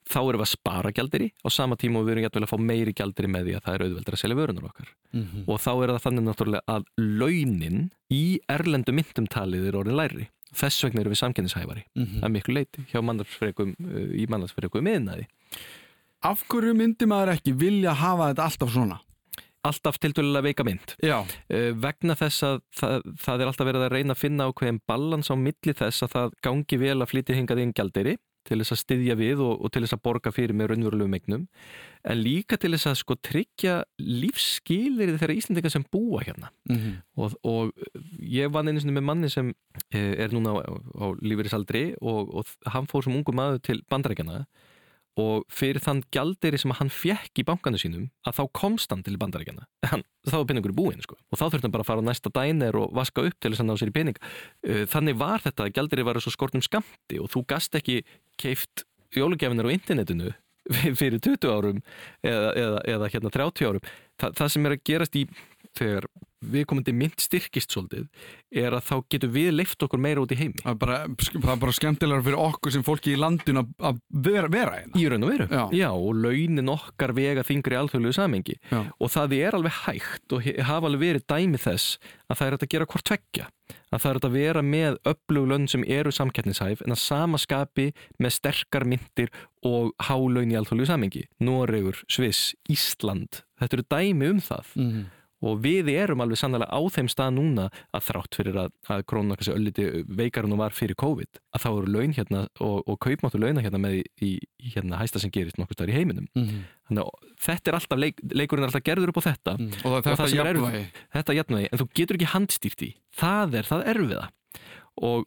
þá 0.09 0.19
erum 0.29 0.41
við 0.41 0.47
að 0.47 0.53
spara 0.53 0.93
gjaldiri 0.93 1.29
á 1.45 1.49
sama 1.53 1.77
tíma 1.77 2.01
og 2.01 2.07
við 2.07 2.13
erum 2.17 2.25
jættvel 2.27 2.43
að 2.47 2.51
fá 2.53 2.59
meiri 2.59 2.93
gjaldiri 2.99 3.29
með 3.31 3.45
því 3.49 3.55
að 3.59 3.65
það 3.67 3.75
er 3.79 3.85
auðveldur 3.87 4.17
að 4.17 4.23
selja 4.23 4.37
vörunar 4.41 4.69
okkar 4.71 4.89
Mhm. 5.13 5.45
og 5.47 5.61
þá 5.61 5.71
er 5.83 5.93
það 5.93 6.05
þannig 6.07 6.25
náttúrulega 6.27 6.63
að 6.67 6.85
launin 6.99 7.91
í 8.11 8.23
erlendu 8.49 8.93
myndum 8.97 9.29
talið 9.29 9.69
er 9.69 9.79
orðin 9.79 9.97
læri 10.01 10.29
þess 10.53 10.83
vegna 10.85 11.01
erum 11.05 11.13
við 11.15 11.23
samkennishæfari 11.23 11.85
Mhm. 11.97 12.19
það 12.21 12.25
er 12.25 12.35
miklu 12.37 12.55
leiti 12.59 12.85
hjá 12.93 13.01
mannarsfrekum 13.05 13.75
í 14.17 14.27
mannarsfrekum 14.29 14.83
miðnaði 14.85 15.27
Af 16.23 16.45
hverju 16.47 16.75
myndi 16.79 17.07
maður 17.11 17.33
ekki 17.37 17.53
vilja 17.59 17.95
hafa 17.99 18.29
þetta 18.33 18.45
alltaf 18.47 18.71
svona? 18.71 19.01
alltaf 19.65 19.99
tildulega 20.03 20.43
veika 20.43 20.65
mynd 20.67 20.97
Já. 21.03 21.21
uh, 21.23 21.73
vegna 21.79 22.15
þess 22.19 22.43
að 22.43 22.61
það, 22.75 23.03
það 23.23 23.41
er 23.41 23.47
alltaf 23.47 23.67
verið 23.69 23.85
að 23.87 23.93
reyna 23.95 24.15
að 24.17 24.19
finna 24.19 24.47
ákveðin 24.51 24.81
balans 24.91 25.31
á 25.31 25.35
milli 25.39 25.75
þess 25.79 26.03
að 26.03 26.11
það 26.17 26.33
gangi 26.43 26.79
vel 26.83 26.99
að 26.99 27.11
flytja 27.13 27.37
hingað 27.39 27.61
inn 27.63 27.73
gjaldeyri 27.73 28.17
til 28.49 28.59
þess 28.61 28.75
að 28.75 28.81
styðja 28.83 29.17
við 29.21 29.41
og, 29.45 29.61
og 29.65 29.71
til 29.73 29.83
þess 29.85 29.95
að 29.97 30.03
borga 30.07 30.33
fyrir 30.35 30.55
með 30.59 30.73
raunverulegum 30.73 31.15
eignum 31.19 31.45
en 32.03 32.19
líka 32.23 32.59
til 32.59 32.73
þess 32.75 32.89
að 32.91 32.97
sko 33.03 33.17
tryggja 33.23 33.77
lífsskilir 34.01 35.15
þeirra 35.21 35.37
Íslendinga 35.39 35.71
sem 35.73 35.85
búa 35.93 36.23
hérna 36.27 36.51
Mhm. 36.71 36.97
og, 37.17 37.35
og 37.45 37.73
ég 38.23 38.51
vann 38.53 38.69
einu 38.71 38.81
sinni 38.81 38.95
með 38.99 39.07
manni 39.09 39.31
sem 39.31 39.53
eh, 39.93 40.15
er 40.25 40.29
núna 40.35 40.55
á, 40.59 40.63
á 40.73 41.07
lífeyrisaldri 41.21 41.95
og, 42.01 42.35
og 42.43 42.47
hann 42.73 42.87
fór 42.91 43.05
sem 43.05 43.15
ungu 43.17 43.35
maður 43.35 43.63
til 43.63 43.83
bandarækjana 43.91 44.45
og 45.21 45.43
fyrir 45.53 45.77
þann 45.85 45.99
gjaldeyri 46.09 46.57
sem 46.57 46.73
hann 46.73 46.89
fjekk 46.89 47.43
í 47.43 47.45
bankanu 47.45 47.77
sínum 47.77 48.07
að 48.25 48.39
þá 48.39 48.43
komst 48.57 48.95
hann 48.95 49.03
til 49.05 49.19
bandarækjana 49.21 49.67
þá 49.85 50.37
var 50.39 50.47
peningur 50.49 50.73
í 50.73 50.77
búin 50.79 51.03
sko. 51.05 51.19
og 51.29 51.37
þá 51.37 51.51
þurfti 51.51 51.67
hann 51.67 51.75
bara 51.75 51.85
að 51.85 51.91
fara 51.91 52.01
á 52.01 52.09
næsta 52.09 52.33
dænir 52.33 52.79
og 52.81 52.95
vaska 52.97 53.27
upp 53.29 53.37
til 53.39 53.53
þess 53.53 53.61
að 53.61 53.69
ná 53.69 53.75
sér 53.77 53.93
í 53.93 53.97
pening 53.99 54.17
Eh, 54.65 54.87
þannig 54.89 55.19
var 55.21 55.43
þetta 55.45 55.67
að 55.67 55.75
gjaldeyri 55.77 56.05
var 56.07 56.21
svo 56.23 56.33
skortum 56.33 56.63
skamti 56.65 57.19
og 57.21 57.29
þú 57.29 57.45
gast 57.51 57.75
ekki 57.77 58.01
keift 58.41 58.85
jólugefinir 59.17 59.69
á 59.69 59.75
internetinu 59.75 60.33
fyrir 61.01 61.21
20 61.21 61.49
árum 61.51 61.81
eða, 62.23 62.53
eða, 62.55 62.83
eða 62.95 63.11
hérna 63.13 63.33
30 63.35 63.71
árum. 63.71 63.89
Þa, 64.21 64.33
það 64.39 64.53
sem 64.55 64.69
er 64.69 64.77
að 64.77 64.85
gerast 64.89 65.19
í 65.19 65.25
þegar 65.79 66.09
viðkomandi 66.43 66.93
mynd 66.97 67.19
styrkist 67.23 67.71
svolítið 67.75 68.09
er 68.53 68.75
að 68.77 68.85
þá 68.89 68.95
getur 69.15 69.31
við 69.35 69.51
leift 69.55 69.83
okkur 69.87 70.01
meira 70.03 70.21
út 70.25 70.33
í 70.35 70.39
heimi 70.41 70.63
Það 70.63 70.73
er 70.75 70.81
bara, 70.83 70.99
það 71.09 71.53
er 71.55 71.61
bara 71.63 71.73
skemmtilegar 71.79 72.25
fyrir 72.27 72.43
okkur 72.43 72.73
sem 72.75 72.83
fólki 72.87 73.15
í 73.15 73.21
landinu 73.21 73.63
að- 73.79 74.01
vera, 74.11 74.49
vera 74.53 74.77
hérna. 74.81 74.97
í 74.99 75.07
raun 75.09 75.25
og 75.25 75.31
veru 75.31 75.49
Já. 75.79 75.89
og 75.93 76.15
launin 76.17 76.69
okkar 76.75 77.13
vega 77.15 77.43
þingri 77.47 77.79
alþjóðlegu 77.79 78.15
samengi 78.19 78.57
Já. 78.71 78.83
og 79.01 79.11
það 79.11 79.37
er 79.39 79.53
alveg 79.59 79.73
hægt 79.87 80.33
og 80.33 80.43
hafa 80.67 80.87
alveg 80.91 81.01
verið 81.07 81.27
dæmi 81.31 81.59
þess 81.63 81.99
að 82.29 82.37
það 82.39 82.47
er 82.47 82.57
að 82.59 82.69
gera 82.75 82.87
hvort 82.87 83.05
tveggja 83.05 83.47
að 83.93 84.01
það 84.03 84.11
er 84.11 84.19
að 84.27 84.33
vera 84.33 84.63
með 84.65 84.97
öflug 85.09 85.49
lönd 85.49 85.69
sem 85.71 85.85
eru 85.87 86.11
samkettnishæf 86.13 86.83
en 86.85 86.93
að 86.93 86.99
sama 87.01 87.39
skapi 87.39 87.93
með 88.21 88.33
sterkar 88.37 88.85
myndir 88.89 89.29
og 89.65 89.93
hálaun 90.09 90.51
í 90.53 90.57
alþjóðlegu 90.59 90.87
samengi 90.89 91.25
Noregur, 91.41 92.03
Sviss, 92.09 92.55
Ísland 92.69 93.43
þetta 93.61 93.79
eru 93.79 93.85
dæmi 93.93 94.31
um 94.33 94.41
það 94.41 94.65
Mhm. 94.77 95.05
Og 95.43 95.61
við 95.65 95.91
erum 95.93 96.23
alveg 96.25 96.39
sannlega 96.41 96.69
á 96.71 96.81
þeim 96.95 97.09
stað 97.11 97.33
núna 97.37 97.69
að 97.93 98.05
þrátt 98.09 98.39
fyrir 98.39 98.59
að, 98.63 98.73
að 98.95 99.05
krónu 99.11 99.37
kannski 99.37 99.55
ölliti 99.57 99.87
veikar 100.07 100.47
hún 100.47 100.57
var 100.61 100.75
fyrir 100.77 100.97
COVID 101.03 101.41
að 101.57 101.65
þá 101.65 101.69
eru 101.73 101.93
laun 101.97 102.15
hérna 102.17 102.45
og, 102.63 102.83
og 102.87 102.99
kaupmáttu 103.03 103.41
launa 103.43 103.65
hérna 103.65 103.81
með 103.83 103.99
í, 104.01 104.05
í, 104.23 104.31
hérna 104.77 105.01
hæsta 105.03 105.23
sem 105.23 105.33
gerist 105.35 105.59
nokkuð 105.61 105.79
staðar 105.81 105.95
í 105.95 105.99
heiminum. 105.99 106.29
Mhm. 106.39 106.63
þannig 106.89 107.09
að 107.09 107.33
þetta 107.47 107.71
er 107.73 107.79
alltaf, 107.79 107.99
leik, 107.99 108.21
leikurinn 108.33 108.65
er 108.67 108.71
alltaf 108.71 108.85
gerður 108.87 109.13
upp 109.13 109.19
á 109.19 109.29
þetta. 109.31 109.57
Og 109.57 109.65
er 109.73 109.97
Og 109.97 110.05
þetta 110.05 110.19
það 110.21 110.29
sem 110.31 110.39
er 110.45 110.53
jafnvægi. 110.53 110.85
þetta 111.17 111.37
jafnvegi, 111.41 111.69
en 111.73 111.81
þú 111.83 111.87
getur 111.99 112.19
ekki 112.19 112.31
handstýrt 112.37 112.83
í 112.87 112.91
það 113.19 113.59
er 113.61 113.69
það 113.71 113.85
erfiða. 113.95 114.29
Og 115.03 115.25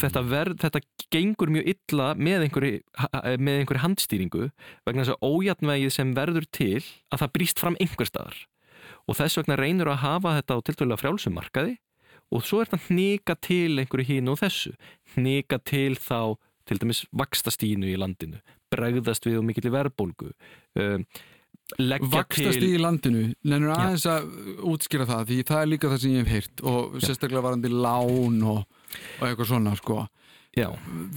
þetta, 0.00 0.22
verð, 0.24 0.56
þetta 0.62 0.80
gengur 1.12 1.50
mjög 1.52 1.66
illa 1.74 2.06
með 2.16 2.46
einhverju, 2.46 2.78
með 3.36 3.58
einhverju 3.60 3.82
handstýringu 3.82 4.46
vegna 4.88 5.04
þess 5.04 5.12
að 5.18 5.28
ójafnvegið 5.28 5.92
sem 5.92 6.14
verður 6.16 6.46
til 6.56 6.80
að 7.12 7.20
það 7.20 7.32
brýst 7.36 7.60
fram 7.60 7.76
einhver 7.84 8.08
staðar 8.08 8.38
og 9.08 9.18
þess 9.18 9.40
vegna 9.40 9.58
reynur 9.60 9.92
að 9.92 10.02
hafa 10.04 10.36
þetta 10.38 10.56
á 10.56 10.64
tiltölulega 10.68 11.02
frjálsum 11.02 11.36
markaði. 11.36 11.76
Og 12.32 12.46
svo 12.46 12.62
er 12.62 12.70
þetta 12.70 12.88
hnika 12.88 13.36
til 13.44 13.76
einhverju 13.78 14.08
hínu 14.08 14.32
og 14.32 14.40
þessu. 14.40 14.72
Hnika 15.14 15.60
til 15.60 15.94
þá 16.00 16.36
til 16.64 16.80
dæmis 16.80 17.04
vakstastínu 17.12 17.90
í 17.92 17.98
landinu. 18.00 18.40
Bregðast 18.72 19.28
við 19.28 19.42
og 19.42 19.46
mikill 19.46 19.68
í 19.68 19.74
verðbólgu. 19.74 20.32
Um, 20.80 21.04
leggja 21.80 22.10
Vakstast 22.12 22.60
til 22.60 22.74
í 22.74 22.80
landinu, 22.80 23.24
nennur 23.46 23.72
Já. 23.72 23.76
aðeins 23.76 24.06
að 24.08 24.26
útskýra 24.72 25.06
það? 25.08 25.22
Því 25.30 25.38
það 25.50 25.60
er 25.60 25.70
líka 25.70 25.90
það 25.92 26.02
sem 26.02 26.14
ég 26.14 26.24
hef 26.24 26.34
heyrt 26.34 26.64
og 26.70 26.98
sérstaklega 27.00 27.44
varandi 27.44 27.70
lán 27.72 28.42
og, 28.42 28.64
og 28.64 29.26
eitthvað 29.28 29.50
svona 29.50 29.74
sko. 29.80 30.04
Já, 30.54 30.68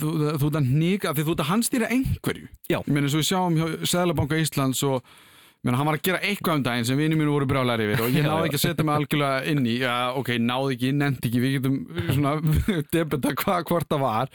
þú, 0.02 0.12
ert 0.34 0.56
að 0.58 0.69
hnika, 0.71 1.13
því 1.13 1.26
þú 1.28 1.34
ert 1.36 1.41
að 1.43 1.50
handstýra 1.52 1.89
einhverju. 1.93 2.47
Já. 2.71 2.80
ég 2.80 2.93
meina 2.93 3.12
svo 3.12 3.21
við 3.21 3.28
sjáum 3.30 3.58
hjá 3.60 3.89
Sæðlabanka 3.91 4.39
Íslands 4.41 4.82
og 4.88 5.12
ég 5.67 5.73
meina, 5.73 5.82
hann 5.82 5.89
var 5.89 5.97
að 5.97 6.06
gera 6.08 6.19
eitthvað 6.23 6.60
um 6.60 6.63
daginn 6.63 6.86
sem 6.88 6.99
vinið 6.99 7.19
mínu 7.19 7.32
voru 7.34 7.47
brjálæri 7.49 7.88
yfir 7.89 8.03
og 8.06 8.13
ég 8.15 8.23
náði 8.23 8.47
ekki 8.47 8.56
að 8.56 8.62
setja 8.63 8.86
mig 8.88 8.95
algjörlega 9.01 9.39
inn 9.51 9.65
í 9.67 9.73
já, 9.82 9.95
ok, 10.15 10.30
náði 10.39 10.77
ekki, 10.77 10.91
nefndi 10.95 11.27
ekki, 11.27 11.41
við 11.43 11.56
getum 11.58 11.80
svona 12.13 12.36
debeta 12.95 13.34
hva, 13.41 13.58
hvort 13.67 13.89
það 13.91 14.06
var. 14.06 14.32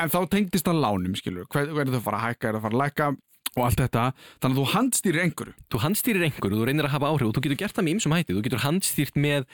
En 0.00 0.12
þá 0.14 0.20
tengdist 0.32 0.70
það 0.70 0.80
lánum 0.86 1.18
skilur, 1.18 1.44
hvað 1.52 1.74
hver 1.74 1.84
er 1.84 1.92
það 1.92 1.98
að 2.00 2.06
fara 2.08 2.22
að 2.22 2.24
hækka, 2.30 2.48
er 2.48 2.56
það 2.56 2.60
að 2.62 2.64
fara 2.64 2.78
að 2.78 2.82
lækka 2.86 3.10
og 3.50 3.64
allt 3.66 3.80
þetta, 3.82 4.02
þannig 4.40 4.54
að 4.54 4.60
þú 4.60 4.72
handstýrir 4.72 5.24
einhverju. 5.24 5.54
Þú 5.74 5.80
handstýrir 5.84 6.26
einhverju, 6.28 6.58
þú 6.60 6.66
reynir 6.68 6.86
að 6.86 6.92
hafa 6.94 7.10
áhrif 7.10 7.28
og 7.28 7.34
þú 7.34 7.42
getur 7.46 7.58
gert 7.60 7.76
það 7.76 7.86
með 7.86 7.96
ýmsum 7.96 8.14
hætti, 8.14 8.36
þú 8.36 8.44
getur 8.46 8.62
handstýrt 8.62 9.18
með 9.18 9.46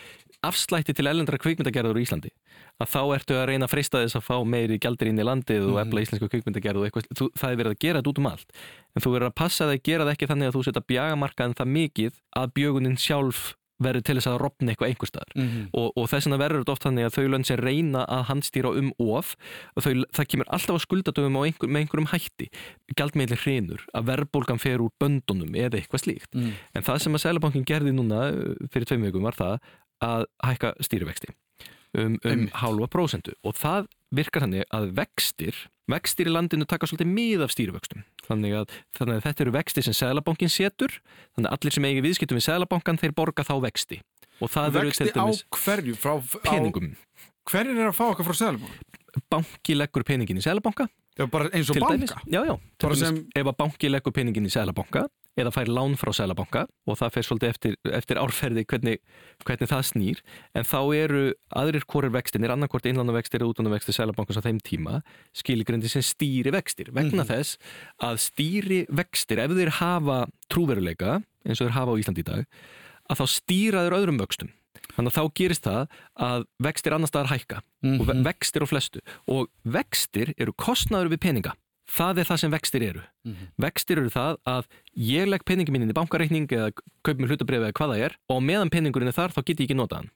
afslætti 0.47 0.95
til 0.97 1.09
ellendra 1.11 1.39
kvikmyndagerður 1.43 2.01
í 2.01 2.07
Íslandi. 2.07 2.33
Að 2.81 2.91
þá 2.93 3.03
ertu 3.17 3.37
að 3.37 3.47
reyna 3.51 3.69
að 3.69 3.73
freista 3.73 4.03
þess 4.03 4.19
að 4.19 4.27
fá 4.27 4.37
meiri 4.45 4.81
gjaldir 4.83 5.11
inn 5.11 5.21
í 5.21 5.27
landið 5.27 5.69
og 5.73 5.79
efla 5.81 6.03
íslensku 6.05 6.31
kvikmyndagerð 6.33 6.83
og 6.83 6.89
eitthvað, 6.89 7.07
þú, 7.17 7.29
það 7.37 7.53
er 7.53 7.61
verið 7.63 7.77
að 7.77 7.83
gera 7.85 8.03
þetta 8.03 8.13
út 8.13 8.21
um 8.23 8.31
allt. 8.33 8.59
En 8.93 9.05
þú 9.05 9.15
verður 9.15 9.31
að 9.31 9.39
passa 9.43 9.65
það 9.65 9.77
að 9.77 9.87
gera 9.91 10.07
það 10.07 10.17
ekki 10.17 10.31
þannig 10.33 10.51
að 10.51 10.59
þú 10.59 10.65
setja 10.67 10.89
bjagamarkaðin 10.93 11.57
það 11.61 11.73
mikið 11.77 12.21
að 12.43 12.53
bjögunin 12.59 13.01
sjálf 13.01 13.47
verður 13.83 14.05
til 14.07 14.17
þess 14.17 14.29
að 14.31 14.39
rofna 14.41 14.73
eitthvað 14.73 14.91
einhver 14.91 15.11
staðar. 15.11 15.33
Mm 15.37 15.47
-hmm. 15.49 15.65
og, 15.77 15.89
og 15.97 16.09
þess 16.11 16.27
vegna 16.27 16.41
verður 16.41 16.63
þetta 16.63 16.73
oft 16.73 16.87
þannig 16.87 17.07
að 17.07 17.17
þau 17.17 17.27
lönd 17.33 17.47
sem 17.47 17.61
reyna 17.61 18.05
að 18.09 18.23
handstýra 18.31 18.73
um 18.81 18.93
of 18.99 19.35
og 19.77 19.85
þau, 19.85 19.93
það 20.17 20.29
kemur 20.33 20.49
alltaf 20.49 20.77
á 20.77 20.85
skuldadöfum 20.87 21.37
einhver, 21.43 21.69
með 21.69 21.81
einhverjum 21.81 22.11
hætti. 22.13 22.47
Gjaldmiðli 22.97 23.37
hrinur, 23.45 23.83
að 23.93 24.07
verðbólgan 24.11 24.63
fer 24.63 24.81
úr 24.81 24.93
böndunum 25.01 25.53
eða 25.55 25.81
eitthvað 25.81 26.05
slíkt. 26.05 26.33
Mm. 26.35 26.53
en 26.75 26.83
það 26.83 27.03
sem 27.03 27.15
að 27.15 27.25
Sælabankin 27.25 27.69
gerði 27.69 27.93
núna 27.93 28.31
uh, 28.33 28.55
fyrir 28.73 28.89
tveim 28.89 29.05
vikum 29.05 29.23
var 29.23 29.37
það 29.37 29.61
að 30.05 30.27
hækka 30.45 30.75
stýrivexti 30.85 31.33
um, 31.97 32.19
um 32.25 32.45
hálfa 32.61 32.91
prósentu. 32.93 33.35
Og 33.47 33.57
það 33.57 33.89
virkar 34.15 34.47
þannig 34.47 34.67
að 34.75 34.93
vextir 34.97 35.65
vextir 35.91 36.27
í 36.27 36.35
landinu 36.35 36.67
taka 36.67 36.89
svolítið 36.89 37.13
mið 37.15 37.45
af 37.47 37.55
stýrivöxtum. 37.55 38.03
Þannig 38.27 38.57
að, 38.59 38.75
þannig 38.99 39.21
að 39.21 39.25
þetta 39.29 39.45
eru 39.45 39.55
vexti 39.55 39.85
sem 39.87 39.95
Sælabankin 39.95 40.51
setur 40.51 40.97
þannig 41.37 41.49
að 41.49 41.57
allir 41.57 41.77
sem 41.77 41.87
eigi 41.87 42.05
viðskiptum 42.07 42.41
við 42.41 42.47
Sælabankan 42.49 42.99
þeir 43.03 43.15
borga 43.17 43.47
þá 43.47 43.55
vexti. 43.69 44.01
Og 44.43 44.51
það 44.53 44.81
eru 44.83 44.97
til 44.99 45.11
dæmis 45.15 45.45
hverju? 45.55 45.97
Frá, 46.01 46.17
peningum. 46.45 46.91
Hverjir 47.47 47.79
er 47.79 47.91
að 47.93 47.97
fá 47.97 48.07
okkar 48.11 48.27
frá 48.27 48.39
Sæðlabanka? 48.43 48.97
banki 49.33 49.77
leggur 49.77 50.05
peningin 50.05 50.41
í 50.41 50.45
bara 51.33 51.49
eins 51.57 51.71
og 51.73 51.79
banka? 51.81 51.97
dæmis, 51.97 52.13
já, 52.29 52.41
já, 52.45 52.55
Bara 52.83 52.97
sem- 53.01 53.23
ef 53.35 53.47
að 53.47 53.57
banki 53.57 53.89
leggur 53.89 54.13
peningin 54.13 54.45
í 54.45 54.53
Sælabanka 54.53 55.07
eða 55.37 55.53
fær 55.53 55.69
lán 55.69 55.97
frá 56.01 56.13
Sælabanka 56.17 56.63
og 56.89 56.97
það 56.99 57.13
fer 57.13 57.27
svolítið 57.29 57.51
eftir, 57.53 57.75
eftir 57.93 58.17
árferði 58.23 58.65
hvernig, 58.65 58.99
hvernig 59.45 59.69
það 59.69 59.85
snýr. 59.91 60.23
En 60.57 60.65
þá 60.65 60.79
eru 60.97 61.23
aðrir 61.55 61.85
hvorir 61.87 62.11
vextinir 62.15 62.51
annarkvort 62.55 62.87
innlánavextir 62.89 63.41
eða 63.45 63.53
útlánavextir 63.53 63.97
Sælabankans 63.99 64.41
á 64.41 64.47
þeim 64.47 64.61
tíma 64.65 65.03
skilgrindi 65.37 65.89
sem 65.93 66.03
stýri 66.03 66.53
vextir 66.55 66.89
vegna 66.93 67.25
Mhm. 67.25 67.29
þess 67.31 67.59
að 68.01 68.17
stýri 68.27 68.87
vextir 68.89 69.39
ef 69.39 69.51
þeir 69.51 69.71
hafa 69.81 70.27
trúveruleika 70.49 71.23
eins 71.47 71.61
og 71.61 71.69
þeir 71.69 71.77
hafa 71.79 71.93
á 71.93 71.99
Íslandi 72.01 72.21
í 72.25 72.25
dag 72.25 72.47
að 73.11 73.17
þá 73.21 73.27
stýra 73.29 73.85
þeir 73.87 73.97
öðrum 74.01 74.19
vöxtum. 74.19 74.49
Þannig 74.97 75.13
að 75.13 75.17
þá 75.17 75.35
gerist 75.35 75.63
það 75.65 75.89
að 76.21 76.45
vextir 76.63 76.93
annar 76.95 77.09
staðar 77.09 77.31
hækka 77.33 77.61
Mhm. 77.83 78.01
og 78.01 78.07
ve- 78.07 78.23
vextir 78.33 78.63
á 78.63 78.67
flestu. 78.67 79.01
Og 79.29 79.49
vextir 79.67 80.35
eru 80.39 80.53
kostnaður 80.53 81.11
við 81.13 81.21
peninga 81.21 81.53
það 81.87 82.19
er 82.19 82.25
það 82.31 82.39
sem 82.43 82.51
vextir 82.53 82.83
eru 82.83 83.03
Mhm. 83.25 83.49
vextir 83.63 83.99
eru 83.99 84.11
það 84.11 84.37
að 84.47 84.65
ég 84.97 85.27
legg 85.29 85.45
peningin 85.45 85.73
minn 85.73 85.83
inn 85.83 85.91
í 85.91 85.95
bankareikning 85.95 86.47
eða 86.49 86.73
kaup 87.05 87.19
mér 87.19 87.29
hlutabrif 87.31 87.61
eða 87.63 87.73
hvað 87.73 87.91
það 87.95 88.05
er 88.07 88.17
og 88.29 88.43
meðan 88.43 88.71
peningurinn 88.71 89.09
er 89.09 89.13
þar 89.17 89.33
þá 89.35 89.45
get 89.45 89.59
ég 89.61 89.67
ekki 89.69 89.77
nota 89.77 89.97
hann 89.97 90.11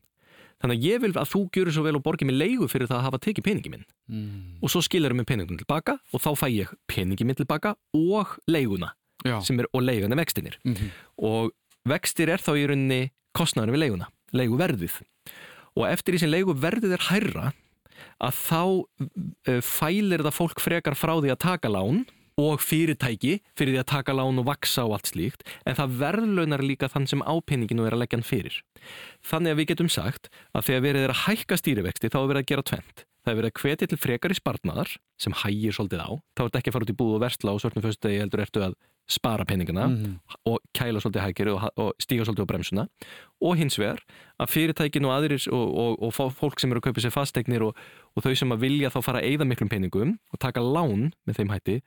þannig 0.60 0.76
að 0.76 0.84
ég 0.84 1.00
vil 1.00 1.12
að 1.12 1.30
þú 1.32 1.40
gjur 1.50 1.70
svo 1.72 1.82
vel 1.86 1.96
og 1.96 2.02
borgi 2.02 2.24
mig 2.26 2.36
leigu 2.36 2.68
fyrir 2.68 2.86
það 2.86 2.98
að 3.00 3.06
hafa 3.08 3.18
tekið 3.18 3.44
peningin 3.44 3.70
minn 3.70 3.84
Mm. 4.10 4.58
og 4.62 4.68
svo 4.70 4.82
skilur 4.82 5.14
mér 5.14 5.24
peningin 5.26 5.56
tilbaka 5.58 5.98
og 6.12 6.20
þá 6.20 6.30
fæ 6.36 6.46
ég 6.50 6.68
peningin 6.88 7.26
minn 7.26 7.36
tilbaka 7.36 7.76
og 7.94 8.26
leiguna 8.48 8.92
Já. 9.24 9.40
sem 9.42 9.58
er, 9.60 9.66
og 9.72 9.82
leigan 9.82 10.12
er 10.12 10.16
vextinir 10.16 10.56
Mhm. 10.64 10.90
og 11.18 11.52
vextir 11.86 12.28
er 12.28 12.38
þá 12.38 12.52
í 12.58 12.66
rauninni 12.68 13.10
kostnaður 13.34 13.70
við 13.72 13.78
leiguna, 13.78 14.06
leiguverðið 14.34 15.00
og 15.76 15.86
eftir 15.86 16.14
því 16.14 16.18
sem 16.18 16.30
leiguverðið 16.30 16.92
er 16.92 17.04
hærra 17.08 17.52
að 18.20 18.40
þá 18.40 18.62
uh, 18.64 19.60
fælir 19.64 20.24
það 20.26 20.38
fólk 20.38 20.62
frekar 20.62 20.98
frá 20.98 21.14
því 21.18 21.34
að 21.34 21.44
taka 21.46 21.72
lán 21.72 22.04
og 22.40 22.62
fyrirtæki 22.64 23.34
fyrir 23.58 23.74
því 23.74 23.82
að 23.82 23.90
taka 23.90 24.14
lán 24.16 24.40
og 24.40 24.46
vaksa 24.48 24.86
og 24.86 24.96
allt 24.96 25.12
slíkt 25.12 25.44
en 25.68 25.76
það 25.76 25.98
verðlaunar 26.00 26.64
líka 26.64 26.88
þann 26.88 27.08
sem 27.10 27.24
ápenninginu 27.26 27.84
er 27.84 27.96
að 27.96 28.04
leggja 28.04 28.20
hann 28.20 28.26
fyrir. 28.26 28.56
Þannig 29.26 29.52
að 29.52 29.60
við 29.60 29.70
getum 29.74 29.92
sagt 29.92 30.30
að 30.54 30.70
þegar 30.70 30.86
verið 30.88 31.06
er 31.06 31.14
að 31.14 31.22
hækka 31.26 31.60
stýrivexti 31.60 32.12
þá 32.12 32.20
er 32.22 32.30
verið 32.32 32.44
að 32.44 32.50
gera 32.54 32.68
tvent 32.72 33.04
það 33.20 33.32
er 33.32 33.38
verið 33.40 33.50
að 33.50 33.62
hvetja 33.62 33.88
til 33.90 34.00
frekar 34.00 34.32
í 34.32 34.36
spartnaðar 34.38 34.92
sem 35.20 35.34
hægir 35.42 35.76
svolítið 35.76 36.04
á. 36.04 36.10
Þá 36.34 36.40
er 36.40 36.48
þetta 36.48 36.60
ekki 36.60 36.70
að 36.70 36.76
fara 36.76 36.86
út 36.86 36.92
í 36.92 36.98
búð 37.00 37.16
og 37.16 37.22
versla 37.24 37.54
og 37.54 37.62
svörnum 37.62 37.84
föstudegi 37.84 38.22
heldur 38.22 38.42
ertu 38.44 38.62
að 38.64 38.76
spara 39.10 39.44
peningana 39.44 39.88
Mhm. 39.90 40.12
og 40.46 40.58
kæla 40.76 41.00
svolítið 41.02 41.24
hækir 41.26 41.48
og, 41.54 41.64
og 41.76 41.92
stíga 41.98 42.24
svolítið 42.24 42.46
á 42.46 42.50
bremsuna 42.52 42.84
og 43.42 43.56
hins 43.58 43.76
vegar 43.80 43.98
að 44.40 44.50
fyrirtækin 44.54 45.04
og 45.08 45.12
aðrir 45.16 45.42
og, 45.52 45.66
og, 45.82 46.02
og 46.02 46.32
fólk 46.38 46.60
sem 46.62 46.70
eru 46.70 46.78
að 46.80 46.86
kaupa 46.90 47.00
sér 47.02 47.14
fasteignir 47.14 47.62
og, 47.66 47.74
og 48.16 48.22
þau 48.22 48.34
sem 48.36 48.52
að 48.54 48.60
vilja 48.66 48.90
þá 48.94 49.00
fara 49.02 49.18
að 49.20 49.32
eyða 49.34 49.48
miklum 49.50 49.68
peningum 49.72 50.18
og 50.32 50.38
taka 50.38 50.60
lán 50.62 51.10
með 51.26 51.40
þeim 51.40 51.50
hætti 51.56 51.80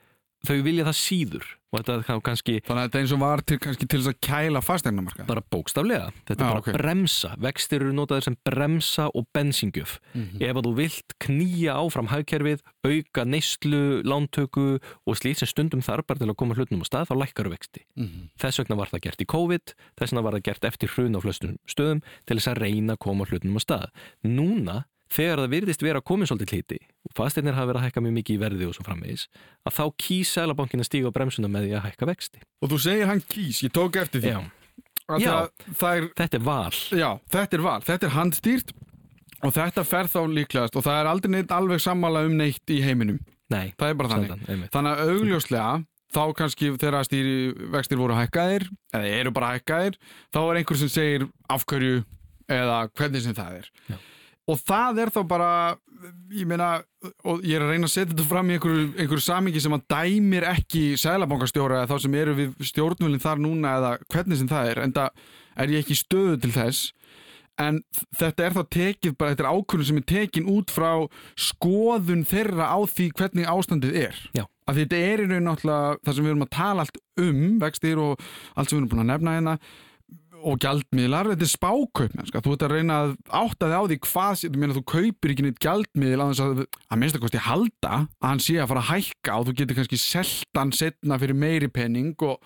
þau 0.43 0.57
vilja 0.65 0.83
það 0.89 0.97
síður 0.99 1.45
og 1.73 1.79
þetta 1.79 1.93
er 1.97 2.01
þá 2.05 2.15
kannski 2.27 2.53
Þannig 2.67 2.81
að 2.83 2.87
þetta 2.89 2.99
eins 3.01 3.11
og 3.15 3.19
var 3.23 3.41
til, 3.49 3.55
kannski 3.63 3.85
til 3.89 3.99
að 4.03 4.17
kæla 4.21 4.59
fasteignarmarka 4.61 5.23
bara 5.25 5.41
bókstaflega 5.41 6.11
þetta 6.27 6.33
er 6.35 6.37
Já, 6.37 6.49
bara 6.51 6.59
ok. 6.61 6.67
bremsa, 6.77 7.31
vextir 7.41 7.81
eru 7.81 7.93
notaðir 7.97 8.25
sem 8.27 8.35
bremsa 8.45 9.07
og 9.15 9.25
bensingjöf 9.33 9.95
Mhm. 10.13 10.37
ef 10.43 10.55
að 10.59 10.67
þú 10.67 10.73
vilt 10.77 11.15
knýja 11.23 11.73
áfram 11.81 12.07
hagkerfið, 12.11 12.59
auka 12.85 13.25
neyslu, 13.25 14.03
lántöku 14.05 14.79
og 15.07 15.15
slíkt 15.17 15.39
sem 15.41 15.47
stundum 15.49 15.81
þarf 15.81 16.05
bara 16.05 16.19
til 16.19 16.27
að 16.29 16.35
koma 16.37 16.53
hlutunum 16.53 16.83
á 16.83 16.87
stað, 16.91 17.07
þá 17.09 17.15
lækkar 17.23 17.49
vexti 17.49 17.81
Mhm. 17.97 18.29
Þess 18.37 18.59
vegna 18.61 18.77
var 18.77 18.87
það 18.93 19.01
gert 19.01 19.21
í 19.21 19.25
COVID, 19.25 19.73
þess 19.97 20.11
vegna 20.13 20.23
var 20.23 20.33
það 20.33 20.43
gert 20.43 20.63
eftir 20.69 20.89
hrun 20.93 21.15
á 21.17 21.19
flestum 21.23 21.57
stöðum 21.67 22.03
til 22.27 22.37
þess 22.37 22.51
að 22.53 22.61
reyna 22.61 22.93
að 22.93 22.99
koma 22.99 23.25
hlutunum 23.25 23.57
á 23.57 23.61
stað. 23.65 23.87
Núna, 24.23 24.85
þegar 25.13 25.43
það 25.43 25.53
virðist 25.53 25.85
vera 25.85 26.01
komin 26.01 26.29
svolítið 26.29 26.53
hliti 26.55 26.79
og 27.07 27.15
fasteignir 27.17 27.57
hafa 27.57 27.69
verið 27.71 27.81
að 27.81 27.87
hækka 27.87 28.03
mjög 28.05 28.15
mikið 28.17 28.35
í 28.35 28.41
verði 28.41 28.69
og 28.69 28.75
svo 28.77 28.85
framvegis, 28.87 29.27
að 29.67 29.77
þá 29.77 29.83
kýs 30.05 30.33
Sælabankin 30.37 30.83
að 30.83 30.89
stíga 30.89 31.11
á 31.13 31.15
bremsuna 31.15 31.51
með 31.51 31.67
því 31.67 31.75
að 31.77 31.85
hækka 31.87 32.09
vexti. 32.09 32.43
Og 32.63 32.73
þú 32.73 32.79
segir 32.87 33.09
hann 33.11 33.23
kýs, 33.29 33.61
ég 33.67 33.73
tók 33.75 33.99
eftir 34.01 34.23
því 34.23 34.33
Já, 34.33 34.39
Já. 35.19 35.33
það, 35.75 35.97
er, 35.97 36.05
þetta 36.17 36.37
er 36.39 36.43
val. 36.47 36.77
Já, 36.95 37.09
þetta 37.35 37.57
er 37.57 37.63
val, 37.65 37.79
þetta 37.83 38.07
er 38.07 38.13
handstýrt 38.15 38.73
og 39.43 39.51
þetta 39.53 39.83
fer 39.85 40.09
þá 40.09 40.19
líklegast 40.31 40.77
og 40.79 40.85
það 40.85 40.99
er 41.01 41.09
aldrei 41.11 41.33
neitt 41.35 41.51
alveg 41.53 41.83
sammála 41.83 42.23
um 42.27 42.37
neitt 42.39 42.71
í 42.71 42.79
heiminum 42.85 43.19
Nei, 43.51 43.73
það 43.77 43.89
er 43.91 43.97
bara 43.99 44.11
þannig 44.13 44.47
einmitt. 44.47 44.71
Þannig 44.73 44.93
að 44.93 45.11
augljóslega 45.13 45.73
þá 46.13 46.23
kannski 46.37 46.71
þegar 46.79 46.97
vextir 47.73 47.99
voru 47.99 48.17
hækkaðir 48.17 48.67
eða 48.93 49.13
eru 49.19 49.33
bara 49.35 49.53
hækkaðir 49.57 49.97
þá 50.33 50.39
er 50.43 50.59
einhver 50.61 50.79
sem 50.79 50.91
segir 50.93 51.27
af 51.51 51.65
hverju 51.69 52.03
eða 52.53 52.79
hvernig 52.93 53.23
sem 53.25 53.35
það 53.37 53.61
er 53.61 53.69
Já. 53.89 53.97
Og 54.49 54.59
það 54.59 55.03
er 55.03 55.11
þá 55.15 55.21
bara 55.27 55.51
ég 56.33 56.47
meina, 56.49 56.71
og 57.23 57.43
ég 57.47 57.55
er 57.57 57.63
að 57.63 57.73
reyna 57.73 57.87
að 57.87 57.93
setja 57.93 58.11
þetta 58.11 58.25
fram 58.27 58.49
í 58.49 58.57
einhverju, 58.57 58.87
einhverju 58.97 59.23
samingi 59.23 59.61
sem 59.63 59.75
að 59.75 59.85
dæmir 59.93 60.47
ekki 60.49 60.83
sælabankastjóra 60.99 61.83
eða 61.83 61.91
þá 61.93 62.05
sem 62.05 62.17
eru 62.19 62.33
við 62.39 62.67
stjórnvölinn 62.71 63.23
þar 63.23 63.43
núna 63.43 63.77
eða 63.79 63.93
hvernig 64.11 64.41
sem 64.41 64.51
það 64.51 64.71
er, 64.73 64.83
en 64.83 64.95
það 64.97 65.23
er 65.63 65.73
ég 65.75 65.85
ekki 65.85 65.99
stöðu 65.99 66.41
til 66.43 66.51
þess 66.57 66.91
en 67.61 67.79
þetta 68.17 68.47
er 68.47 68.55
þá 68.55 68.63
tekið 68.73 69.15
bara, 69.17 69.33
þetta 69.33 69.45
er 69.45 69.51
ákvörðun 69.53 69.89
sem 69.89 70.01
er 70.01 70.07
tekin 70.09 70.49
út 70.49 70.73
frá 70.73 70.89
skoðun 71.37 72.25
þeirra 72.27 72.71
á 72.73 72.79
því 72.89 73.09
hvernig 73.19 73.49
ástandið 73.49 73.97
er 74.07 74.21
Já. 74.33 74.45
að 74.65 74.81
þetta 74.81 75.01
er 75.11 75.23
í 75.23 75.27
raun 75.29 75.49
náttúrulega 75.49 75.97
það 76.01 76.17
sem 76.17 76.25
við 76.25 76.33
erum 76.33 76.45
að 76.47 76.53
tala 76.57 76.85
allt 76.85 77.01
um 77.21 77.43
vextir 77.61 78.01
og 78.01 78.13
allt 78.57 78.71
sem 78.71 78.77
við 78.77 78.81
erum 78.81 78.91
búin 78.93 79.03
að 79.05 79.11
nefna 79.13 79.35
hérna 79.37 79.57
og 80.43 80.57
gjaldmiðlar, 80.63 81.29
þetta 81.33 81.45
er 81.47 81.51
spákaup 81.53 82.15
mennska. 82.17 82.41
þú 82.43 82.53
ert 82.55 82.65
að 82.67 82.73
reyna 82.75 82.97
að 83.03 83.13
átta 83.41 83.69
þig 83.69 83.77
á 83.79 83.83
því 83.89 83.97
hvað 84.07 84.41
þú 84.43 84.59
meina 84.63 84.77
þú 84.77 84.83
kaupir 84.93 85.33
ekki 85.33 85.45
neitt 85.47 85.61
gjaldmiðil 85.63 86.19
að 86.25 86.43
að, 86.47 86.65
að 86.91 86.99
minnst 87.03 87.15
að 87.19 87.23
kosti 87.25 87.43
halda 87.47 87.93
að 88.03 88.27
hann 88.27 88.43
sé 88.43 88.57
að 88.59 88.69
fara 88.73 88.83
að 88.83 88.91
hækka 88.91 89.37
og 89.39 89.47
þú 89.49 89.55
getur 89.61 89.79
kannski 89.79 89.99
selt 90.03 90.59
hann 90.59 90.71
setna 90.75 91.19
fyrir 91.21 91.35
meiri 91.39 91.69
penning 91.73 92.13
og 92.27 92.39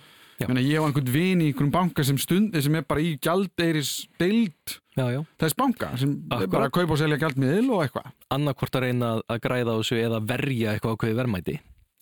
meina, 0.48 0.62
ég 0.62 0.78
á 0.78 0.86
einhvern 0.86 1.10
vin 1.10 1.41
í 1.41 1.48
einhverjum 1.50 1.72
banka 1.74 2.04
sem 2.06 2.18
stundi 2.22 2.62
sem 2.62 2.76
er 2.78 2.86
bara 2.86 3.02
í 3.02 3.16
gjaldeiris 3.18 3.95
deild 4.22 4.78
þess 4.98 5.54
banka 5.58 5.91
sem 5.98 6.12
er 6.14 6.36
Akkurat. 6.38 6.52
bara 6.54 6.70
kaupa 6.74 6.93
og 6.93 7.02
selja 7.02 7.18
gjaldmiðil 7.22 7.68
og 7.74 7.84
eitthvað 7.86 8.12
Annarkvort 8.34 8.78
að 8.78 8.86
reyna 8.88 9.10
að- 9.30 9.41
græða 9.41 9.74
á 9.74 9.78
þessu 9.82 9.98
eða 10.04 10.22
verja 10.30 10.74
eitthvað 10.76 10.95
ákveði 10.98 11.18
verðmæti, 11.22 11.56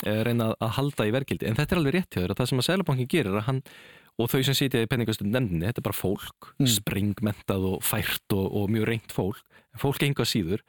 eh, 0.06 0.24
reyna 0.24 0.48
að 0.60 0.70
halda 0.78 1.06
í 1.08 1.12
verkildi. 1.16 1.48
En 1.48 1.56
þetta 1.56 1.72
er 1.76 1.80
alveg 1.82 1.94
rétt 1.96 2.10
hjá 2.16 2.22
þér 2.24 2.32
að 2.34 2.40
það 2.40 2.48
sem 2.50 2.60
að 2.60 2.68
Sælabankin 2.70 3.08
gerir 3.12 3.32
er 3.32 3.40
að 3.42 3.46
hann 3.50 3.62
og 4.22 4.30
þau 4.32 4.40
sem 4.48 4.56
sitja 4.56 4.84
í 4.84 4.88
penningastundu 4.88 5.34
nefndinni, 5.34 5.68
þetta 5.68 5.82
er 5.84 5.88
bara 5.90 5.98
fólk 6.00 6.52
Mm. 6.56 6.70
springmentað 6.72 7.66
og 7.68 7.84
fært 7.84 8.32
og, 8.32 8.46
og 8.56 8.70
mjög 8.72 8.86
reynt 8.88 9.12
fólk, 9.12 9.42
fólk 9.76 10.06
enga 10.08 10.24
síður. 10.24 10.62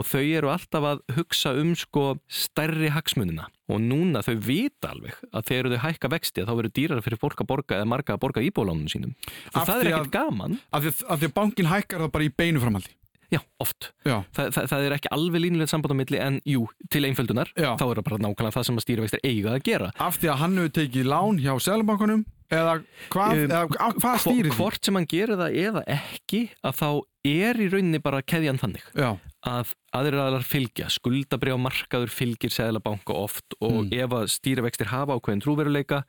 Og 0.00 0.06
þau 0.08 0.22
eru 0.24 0.48
alltaf 0.48 0.86
að 0.88 1.02
hugsa 1.18 1.52
um 1.60 1.74
sko 1.76 2.14
stærri 2.32 2.88
hagsmunina. 2.94 3.50
Og 3.68 3.80
núna 3.80 4.22
þau 4.24 4.38
vita 4.40 4.94
alveg 4.94 5.18
að 5.32 5.44
þegar 5.50 5.70
þau 5.74 5.82
hækka 5.84 6.12
vexti 6.16 6.40
að 6.40 6.48
þá 6.48 6.54
verður 6.56 6.74
dýrar 6.80 7.04
fyrir 7.04 7.20
fólk 7.20 7.44
að 7.44 7.50
borga 7.52 7.76
eða 7.76 7.90
marga 7.92 8.16
að 8.16 8.22
borga 8.24 8.44
íbólánunum 8.44 8.88
sínum. 8.88 9.14
Af 9.52 9.68
það 9.68 9.84
er 9.84 9.92
ekkert 9.92 10.12
gaman. 10.16 10.58
af 10.72 10.82
því, 10.84 10.94
að 11.08 11.32
bankin 11.36 11.68
hækkar 11.68 12.06
það 12.06 12.12
bara 12.16 12.24
í 12.24 12.32
beinu 12.32 12.60
framhaldi 12.64 12.96
já, 13.34 13.40
oft 13.60 13.90
já, 14.06 14.16
Þa, 14.36 14.46
það, 14.54 14.68
það 14.72 14.86
er 14.88 14.94
ekki 14.98 15.10
alveg 15.16 15.42
línulegt 15.44 15.72
samband 15.74 15.94
á 15.94 16.00
milli 16.00 16.20
en 16.22 16.38
jú, 16.48 16.64
til 16.90 17.04
einföldunar 17.08 17.50
Já. 17.58 17.72
þá 17.80 17.84
er 17.90 17.98
það 18.00 18.06
bara 18.08 18.22
nákvæmlega 18.28 18.56
það 18.58 18.68
sem 18.70 18.78
að 18.80 18.86
stýrivextir 18.86 19.24
eiga 19.26 19.54
að 19.56 19.64
gera 19.68 19.90
af 20.08 20.18
því 20.22 20.30
að 20.34 20.40
hann 20.44 20.56
hefur 20.62 20.74
tekið 20.80 21.10
lán 21.12 21.42
hjá 21.42 21.52
selbankunum 21.66 22.24
eða 22.54 22.74
hvað, 23.10 23.44
Um, 23.44 23.70
hvað 23.98 24.18
stýrir 24.22 24.50
því? 24.52 24.56
hvort 24.58 24.84
sem 24.86 24.98
hann 24.98 25.06
gerir 25.10 25.38
það 25.40 25.56
eða 25.64 25.82
ekki 25.96 26.42
að 26.62 26.76
þá 26.80 26.88
er 27.24 27.60
í 27.64 27.68
rauninni 27.72 28.00
bara 28.04 28.20
keðjan 28.22 28.60
þannig 28.60 28.84
Já, 28.94 29.08
að 29.48 29.72
aðrir 29.96 30.20
aðlar 30.26 30.44
fylgja, 30.46 30.90
skuldabrjá 30.92 31.56
markaður 31.58 32.12
fylgir 32.12 32.52
Sæðlabanka 32.52 33.16
oft 33.16 33.56
og 33.64 33.80
Mm. 33.88 33.92
ef 33.96 34.14
að 34.20 34.28
stýrivextir 34.36 34.92
hafa 34.92 35.16
ákveðin 35.16 35.42
trúveruleika 35.42 36.02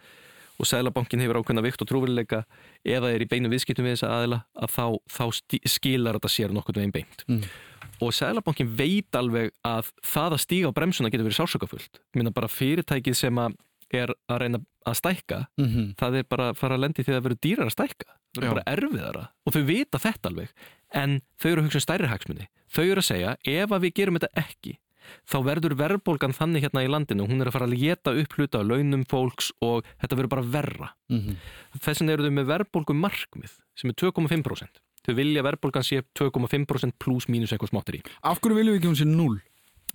og 0.60 0.70
Sæðlabankin 0.70 1.22
hefur 1.24 1.42
ákveðina 1.42 1.64
vikt 1.66 1.84
og 1.84 1.90
trúveruleika 1.90 2.42
eða 2.86 3.12
er 3.14 3.26
í 3.26 3.30
beinu 3.30 3.52
viðskiptum 3.52 3.88
við 3.88 3.98
þessa 3.98 4.12
aðila 4.18 4.42
að 4.56 4.74
þá, 4.76 4.86
þá 5.12 5.26
skilar 5.76 6.20
þetta 6.20 6.32
sér 6.32 6.56
nokkurnu 6.56 6.86
einn 6.86 6.96
beint. 6.96 7.26
Mm. 7.28 7.44
og 8.04 8.16
Sæðlabankin 8.16 8.74
veit 8.78 9.20
alveg 9.20 9.54
að 9.66 9.92
það 10.04 10.38
að 10.38 10.44
stíga 10.46 10.72
á 10.72 10.78
bremsuna 10.78 11.12
getur 11.14 11.30
verið 11.30 11.42
sásökafullt 11.42 12.02
minna 12.16 12.34
bara 12.36 12.52
fyrirtækið 12.52 13.20
sem 13.20 13.42
að 13.42 13.60
er 13.94 14.12
að 14.32 14.40
reyna 14.42 14.60
að 14.86 14.96
stækka 14.98 15.38
mm 15.62 15.92
það 16.00 16.16
er 16.20 16.26
bara 16.30 16.50
að 16.50 16.58
fara 16.58 16.76
að 16.76 16.82
lendi 16.84 17.04
því 17.04 17.12
að 17.12 17.18
það 17.18 17.26
verður 17.28 17.44
dýrar 17.46 17.70
að 17.70 17.76
stækka. 17.76 18.08
Það 18.36 18.42
verður 18.42 18.56
bara 18.56 18.72
erfiðara. 18.74 19.24
Og 19.46 19.54
þau 19.54 19.64
vita 19.64 20.00
þetta 20.02 20.30
alveg 20.30 20.50
en 20.96 21.22
þau 21.40 21.50
eru 21.52 21.62
að 21.62 21.68
hugsa 21.68 21.80
um 21.80 21.86
stærri 21.86 22.10
hagsmunni 22.10 22.48
þau 22.76 22.84
eru 22.86 23.02
að 23.02 23.08
segja 23.10 23.36
ef 23.44 23.76
að 23.76 23.86
við 23.86 23.96
gerum 24.00 24.20
þetta 24.20 24.46
ekki 24.46 24.76
þá 25.30 25.38
verður 25.46 25.76
verðbólgan 25.80 26.36
þannig 26.36 26.66
hérna 26.66 26.86
í 26.86 26.92
landinu 26.92 27.28
hún 27.30 27.42
er 27.42 27.52
að 27.52 27.58
fara 27.58 27.70
að 27.70 27.78
leta 27.78 28.16
upp 28.16 28.38
hluta 28.38 28.62
á 28.62 28.68
launum 28.68 29.06
fólks 29.10 29.52
og 29.66 29.86
þetta 30.02 30.20
verður 30.20 30.34
bara 30.36 30.50
verra 30.58 30.90
-hmm. 31.10 31.38
þess 31.80 32.02
vegna 32.02 32.14
eru 32.14 32.28
þau 32.28 32.36
með 32.40 32.52
verðbólgu 32.54 32.94
markmið 32.94 33.58
sem 33.76 33.90
er 33.90 34.00
2,5% 34.02 34.82
þau 35.06 35.14
vilja 35.16 35.44
verðbólgan 35.46 35.86
sé 35.86 36.02
2,5% 36.18 36.98
pluss 37.00 37.30
mínus 37.30 37.54
eitthvað 37.54 37.74
smáttir 37.74 38.00
í 38.00 38.02
Af 38.24 38.42
hverju 38.42 38.58
viljum 38.58 38.74
við 38.74 38.82
ekki 38.82 38.92
hún 38.92 39.02
sé 39.02 39.06
0? 39.06 39.42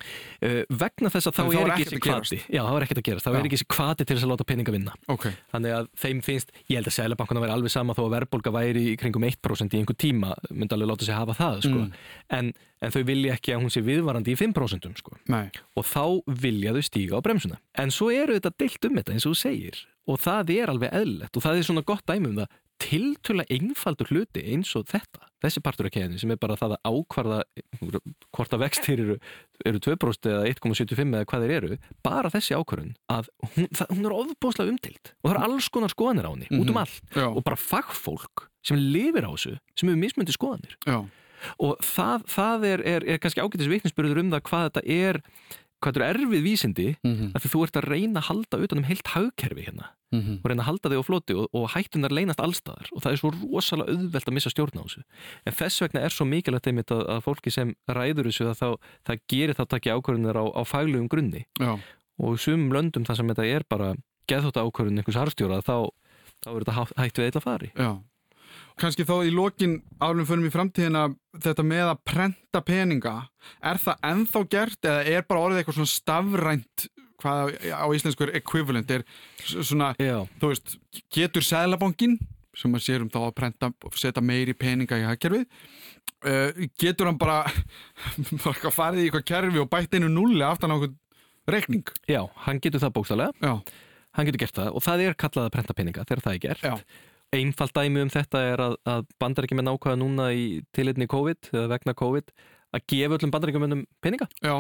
Uh, 0.01 0.63
vegna 0.83 1.13
þess 1.13 1.31
að 1.31 1.37
þá 1.37 1.43
er 1.45 1.73
ekki 1.75 1.87
þessi 1.89 2.01
kvati 2.05 2.39
já, 2.47 2.63
þá 2.65 2.73
er 2.73 2.87
ekkert 2.87 3.03
að 3.03 3.07
gerast, 3.11 3.27
þá 3.27 3.31
Já. 3.31 3.37
er 3.39 3.49
ekki 3.49 3.59
þessi 3.59 3.69
kvati 3.77 4.07
til 4.07 4.17
þess 4.17 4.27
að 4.27 4.33
láta 4.33 4.47
peninga 4.49 4.75
vinna. 4.75 4.97
Ok, 5.13 5.27
Þannig 5.53 5.77
að 5.77 5.91
þeim 6.05 6.23
finnst, 6.27 6.55
ég 6.71 6.81
held 6.81 6.91
að 6.91 6.97
Sælabankuna 6.97 7.45
væri 7.45 7.55
alveg 7.57 7.75
sama 7.75 7.97
þó 7.97 8.03
að 8.07 8.15
verðbólga 8.17 8.55
væri 8.57 8.87
í 8.93 8.97
kringum 9.01 9.27
1% 9.29 9.77
í 9.77 9.83
einhver 9.83 9.99
tíma, 10.01 10.35
myndi 10.51 10.77
alveg 10.77 10.93
láta 10.93 11.09
sig 11.09 11.17
hafa 11.19 11.37
það 11.39 11.63
sko. 11.67 11.85
Mm. 11.85 11.93
en, 12.39 12.53
en 12.81 12.95
þau 12.95 13.03
vilja 13.11 13.37
ekki 13.37 13.55
að 13.55 13.65
hún 13.65 13.75
sé 13.75 13.85
viðvarandi 13.85 14.35
í 14.35 14.41
5% 14.41 15.03
sko. 15.03 15.17
og 15.77 15.87
þá 15.87 16.05
vilja 16.41 16.75
þau 16.77 16.83
stíga 16.87 17.21
á 17.21 17.25
bremsuna. 17.25 17.61
En 17.79 17.93
svo 17.95 18.11
eru 18.15 18.39
þetta 18.39 18.55
deilt 18.57 18.89
um 18.89 18.99
þetta 19.01 19.17
eins 19.17 19.29
og 19.29 19.37
þú 19.37 19.43
segir. 19.43 19.85
Og 20.11 20.19
það 20.19 20.55
er 20.57 20.73
alveg 20.73 20.95
eðlilegt. 20.97 21.37
Og 21.37 21.45
það 21.45 21.61
er 21.61 21.67
svona 21.69 21.87
gott 21.87 22.07
dæmi 22.09 22.33
um 22.33 22.41
það 22.41 22.57
tiltölulega 22.81 23.55
einfaldur 23.55 24.11
hluti 24.11 24.43
eins 24.53 24.71
og 24.79 24.87
þetta, 24.91 25.27
þessi 25.45 25.63
partur 25.65 25.89
af 25.89 25.95
keðinu 25.95 26.21
sem 26.21 26.33
er 26.33 26.41
bara 26.41 26.57
það 26.59 26.77
að 26.77 26.89
ákvarða 26.91 27.39
hvort 28.35 28.57
að 28.57 28.63
vextir 28.65 29.03
eru, 29.05 29.17
eru 29.69 29.83
2% 29.87 30.31
eða 30.33 30.49
1,75 30.51 31.17
eða 31.19 31.29
hvað 31.31 31.47
þeir 31.47 31.55
eru 31.59 31.79
bara 32.07 32.33
þessi 32.33 32.57
ákvarðun 32.57 32.93
að 33.13 33.31
hún, 33.55 33.71
það, 33.77 33.95
hún 33.95 34.09
er 34.09 34.17
ofbóðslega 34.17 34.75
umtilt 34.75 35.13
og 35.21 35.31
það 35.31 35.37
er 35.37 35.43
alls 35.49 35.71
konar 35.77 35.95
skoðanir 35.95 36.29
á 36.29 36.33
henni 36.33 36.49
mm 36.49 36.57
-hmm. 36.57 36.63
út 36.65 36.75
um 36.75 36.83
allt 36.83 37.17
Já. 37.17 37.27
og 37.29 37.43
bara 37.45 37.57
fagfólk 37.57 38.47
sem 38.63 38.77
lifir 38.77 39.29
á 39.29 39.31
þessu 39.33 39.57
sem 39.77 39.89
hefur 39.89 40.05
mismöndi 40.05 40.37
skoðanir 40.37 40.77
Já. 40.87 40.99
og 41.59 41.77
það, 41.81 42.29
það 42.29 42.69
er, 42.73 42.87
er, 42.87 43.09
er 43.09 43.19
kannski 43.19 43.45
ágætis 43.45 43.73
viknisbyrður 43.73 44.25
um 44.25 44.33
það 44.33 44.47
hvað 44.49 44.67
þetta 44.69 44.87
er 44.87 45.23
hvað 45.81 45.95
þetta 45.97 46.05
er 46.07 46.11
erfið 46.15 46.43
vísindi 46.45 46.89
Mm 47.05 47.15
-hmm. 47.17 47.33
að 47.35 47.47
þú 47.53 47.63
ert 47.65 47.77
að 47.77 47.89
reyna 47.89 48.21
að 48.21 48.29
halda 48.29 48.57
utan 48.65 48.79
um 48.79 48.85
heilt 48.85 49.07
hagkerfi 49.15 49.65
hérna 49.67 49.87
og 50.43 50.47
reyna 50.51 50.63
að 50.63 50.67
halda 50.67 50.91
þig 50.91 50.99
á 50.99 51.05
floti 51.07 51.35
og, 51.39 51.47
og 51.55 51.71
hættunar 51.71 52.11
leynast 52.11 52.41
allstaðar 52.41 52.89
og 52.93 53.03
það 53.03 53.13
er 53.13 53.17
svo 53.21 53.31
rosalega 53.31 53.91
auðvelt 53.95 54.29
að 54.29 54.35
missa 54.35 54.51
stjórn 54.51 54.81
á 54.81 54.83
þessu 54.83 55.03
en 55.47 55.53
þess 55.55 55.81
vegna 55.81 56.01
er 56.01 56.11
svo 56.11 56.25
mikilvægt 56.27 56.67
einmitt 56.67 56.91
að, 56.91 57.03
að 57.09 57.21
fólki 57.23 57.51
sem 57.51 57.75
ræður 57.87 58.27
þessu 58.27 58.49
að 58.51 58.59
þá, 58.59 58.69
það 59.07 59.21
gerir 59.31 59.55
það 59.55 59.69
takki 59.71 59.91
ákvörðunar 59.95 60.37
á, 60.43 60.45
á 60.51 60.63
faglegum 60.67 61.09
grunni 61.09 61.47
Já. 61.61 61.79
og 62.19 62.39
sumum 62.43 62.73
löndum 62.75 63.07
þar 63.07 63.17
sem 63.17 63.29
þetta 63.29 63.47
er 63.47 63.63
bara 63.69 63.95
geðþótt 64.27 64.59
ákvörðun 64.59 64.99
einhvers 64.99 65.17
harfstjóra 65.17 65.63
þá, 65.63 65.89
þá 66.43 66.49
er 66.51 66.65
þetta 66.65 66.87
hætt 66.99 67.19
við 67.19 67.25
eitthvað 67.31 67.47
fari 67.47 67.71
Já. 67.77 68.03
Kanski 68.81 69.05
þá 69.05 69.15
í 69.29 69.33
lokin 69.35 69.77
álum 70.01 70.25
fyrir 70.29 70.49
í 70.49 70.55
framtíðina 70.55 71.05
þetta 71.37 71.65
með 71.67 71.91
að 71.91 72.03
prenta 72.09 72.63
peninga 72.65 73.15
er 73.71 73.81
það 73.83 74.07
ennþá 74.11 74.43
gert 74.55 74.89
eða 74.89 75.05
er 75.13 75.27
bara 75.29 75.45
orðið 75.45 75.61
eitthvað 75.61 75.79
svona 75.79 75.93
stafrænt 75.93 76.87
hvað 77.21 77.55
á 77.77 77.87
íslensku 77.93 78.25
er 78.27 78.35
equivalent? 78.41 78.91
Er 78.91 79.05
svona, 79.45 79.93
Já, 80.01 80.23
þú 80.41 80.53
veist 80.55 80.79
getur 81.13 81.45
sæðlabankin 81.45 82.17
sem 82.57 82.75
að 82.75 82.85
sér 82.87 83.05
um 83.05 83.13
þá 83.13 83.21
að 83.23 83.37
prenta 83.37 83.71
og 83.87 83.99
setja 84.01 84.25
meiri 84.25 84.57
peninga 84.59 84.99
í 84.99 85.07
hagkerfið 85.07 85.45
uh, 85.45 86.65
getur 86.81 87.11
hann 87.11 87.21
bara 87.21 87.45
bara 88.45 88.73
farið 88.75 89.05
í 89.05 89.07
eitthvað 89.09 89.29
kerfi 89.31 89.63
og 89.63 89.71
bætt 89.71 89.95
einu 89.97 90.11
nulli 90.11 90.43
aftan 90.47 90.75
á 90.75 90.77
eitthvað 90.77 90.99
reikning? 91.51 91.87
Já, 92.09 92.25
hann 92.47 92.61
getur 92.63 92.83
það 92.83 92.97
bókstaflega. 92.99 93.33
Já, 93.45 93.79
hann 94.17 94.29
getur 94.29 94.45
gert 94.45 94.59
það 94.59 94.75
og 94.77 94.85
það 94.85 95.07
er 95.07 95.17
kallað 95.19 95.49
að 95.49 95.55
prenta 95.57 95.77
peninga 95.77 96.05
þegar 96.09 96.25
það 96.27 96.37
er 96.37 96.45
gert. 96.45 96.67
Já. 96.67 97.09
Einfalt 97.35 97.75
dæmi 97.77 98.03
um 98.03 98.11
þetta 98.11 98.41
er 98.53 98.63
að, 98.65 98.75
að 98.91 99.05
bandarækjumenn 99.23 99.71
ákvaða 99.71 99.99
núna 100.01 100.31
í 100.35 100.47
tilitni 100.75 101.07
COVID 101.11 101.53
eða 101.55 101.69
vegna 101.77 101.95
COVID 101.99 102.33
að 102.75 102.85
gefa 102.91 103.19
öllum 103.19 103.33
bandarækjumennum 103.35 103.85
peninga. 104.03 104.27
Já, 104.43 104.57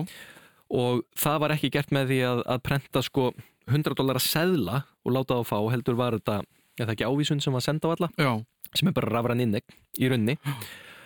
og 0.70 1.00
það 1.18 1.40
var 1.42 1.54
ekki 1.56 1.70
gert 1.74 1.90
með 1.94 2.12
því 2.12 2.18
að, 2.28 2.42
að 2.54 2.60
prenta 2.68 3.02
sko 3.02 3.30
100 3.70 3.96
dólar 3.98 4.20
að 4.20 4.26
seðla 4.28 4.82
og 5.04 5.14
láta 5.16 5.34
það 5.34 5.42
að 5.42 5.48
fá 5.50 5.58
heldur 5.74 5.98
var 5.98 6.16
þetta 6.18 6.36
eða 6.80 6.94
ekki 6.94 7.08
ávísun 7.10 7.42
sem 7.42 7.54
var 7.54 7.64
senda 7.66 7.90
á 7.90 7.94
alla? 7.96 8.08
Já. 8.18 8.30
Sem 8.78 8.86
er 8.90 8.94
bara 8.94 9.10
rafran 9.10 9.42
innegn 9.42 9.66
í 9.98 10.10
runni 10.10 10.36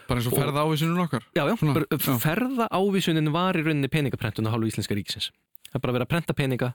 bara 0.04 0.20
eins 0.20 0.28
og 0.28 0.34
Og- 0.36 0.42
ferða 0.44 0.66
ávísunum 0.68 1.00
okkar. 1.06 1.24
Já, 1.32 1.46
já, 1.48 1.54
Svona, 1.56 1.80
já. 1.88 2.18
ferða 2.20 2.68
ávísunin 2.68 3.32
var 3.32 3.56
í 3.56 3.64
runni 3.64 3.88
peningaprentun 3.88 4.44
á 4.44 4.52
hálfu 4.52 4.68
íslenska 4.68 4.92
ríkisins. 4.98 5.30
Það 5.72 5.78
er 5.80 5.84
bara 5.86 5.94
verið 5.96 6.04
að 6.06 6.12
prenta 6.12 6.36
peninga 6.36 6.68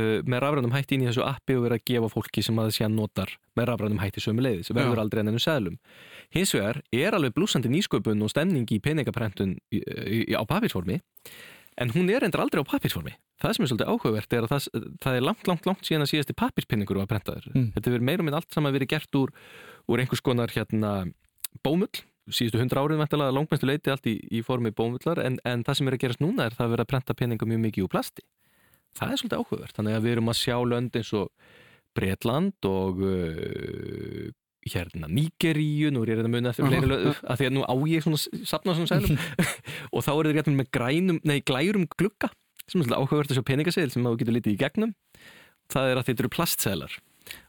uh, 0.00 0.16
með 0.24 0.42
rafrænum 0.46 0.74
hætti 0.74 0.96
inn 0.96 1.04
í 1.04 1.10
þessu 1.10 1.24
appi 1.26 1.58
og 1.58 1.66
verið 1.66 1.78
að 1.78 1.86
gefa 1.92 2.12
fólki 2.16 2.44
sem 2.46 2.58
að 2.58 2.70
það 2.70 2.76
sé 2.78 2.88
að 2.88 2.96
notar 2.96 3.36
með 3.58 3.70
rafrænum 3.70 4.02
hætti 4.02 4.24
sömu 4.24 4.44
leiði 4.46 4.66
sem 4.66 4.80
verður 4.80 5.00
Já. 5.00 5.04
aldrei 5.04 5.22
ennum 5.24 5.40
seðlum. 5.44 5.80
Hins 6.34 6.56
vegar 6.56 6.82
er 6.96 7.16
alveg 7.18 7.36
blúsandi 7.36 7.72
nýsköpun 7.72 8.26
og 8.26 8.32
stemning 8.32 8.68
í 8.72 8.80
peningaprentun 8.82 9.58
á 9.60 10.42
papirsformi 10.48 11.00
en 11.80 11.92
hún 11.94 12.10
er 12.12 12.26
endur 12.26 12.42
aldrei 12.44 12.64
á 12.64 12.70
papirsformi 12.72 13.14
það 13.40 13.56
sem 13.56 13.64
er 13.64 13.70
svolítið 13.70 13.90
áhugavert 13.90 14.36
er 14.36 14.46
að 14.46 14.52
það, 14.52 14.86
það 15.00 15.16
er 15.16 15.24
langt, 15.24 15.48
langt, 15.48 15.66
langt 15.68 15.88
síðan 15.88 16.04
að 16.04 16.12
síðasti 16.12 16.36
papirspinningur 16.36 17.00
var 17.00 17.08
prentaður. 17.10 17.48
Mm. 17.54 17.70
þetta 17.76 17.90
hefur 17.90 18.06
meira 18.06 18.22
og 18.22 18.28
minn 18.28 18.36
allt 18.36 18.54
saman 18.54 18.74
verið 18.76 18.92
gert 18.92 19.20
úr, 19.20 19.32
úr 19.88 20.02
einhvers 20.02 20.24
konar 20.24 20.52
hérna 20.54 20.94
bómull. 21.64 22.04
Síðustu 22.30 22.60
hundra 22.60 22.84
árið 22.84 23.00
vantilega 23.00 23.34
langmestu 23.34 23.66
leiti 23.66 23.90
allt 23.90 24.04
í, 24.06 24.18
í 24.30 24.42
formi 24.46 24.70
bómullar 24.76 25.18
en, 25.24 25.40
en 25.48 25.64
það 25.66 25.78
sem 25.78 25.88
er 25.88 25.96
að 25.96 26.02
gerast 26.04 26.20
núna 26.22 26.46
er 26.46 26.54
það 26.54 26.66
að 26.66 26.74
vera 26.76 26.84
að 26.84 26.90
prenta 26.92 27.16
peninga 27.16 27.48
mjög 27.48 27.62
mikið 27.64 27.86
úr 27.86 27.92
plasti 27.96 28.26
það 28.98 29.14
er 29.14 29.22
svolítið 29.22 29.42
áhugavert. 29.42 29.76
Þannig 29.76 29.96
að 29.96 30.06
við 30.06 30.16
erum 30.16 30.32
að 30.32 30.38
sjá 30.40 30.56
lönd 30.72 31.00
eins 31.00 31.12
og 31.18 31.32
Bretland 31.96 32.68
og 32.70 33.02
uh, 33.02 34.30
hérna 34.70 35.10
Nígeríu, 35.10 35.90
nú 35.90 36.04
er 36.04 36.14
ég 36.14 36.22
að 36.22 36.30
muna 36.30 36.52
eftir 36.52 36.68
fleiri 36.68 36.90
lönd, 36.92 37.20
að 37.24 37.40
því 37.40 37.48
að 37.48 37.54
nú 37.56 37.66
á 37.66 37.74
ég 37.90 38.06
svona 38.06 38.46
sapna 38.46 38.76
svona 38.76 38.92
sælum 38.92 39.20
og 39.94 40.06
þá 40.06 40.10
er 40.12 40.30
þetta 40.30 40.36
réttum 40.38 40.58
með 40.60 40.72
grænum, 40.76 41.20
nei, 41.26 41.38
glærum 41.42 41.86
glugga 41.96 42.30
sem 42.66 42.78
er 42.78 42.86
svolítið 42.86 42.98
áhugavert 43.00 43.32
að 43.32 43.40
sjá 43.40 43.46
peningaseðil 43.48 43.94
sem 43.94 44.04
þú 44.06 44.18
getur 44.20 44.36
litið 44.36 44.52
í 44.52 44.58
gegnum. 44.60 44.92
Það 45.70 45.88
er 45.88 45.98
að 45.98 46.04
þetta 46.06 46.22
eru 46.22 46.30
plastseðlar. 46.36 46.98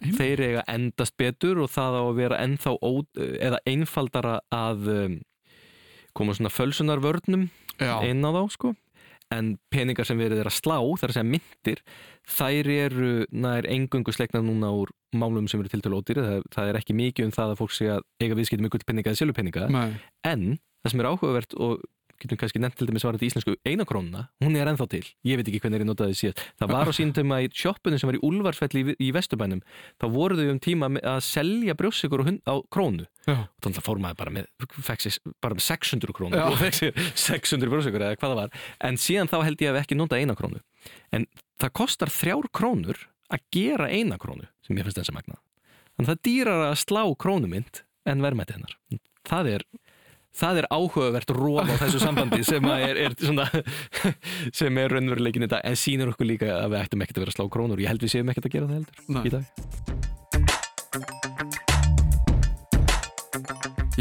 Einmitt. 0.02 0.18
þeir 0.20 0.42
eiga 0.46 0.64
endast 0.70 1.16
betur 1.18 1.62
og 1.64 1.70
það 1.72 1.98
á 1.98 2.04
að 2.04 2.18
vera 2.20 2.40
ennþá 2.44 2.74
ó, 2.82 2.92
eða 3.18 3.60
einfaldara 3.70 4.34
að 4.54 4.90
um, 4.94 5.16
koma 6.18 6.36
svona 6.38 6.52
fölsunarvörnum 6.54 7.48
inn 7.80 8.28
á 8.28 8.30
þá 8.36 8.42
sko 8.54 8.74
en 9.32 9.54
peningar 9.74 10.08
sem 10.08 10.20
verið 10.20 10.44
er 10.44 10.50
að 10.50 10.58
slá, 10.58 10.78
það 10.80 11.06
er 11.08 11.14
að 11.14 11.18
segja 11.18 11.30
myntir 11.30 11.84
þær 12.38 12.72
eru 12.76 13.12
nær 13.32 13.68
engungu 13.72 14.14
sleiknar 14.16 14.44
núna 14.46 14.72
úr 14.76 14.92
málum 15.16 15.48
sem 15.52 15.62
eru 15.62 15.72
tiltölu 15.72 16.02
ódýri, 16.02 16.26
það, 16.26 16.46
það 16.56 16.72
er 16.72 16.82
ekki 16.82 16.98
mikið 16.98 17.28
um 17.28 17.34
það 17.36 17.54
að 17.54 17.62
fólk 17.62 17.80
að 17.96 18.06
eiga 18.24 18.38
viðskipti 18.40 18.66
með 18.66 18.76
gullpenninga 18.76 19.12
eða 19.12 19.22
silfupenninga, 19.22 19.72
nei, 19.72 19.98
en 20.28 20.46
það 20.82 20.94
sem 20.94 21.04
er 21.04 21.10
áhugavert 21.12 21.58
og 21.60 21.82
getum 22.22 22.40
kannski 22.40 22.62
nefnt 22.62 22.78
til 22.80 22.88
dæmis 22.90 23.06
varandi 23.06 23.28
íslensku 23.28 23.56
einakrónuna, 23.68 24.24
hún 24.44 24.58
er 24.58 24.70
ennþá 24.72 24.88
til. 24.92 25.04
Ég 25.28 25.40
veit 25.40 25.50
ekki 25.50 25.62
hvernig 25.64 25.80
er 25.80 25.86
ég 25.86 25.90
notaði 25.90 26.18
síðan 26.20 26.40
það 26.62 26.74
var 26.74 26.90
á 26.90 26.94
sínum 26.96 27.16
tíma 27.18 27.40
í 27.44 27.50
sjoppunum 27.62 28.02
sem 28.02 28.12
var 28.12 28.18
í 28.18 28.24
Úlfarsfelli 28.28 28.84
í, 28.84 28.96
í 29.02 29.12
Vesturbænum, 29.16 29.62
þá 30.02 30.08
voru 30.14 30.40
þau 30.40 30.52
um 30.54 30.62
tíma 30.64 30.92
að 31.02 31.20
selja 31.28 31.78
brjósikur 31.80 32.26
á, 32.26 32.56
krónu. 32.74 33.08
Já, 33.28 33.38
og 33.46 33.62
þannig 33.66 33.82
að 33.82 33.88
fór 33.88 34.02
maður 34.02 34.20
bara 34.24 34.36
með, 34.38 34.50
sér 34.90 35.20
bara 35.44 35.58
með 35.58 35.68
600 35.68 36.18
krónur. 36.18 36.42
Já. 36.42 36.48
og 36.52 36.60
fekk 36.62 36.80
sér 36.80 37.06
600 37.28 37.74
brjósikur 37.74 38.08
eða 38.08 38.18
hvað 38.18 38.34
það 38.34 38.42
var. 38.42 38.66
En 38.90 39.00
síðan 39.02 39.32
þá 39.32 39.38
held 39.46 39.62
ég 39.62 39.72
að 39.72 39.78
við 39.78 39.86
ekki 39.86 40.00
notað 40.00 40.26
eina 40.26 40.38
krónu. 40.38 40.64
En 41.14 41.30
það 41.62 41.76
kostar 41.82 42.14
þrjár 42.14 42.50
krónur 42.56 43.06
að 43.32 43.48
gera 43.54 43.92
eina 43.92 44.18
krónu 44.22 44.50
sem 44.66 44.78
ég 44.78 44.88
finnst 44.88 45.02
þess 45.02 45.14
að 45.14 45.22
magna 45.22 45.42
þannig 46.02 46.10
að 46.10 46.12
það 46.12 46.18
er 46.18 46.26
dýrar 46.28 46.66
að 46.66 46.78
slá 46.82 47.04
krónumynd 47.20 47.82
en 48.10 48.24
verðmætti 48.26 48.56
hennar. 48.58 48.76
Það 49.28 49.50
er 49.52 49.66
Það 50.32 50.62
er 50.62 50.68
áhugavert 50.72 51.34
róf 51.36 51.68
á 51.68 51.76
þessu 51.82 52.00
sambandi 52.02 52.42
sem 52.48 52.66
er, 52.72 53.00
er 53.08 53.16
svona, 53.20 53.48
sem 54.62 54.80
er 54.80 54.96
raunveruleikin 54.96 55.44
þetta 55.48 55.60
en 55.68 55.80
sýnir 55.80 56.14
okkur 56.14 56.30
líka 56.30 56.54
að 56.56 56.72
við 56.72 56.84
ættum 56.86 57.06
ekkert 57.06 57.20
að 57.20 57.26
vera 57.26 57.36
að 57.36 57.40
slá 57.40 57.52
krónur. 57.52 57.84
Ég 57.84 57.92
held 57.92 58.06
við 58.06 58.16
séum 58.16 58.32
ekkert 58.32 58.48
að 58.48 58.56
gera 58.56 58.70
það 58.72 58.80
heldur 58.80 59.08
Nei. 59.18 59.24
í 59.28 59.36
dag 59.36 59.81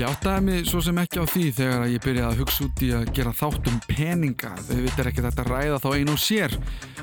Ég 0.01 0.09
áttaði 0.09 0.45
mig 0.47 0.63
svo 0.65 0.79
sem 0.81 0.97
ekki 0.97 1.21
á 1.21 1.29
því 1.29 1.43
þegar 1.59 1.83
ég 1.93 2.01
byrjaði 2.01 2.25
að 2.31 2.39
hugsa 2.41 2.63
út 2.65 2.79
í 2.81 2.87
að 2.97 3.11
gera 3.19 3.33
þátt 3.37 3.67
um 3.69 3.81
peninga. 3.85 4.53
Þau 4.65 4.79
veit 4.87 5.01
er 5.03 5.11
ekki 5.11 5.25
þetta 5.27 5.45
ræða 5.45 5.81
þá 5.83 5.89
einu 5.93 6.15
og 6.15 6.23
sér. 6.23 6.55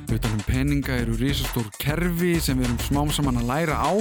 Utan 0.08 0.34
um 0.34 0.42
peninga 0.48 0.96
eru 1.04 1.18
risastór 1.20 1.68
kerfi 1.78 2.32
sem 2.42 2.58
við 2.58 2.72
erum 2.72 2.80
smám 2.88 3.12
saman 3.14 3.38
að 3.44 3.52
læra 3.52 3.78
á. 3.78 3.94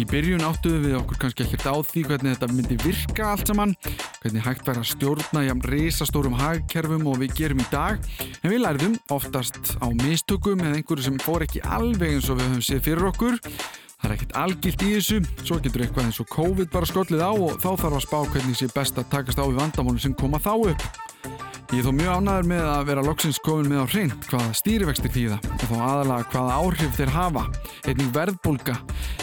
Í 0.00 0.06
byrjun 0.08 0.46
áttuðum 0.48 0.86
við 0.86 0.96
okkur 1.02 1.20
kannski 1.26 1.44
ekkert 1.44 1.68
á 1.68 1.76
því 1.90 2.06
hvernig 2.08 2.38
þetta 2.38 2.50
myndi 2.54 2.80
virka 2.86 3.28
allt 3.34 3.52
saman, 3.52 3.76
hvernig 4.22 4.46
hægt 4.48 4.64
væri 4.70 4.80
að 4.80 4.90
stjórna 4.94 5.44
jafn 5.50 5.62
risastórum 5.74 6.40
hagkerfum 6.40 7.04
og 7.12 7.20
við 7.20 7.36
gerum 7.42 7.60
í 7.60 7.68
dag. 7.68 8.00
En 8.40 8.48
við 8.48 8.64
lærðum 8.64 8.96
oftast 9.12 9.76
á 9.76 9.92
mistökum 9.92 10.64
eða 10.64 10.80
einhverju 10.80 11.10
sem 11.10 11.20
fór 11.20 11.44
ekki 11.44 11.60
alveg 11.68 12.16
eins 12.16 12.32
og 12.32 12.40
við 12.40 12.48
höfum 12.48 12.66
séð 12.70 12.84
fyrir 12.88 13.12
okkur. 13.12 13.40
Það 14.02 14.08
er 14.10 14.14
ekkert 14.16 14.32
algilt 14.40 14.82
í 14.82 14.90
þessu, 14.96 15.20
svo 15.46 15.56
getur 15.62 15.84
eitthvað 15.84 16.08
eins 16.08 16.16
og 16.18 16.26
COVID 16.32 16.72
bara 16.72 16.88
skollið 16.90 17.20
á 17.22 17.30
og 17.30 17.60
þá 17.62 17.68
þarf 17.84 17.96
að 18.00 18.02
spá 18.02 18.18
hvernig 18.32 18.58
sé 18.58 18.66
best 18.74 18.98
að 18.98 19.06
takast 19.12 19.38
á 19.38 19.46
við 19.46 19.60
vandamálum 19.60 20.02
sem 20.02 20.16
koma 20.18 20.42
þá 20.42 20.52
upp. 20.72 20.86
Ég 21.72 21.78
er 21.80 21.86
þó 21.86 21.92
mjög 21.96 22.18
ánæður 22.18 22.48
með 22.50 22.66
að 22.68 22.82
vera 22.90 23.04
loksins 23.06 23.38
komin 23.46 23.70
með 23.70 23.78
á 23.80 23.86
hreint 23.94 24.26
hvaða 24.28 24.56
stýrivextir 24.58 25.14
þýða 25.14 25.38
og 25.46 25.62
þá 25.62 25.76
aðalega 25.78 26.26
hvaða 26.34 26.58
áhrif 26.58 26.98
þeir 26.98 27.12
hafa. 27.14 27.44
Einnig 27.86 28.10
verðbólga. 28.18 28.74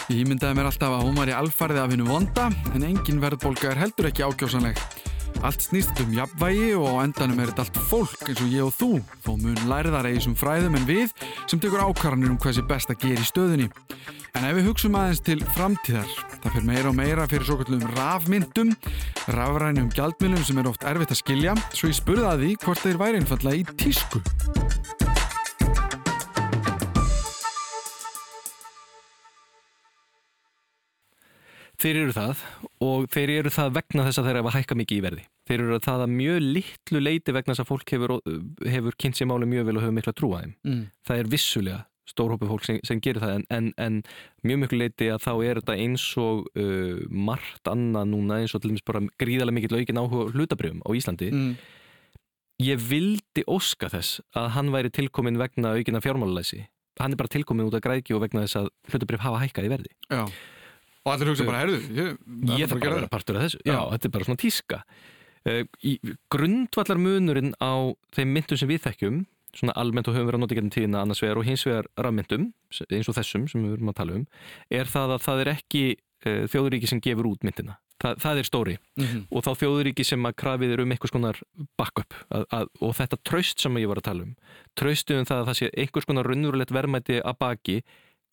Ég 0.08 0.24
ímyndaði 0.24 0.58
mér 0.58 0.72
alltaf 0.72 0.96
að 0.96 1.06
hún 1.06 1.20
var 1.20 1.30
í 1.30 1.36
alfarið 1.38 1.84
af 1.84 1.94
hennu 1.94 2.08
vonda 2.08 2.48
en 2.72 2.88
engin 2.88 3.22
verðbólga 3.22 3.76
er 3.76 3.84
heldur 3.84 4.10
ekki 4.10 4.26
ákjósanleg. 4.26 4.82
Allt 5.40 5.64
snýst 5.64 5.96
um 6.04 6.12
jafnvægi 6.12 6.74
og 6.76 7.00
á 7.00 7.08
endanum 7.08 7.40
er 7.40 7.52
þetta 7.54 7.64
allt 7.64 7.78
fólk 7.88 8.26
eins 8.28 8.42
og 8.44 8.50
ég 8.52 8.66
og 8.66 8.74
þú 8.76 8.90
þó 9.24 9.30
mun 9.40 9.62
lærðar 9.72 10.10
eigi 10.10 10.26
sem 10.26 10.36
fræðum 10.36 10.76
en 10.76 10.88
við 10.90 11.14
sem 11.48 11.62
tekur 11.64 11.86
ákvarðanir 11.86 12.34
um 12.34 12.40
hvað 12.44 12.58
sé 12.58 12.66
best 12.68 12.92
að 12.92 13.06
gera 13.06 13.24
í 13.24 13.30
stöðunni. 13.30 13.70
En 14.36 14.46
ef 14.50 14.58
við 14.60 14.68
hugsum 14.68 14.98
aðeins 15.00 15.24
til 15.24 15.40
framtíðar, 15.56 16.12
það 16.44 16.58
fyrir 16.58 16.68
meira 16.68 16.92
og 16.92 16.98
meira 17.00 17.28
fyrir 17.32 17.48
svo 17.48 17.58
kallum 17.64 17.88
rafmyndum, 17.96 18.76
rafrænum 19.32 19.92
gjaldmilum 19.96 20.44
sem 20.44 20.60
er 20.60 20.70
oft 20.70 20.84
erfitt 20.84 21.16
að 21.16 21.24
skilja, 21.24 21.56
svo 21.72 21.90
ég 21.90 22.02
spurði 22.02 22.28
að 22.28 22.44
því 22.44 22.56
hvort 22.66 22.84
þeir 22.84 23.04
væri 23.06 23.24
einfallega 23.24 23.64
í 23.64 23.80
tísku. 23.80 25.09
Þeir 31.80 31.98
eru 32.02 32.16
það 32.16 32.42
og 32.84 33.06
þeir 33.14 33.32
eru 33.38 33.52
það 33.56 33.76
vegna 33.78 34.06
þess 34.08 34.20
að 34.20 34.26
þeir 34.28 34.40
hafa 34.42 34.56
hækka 34.58 34.76
mikið 34.80 34.98
í 34.98 35.04
verði. 35.06 35.22
Þeir 35.48 35.62
eru 35.64 35.78
það 35.86 36.02
að 36.04 36.16
mjög 36.16 36.40
litlu 36.44 37.02
leiti 37.04 37.36
vegna 37.36 37.54
þess 37.54 37.64
að 37.64 37.70
fólk 37.70 37.94
hefur, 37.96 38.16
hefur 38.74 38.98
kynnt 39.00 39.20
sér 39.20 39.30
máli 39.32 39.48
mjög 39.48 39.70
vel 39.70 39.78
og 39.78 39.86
hefur 39.86 39.96
mikla 39.96 40.16
trú 40.18 40.34
að 40.36 40.44
þeim. 40.44 40.58
Mm. 40.68 40.82
Það 41.08 41.22
er 41.24 41.32
vissulega 41.32 41.80
stórhópi 42.10 42.50
fólk 42.50 42.66
sem, 42.66 42.80
sem 42.86 43.02
gerir 43.04 43.22
það 43.24 43.36
en, 43.38 43.46
en, 43.54 43.70
en 43.82 44.00
mjög 44.48 44.62
mjög 44.64 44.76
leiti 44.78 45.10
að 45.14 45.24
þá 45.26 45.32
er 45.36 45.62
þetta 45.62 45.78
eins 45.84 46.06
og 46.22 46.48
uh, 46.60 47.02
margt 47.30 47.70
annað 47.70 48.10
núna 48.14 48.40
eins 48.42 48.56
og 48.58 48.64
til 48.64 48.74
dæmis 48.74 48.86
bara 48.88 49.04
gríðarlega 49.22 49.58
mikill 49.60 49.80
aukin 49.80 50.02
áhuga 50.02 50.34
hlutabrjöfum 50.34 50.84
á 50.86 50.90
Íslandi 50.98 51.32
mm. 51.32 51.52
ég 52.66 52.86
vildi 52.90 53.46
óska 53.46 53.92
þess 53.94 54.24
að 54.38 54.52
hann 54.58 54.74
væri 54.76 54.94
tilkomin 54.96 55.40
vegna 55.42 55.76
aukina 55.78 56.04
fjármálulæsi 56.04 56.66
hann 57.00 57.16
er 57.16 57.22
bara 57.22 57.32
tilkomin 57.32 57.70
út 57.70 57.78
af 57.78 57.86
græðki 57.86 58.16
og 58.18 58.26
vegna 58.26 58.46
þess 58.46 58.64
að 58.64 58.72
hlutabrjöf 58.92 59.28
hafa 59.28 59.44
hækkað 59.46 59.70
í 59.70 59.74
verði 59.76 59.94
Já. 60.10 60.26
Og 61.10 61.16
allir 61.16 61.32
hugsa 61.32 61.47
bara, 61.47 61.64
herðu, 61.64 61.80
ég, 61.97 62.20
ég 62.60 62.70
þarf 62.70 62.84
bara 62.84 62.91
að 62.93 62.99
vera 62.99 63.10
partur 63.10 63.39
af 63.39 63.47
þessu. 63.47 63.60
Já, 63.66 63.80
þetta 63.95 64.07
er 64.10 64.14
bara 64.14 64.28
svona 64.28 64.41
tíska. 64.43 64.80
Uh, 65.47 65.64
í 65.82 65.95
grundvallar 66.30 66.99
munurinn 67.01 67.53
á 67.57 67.74
þeim 68.14 68.34
myndum 68.36 68.60
sem 68.60 68.70
við 68.70 68.84
þekkjum 68.86 69.22
svona 69.55 69.74
almennt 69.82 70.10
og 70.12 70.14
höfum 70.14 70.28
verið 70.30 70.38
að 70.38 70.43
nota 70.43 70.53
í 70.53 70.57
getnum 70.60 70.74
tíðina 70.76 71.01
annars 71.01 71.24
vegar 71.24 71.39
og 71.41 71.47
hins 71.47 71.64
vegar 71.66 71.88
rafmyndum 71.97 72.49
eins 72.86 73.10
og 73.10 73.16
þessum 73.18 73.47
sem 73.49 73.64
við 73.66 73.72
verum 73.78 73.89
að 73.89 73.97
tala 73.97 74.18
um 74.20 74.26
er 74.70 74.91
það 74.91 75.14
að 75.16 75.24
það 75.26 75.41
er 75.41 75.51
ekki 75.55 75.84
uh, 75.95 76.43
þjóðuríki 76.53 76.89
sem 76.91 77.01
gefur 77.01 77.32
út 77.32 77.47
myndina. 77.47 77.80
Þa, 77.99 78.14
það 78.22 78.38
er 78.39 78.47
stóri. 78.47 78.76
Mhm. 78.95 79.24
og 79.28 79.43
þá 79.43 79.49
þjóðuríki 79.64 80.05
sem 80.07 80.28
að 80.30 80.38
krafið 80.39 80.76
er 80.76 80.84
um 80.84 80.93
einhvers 80.93 81.12
konar 81.12 81.39
backup 81.80 82.16
að, 82.30 82.45
að, 82.55 82.70
og 82.80 82.93
þetta 82.95 83.20
traust 83.28 83.60
sem 83.60 83.80
ég 83.82 83.89
var 83.91 83.99
að 83.99 84.07
tala 84.07 84.28
um 84.28 84.36
traustu 84.80 85.18
um 85.20 85.28
það 85.28 85.41
að 85.41 85.49
það 85.49 85.57
sé 85.60 85.72
einhvers 85.84 86.07
konar 86.07 86.30
raunverulegt 86.30 86.72
verðmæti 86.76 87.20
að 87.20 87.39
baki 87.43 87.76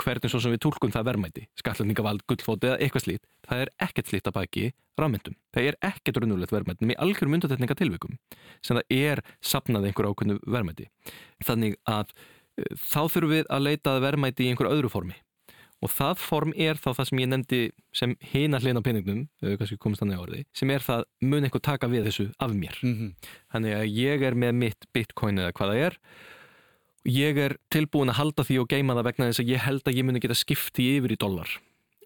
hvernig 0.03 0.33
svo 0.33 0.41
sem 0.43 0.55
við 0.55 0.63
tólkum 0.67 0.93
það 0.95 1.09
verðmæti 1.11 1.45
skattlendingavald, 1.61 2.25
gullfóti 2.29 2.71
eða 2.71 2.79
eitthvað 2.85 3.05
slít 3.07 3.29
það 3.49 3.65
er 3.65 3.73
ekkert 3.87 4.13
slít 4.13 4.31
að 4.31 4.37
baki 4.39 4.65
rafmyndum 5.01 5.37
það 5.57 5.69
er 5.71 5.79
ekkert 5.91 6.21
raunverulegt 6.23 6.55
verðmæti 6.55 6.89
með 6.91 7.01
algjörum 7.07 7.37
myndatetninga 7.37 7.79
tilvikum 7.79 8.19
sem 8.65 8.81
það 8.81 8.97
er 8.97 9.23
sapnað 9.41 9.91
einhver 9.91 10.11
ákveðnu 10.11 10.41
verðmæti 10.45 10.89
þannig 11.47 11.79
að 11.89 12.13
eh, 12.15 12.73
þá 12.77 13.03
þurfum 13.05 13.35
við 13.37 13.49
að 13.53 13.67
leita 13.71 13.97
verðmæti 14.05 14.47
í 14.47 14.53
einhver 14.53 14.73
öðru 14.73 14.93
formi 14.93 15.17
og 15.85 15.93
það 15.93 16.21
form 16.21 16.55
er 16.57 16.79
þá 16.81 16.89
það 16.97 17.09
sem 17.11 17.21
ég 17.21 17.31
nefndi 17.31 17.61
sem 17.97 18.15
hina 18.33 18.61
hlina 18.63 18.83
penningnum, 18.85 19.27
ef 19.43 19.59
kannski 19.61 19.79
komist 19.81 20.03
þannig 20.03 20.21
á 20.21 20.25
orði, 20.25 20.45
sem 20.57 20.73
er 20.73 20.85
það 20.85 21.05
mun 21.29 21.47
eitthvað 21.47 21.67
taka 21.69 21.91
við 21.93 22.09
þessu 22.09 22.27
af 22.43 22.55
mér. 22.57 22.79
Mhm. 22.83 23.13
Þannig 23.53 23.77
að 23.77 23.85
ég 23.93 24.25
er 24.29 24.35
með 24.35 24.57
mitt 24.63 24.89
bitcoin 24.97 25.43
eða 25.43 25.53
hvað 25.53 25.73
það 25.73 25.83
er 25.87 25.99
ég 27.07 27.39
er 27.39 27.57
tilbúin 27.73 28.11
að 28.13 28.19
halda 28.21 28.45
því 28.47 28.59
og 28.63 28.69
geima 28.73 28.97
það 28.99 29.09
vegna 29.11 29.29
þess 29.31 29.43
að 29.45 29.53
ég 29.55 29.65
held 29.67 29.83
að 29.91 29.99
ég 30.01 30.07
muni 30.09 30.23
geta 30.25 30.37
skipti 30.39 30.89
yfir 30.99 31.15
í 31.15 31.19
dollar 31.23 31.51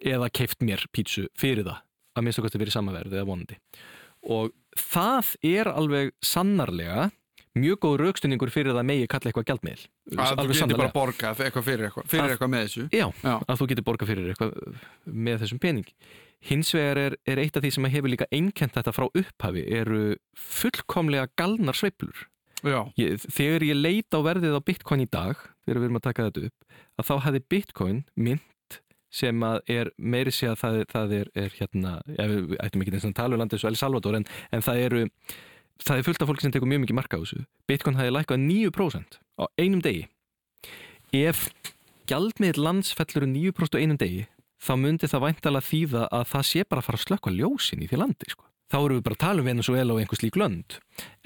eða 0.01 0.30
keift 0.32 0.61
mér 0.64 0.84
pítsu 0.92 1.26
fyrir 1.38 1.64
það 1.66 1.80
að 2.16 2.26
minnst 2.26 2.40
okkur 2.42 2.57
fyrir 2.59 2.74
samaverð 2.74 3.14
eða 3.16 3.28
vonandi 3.28 3.57
og 4.28 4.53
það 4.76 5.34
er 5.46 5.70
alveg 5.72 6.12
sannarlega 6.24 7.11
mjög 7.59 7.80
góð 7.82 7.96
raukstunningur 8.05 8.53
fyrir 8.55 8.76
það 8.76 8.86
megi 8.86 9.07
kalla 9.11 9.30
eitthvað 9.32 9.48
gjaldmiðl 9.51 9.86
Að 10.11 10.16
þú 10.16 10.26
getur 10.30 10.46
bara 10.46 10.59
sannarlega. 10.61 10.94
borgað 10.94 11.40
eitthvað 11.46 11.64
fyrir 11.66 11.86
eitthvað, 11.88 12.07
fyrir 12.12 12.24
Að- 12.24 12.32
eitthvað 12.34 12.51
með 12.53 12.64
þessu 12.66 12.84
Já, 12.94 13.07
Já. 13.24 13.34
að 13.46 13.59
þú 13.61 13.68
getur 13.72 13.86
borgað 13.88 14.11
fyrir 14.11 14.28
eitthvað 14.30 14.53
með 15.07 15.40
þessum 15.44 15.61
pening. 15.62 15.88
Hins 16.51 16.70
vegar 16.74 16.98
er, 17.03 17.16
er 17.28 17.38
eitt 17.42 17.57
af 17.59 17.62
því 17.64 17.70
sem 17.74 17.84
hefur 17.92 18.09
líka 18.14 18.26
einkent 18.32 18.72
þetta 18.78 18.94
frá 18.96 19.07
upphafi 19.11 19.64
eru 19.80 20.01
fullkomlega 20.38 21.26
galnar 21.36 21.76
sveiflur. 21.76 22.26
Ég, 23.00 23.26
þegar 23.32 23.66
ég 23.66 23.78
leita 23.78 24.20
á 24.20 24.26
verðið 24.26 24.56
á 24.56 24.66
Bitcoin 24.66 25.04
í 25.04 25.11
dag, 25.11 25.38
þegar 25.64 25.80
við 25.80 25.88
erum 25.88 26.00
að 26.00 26.06
taka 26.06 26.26
þetta 26.28 26.48
upp, 26.50 26.80
að 27.00 27.08
þá 27.11 27.14
hefði 27.26 27.42
Bitcoin 27.54 28.00
mynd 28.16 28.78
sem 29.11 29.42
að 29.42 29.72
er 29.74 29.90
meiri 29.98 30.32
sé 30.34 30.50
að 30.50 30.58
það, 30.61 30.80
það 30.92 31.14
er, 31.18 31.30
er 31.42 31.54
hérna, 31.58 31.94
ja, 32.14 32.26
við 32.30 32.58
ættum 32.62 32.84
ekki 32.84 32.94
eins 32.94 33.06
og 33.08 33.14
tala 33.18 33.36
um 33.36 33.42
landið 33.42 33.62
svo 33.62 33.70
El 33.72 33.78
Salvador, 33.80 34.18
en, 34.20 34.26
en 34.54 34.64
það 34.64 34.82
eru 34.84 35.04
það 35.80 35.96
er 35.96 36.06
fullt 36.06 36.22
af 36.22 36.30
fólki 36.30 36.46
sem 36.46 36.54
tekur 36.54 36.70
mjög 36.70 36.84
mikið 36.84 36.98
marka 36.98 37.18
á 37.18 37.22
þessu. 37.22 37.44
Bitcoin 37.70 37.98
hefði 37.98 38.14
lækkað 38.14 38.44
9% 38.44 39.18
á 39.40 39.44
einum 39.58 39.82
degi. 39.84 40.04
Ef 41.16 41.48
gjaldmiðl 42.11 42.62
lands 42.62 42.92
fellur 42.94 43.26
um 43.26 43.34
9% 43.34 43.74
á 43.74 43.82
einum 43.82 43.98
degi, 44.00 44.26
þá 44.61 44.72
myndi 44.78 45.11
það 45.11 45.26
væntalega 45.26 45.68
þýða 45.70 46.06
að 46.20 46.30
það 46.34 46.46
sé 46.52 46.64
bara 46.68 46.84
að 46.84 46.88
fara 46.88 47.00
að 47.00 47.06
slökka 47.06 47.34
ljósin 47.34 47.82
í 47.82 47.90
því 47.90 48.02
landi, 48.04 48.30
sko. 48.30 48.49
Þá 48.70 48.76
erum 48.78 48.98
við 48.98 49.04
bara 49.06 49.16
að 49.16 49.22
tala 49.24 49.42
um 49.42 49.48
Venezuela 49.50 49.94
og 49.94 50.00
einhvers 50.00 50.22
lík 50.22 50.36
lönd. 50.38 50.76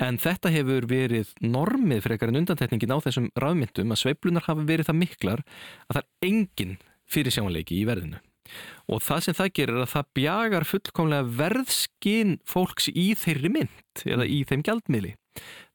En 0.00 0.18
þetta 0.20 0.52
hefur 0.54 0.86
verið 0.88 1.32
normið 1.44 2.04
frekar 2.06 2.32
en 2.32 2.40
undantekningin 2.40 2.94
á 2.96 3.04
þessum 3.04 3.30
rafmyndum 3.36 3.92
að 3.92 4.00
sveiflunar 4.00 4.46
hafi 4.48 4.64
verið 4.68 4.88
það 4.88 5.00
miklar 5.02 5.42
að 5.88 5.98
það 5.98 6.00
er 6.04 6.30
engin 6.30 6.78
fyrirsjáanleiki 7.14 7.76
í 7.80 7.84
verðinu. 7.88 8.22
Og 8.92 9.00
það 9.04 9.20
sem 9.24 9.36
það 9.36 9.52
gerir 9.58 9.76
er 9.78 9.84
að 9.84 9.92
það 9.92 10.08
bjagar 10.18 10.66
fullkomlega 10.68 11.28
verðskinn 11.40 12.34
fólks 12.48 12.90
í 12.92 13.06
þeirri 13.16 13.52
mynd 13.52 14.04
eða 14.04 14.26
í 14.28 14.40
þeim 14.48 14.64
gjaldmiðli. 14.66 15.14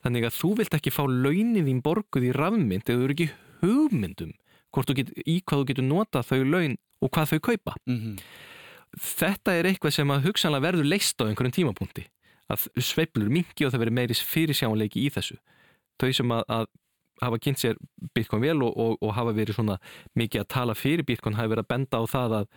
Þannig 0.05 0.27
að 0.27 0.37
þú 0.37 0.51
vilt 0.59 0.77
ekki 0.77 0.93
fá 0.93 1.01
launin 1.05 1.65
þín 1.65 1.81
borguð 1.85 2.29
í 2.29 2.35
rafmynd 2.35 2.85
eða 2.85 2.99
þú 2.99 3.07
eru 3.07 3.17
ekki 3.17 3.31
hugmyndum 3.63 4.35
get, 4.95 5.09
í 5.25 5.41
hvað 5.41 5.63
þú 5.63 5.65
getur 5.71 5.87
nota 5.87 6.21
þau 6.23 6.43
laun 6.45 6.77
og 7.01 7.11
hvað 7.11 7.33
þau 7.33 7.39
kaupa. 7.49 7.75
Mhm. 7.85 8.15
Þetta 8.97 9.53
er 9.59 9.69
eitthvað 9.69 9.95
sem 9.99 10.11
að 10.13 10.25
hugsanlega 10.29 10.65
verður 10.65 10.89
leist 10.89 11.21
á 11.21 11.27
einhverjum 11.27 11.55
tímapunkti. 11.55 12.07
Að 12.49 12.65
sveiflur 12.81 13.29
mingi 13.29 13.65
og 13.65 13.73
það 13.73 13.83
verður 13.83 13.97
meiri 13.99 14.17
fyrirsjáanleiki 14.17 15.03
í 15.05 15.11
þessu. 15.13 15.37
Þau 16.01 16.09
sem 16.15 16.33
að, 16.33 16.43
að 16.49 16.65
hafa 17.21 17.39
kynnt 17.43 17.61
sér 17.61 17.77
Bitcoin 18.15 18.43
vel 18.43 18.57
og, 18.65 18.73
og, 18.73 18.97
og 19.03 19.13
hafa 19.17 19.35
verið 19.37 19.59
svona 19.59 19.77
mikið 20.17 20.43
að 20.43 20.51
tala 20.55 20.75
fyrir 20.77 21.07
Bitcoin 21.07 21.37
hafi 21.37 21.53
verið 21.53 21.65
að 21.65 21.71
benda 21.73 22.01
á 22.01 22.03
það 22.09 22.35
að, 22.39 22.47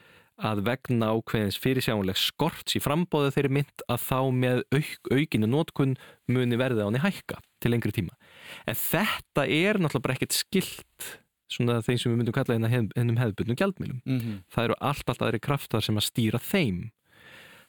að 0.53 0.63
vegna 0.69 1.11
ákveðins 1.13 1.59
fyrirsjáanleg 1.63 2.21
skorts 2.21 2.79
í 2.79 2.83
frambóðu 2.83 3.35
þeirri 3.35 3.57
mynd 3.59 3.85
að 3.93 4.07
þá 4.07 4.19
með 4.45 4.63
auk, 4.73 5.11
aukinu 5.13 5.51
nótkun 5.51 5.97
muni 6.31 6.61
verði 6.61 6.87
á 6.87 6.89
henni 6.89 7.03
hækka 7.03 7.43
til 7.63 7.75
lengri 7.75 7.95
tíma. 7.95 8.17
En 8.67 8.79
þetta 8.79 9.47
er 9.47 9.83
náttúrulega 9.83 10.07
bara 10.07 10.19
ekkert 10.19 10.39
skilt 10.39 11.11
svona 11.53 11.79
þeim 11.85 11.99
sem 12.01 12.13
við 12.13 12.19
myndum 12.23 12.35
kalla 12.37 12.57
hérna 12.57 12.71
hennum 12.97 13.21
hefðbundum 13.21 13.59
gjaldmilum 13.61 14.01
Mhm. 14.07 14.35
það 14.53 14.65
eru 14.69 14.77
allt 14.81 15.09
allt 15.13 15.23
aðri 15.29 15.41
kraftar 15.45 15.83
sem 15.85 15.97
að 16.01 16.09
stýra 16.11 16.41
þeim. 16.41 16.91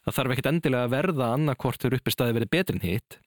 Það 0.05 0.15
þarf 0.17 0.31
ekkert 0.36 0.51
endilega 0.51 0.88
að 0.88 0.93
verða 0.97 1.27
annarkvort 1.38 1.79
þegar 1.79 1.99
uppi 1.99 2.11
staði 2.11 2.36
verið 2.39 2.49
betri 2.51 2.75
en 2.75 2.88
hitt 2.89 3.17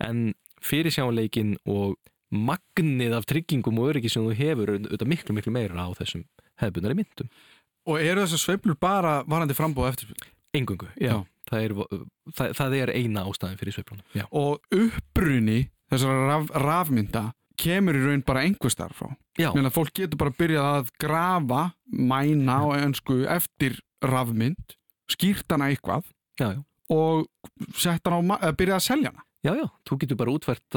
en 0.00 0.34
fyrirsjáleikin 0.62 1.56
og 1.68 1.96
magnið 2.32 3.12
af 3.18 3.26
tryggingum 3.28 3.78
og 3.82 3.90
öryggi 3.92 4.08
sem 4.10 4.24
þú 4.24 4.32
hefur 4.38 4.70
auðvitað 4.72 5.10
miklu 5.12 5.34
miklu 5.36 5.52
meira 5.52 5.84
á 5.84 5.88
þessum 5.98 6.22
hefðbundari 6.62 6.96
myndum. 6.96 7.28
Og 7.86 7.98
eru 8.00 8.22
þessar 8.24 8.40
sveiflur 8.40 8.78
bara 8.80 9.18
varandi 9.28 9.52
frambóð 9.58 9.90
eftir 9.92 10.14
engungu, 10.54 10.88
já, 10.96 11.10
Já. 11.12 11.26
Það, 11.52 11.64
er, 11.66 11.72
það, 12.32 12.52
það 12.56 12.74
er 12.78 12.90
eina 12.96 13.24
ástæðin 13.28 13.58
fyrir 13.60 13.74
sveiflunum 13.76 14.26
og 14.32 14.60
uppruni 14.72 15.58
þessara 15.92 16.26
raf, 16.30 16.50
rafmynda 16.62 17.24
kemur 17.58 17.96
í 17.98 18.02
raun 18.06 18.22
bara 18.26 18.44
einhver 18.46 18.72
starf 18.72 18.98
frá. 19.02 19.10
Já. 19.40 19.50
Meina, 19.56 19.70
fólk 19.72 19.92
getur 19.96 20.20
bara 20.20 20.34
byrjað 20.38 20.68
að 20.78 20.92
grafa 21.00 21.62
mæna 21.92 22.58
á 22.60 22.66
önsku 22.84 23.22
eftir 23.28 23.78
rafmynd 24.04 24.76
skýrt 25.12 25.50
hana 25.52 25.70
eitthvað 25.72 26.04
Já, 26.40 26.54
já. 26.56 26.60
og 26.92 27.28
byrjað 28.56 28.78
að 28.78 28.86
selja 28.86 29.12
hana. 29.12 29.24
Já, 29.42 29.56
já, 29.58 29.66
þú 29.88 29.96
getur 29.98 30.18
bara 30.20 30.30
útvært 30.36 30.76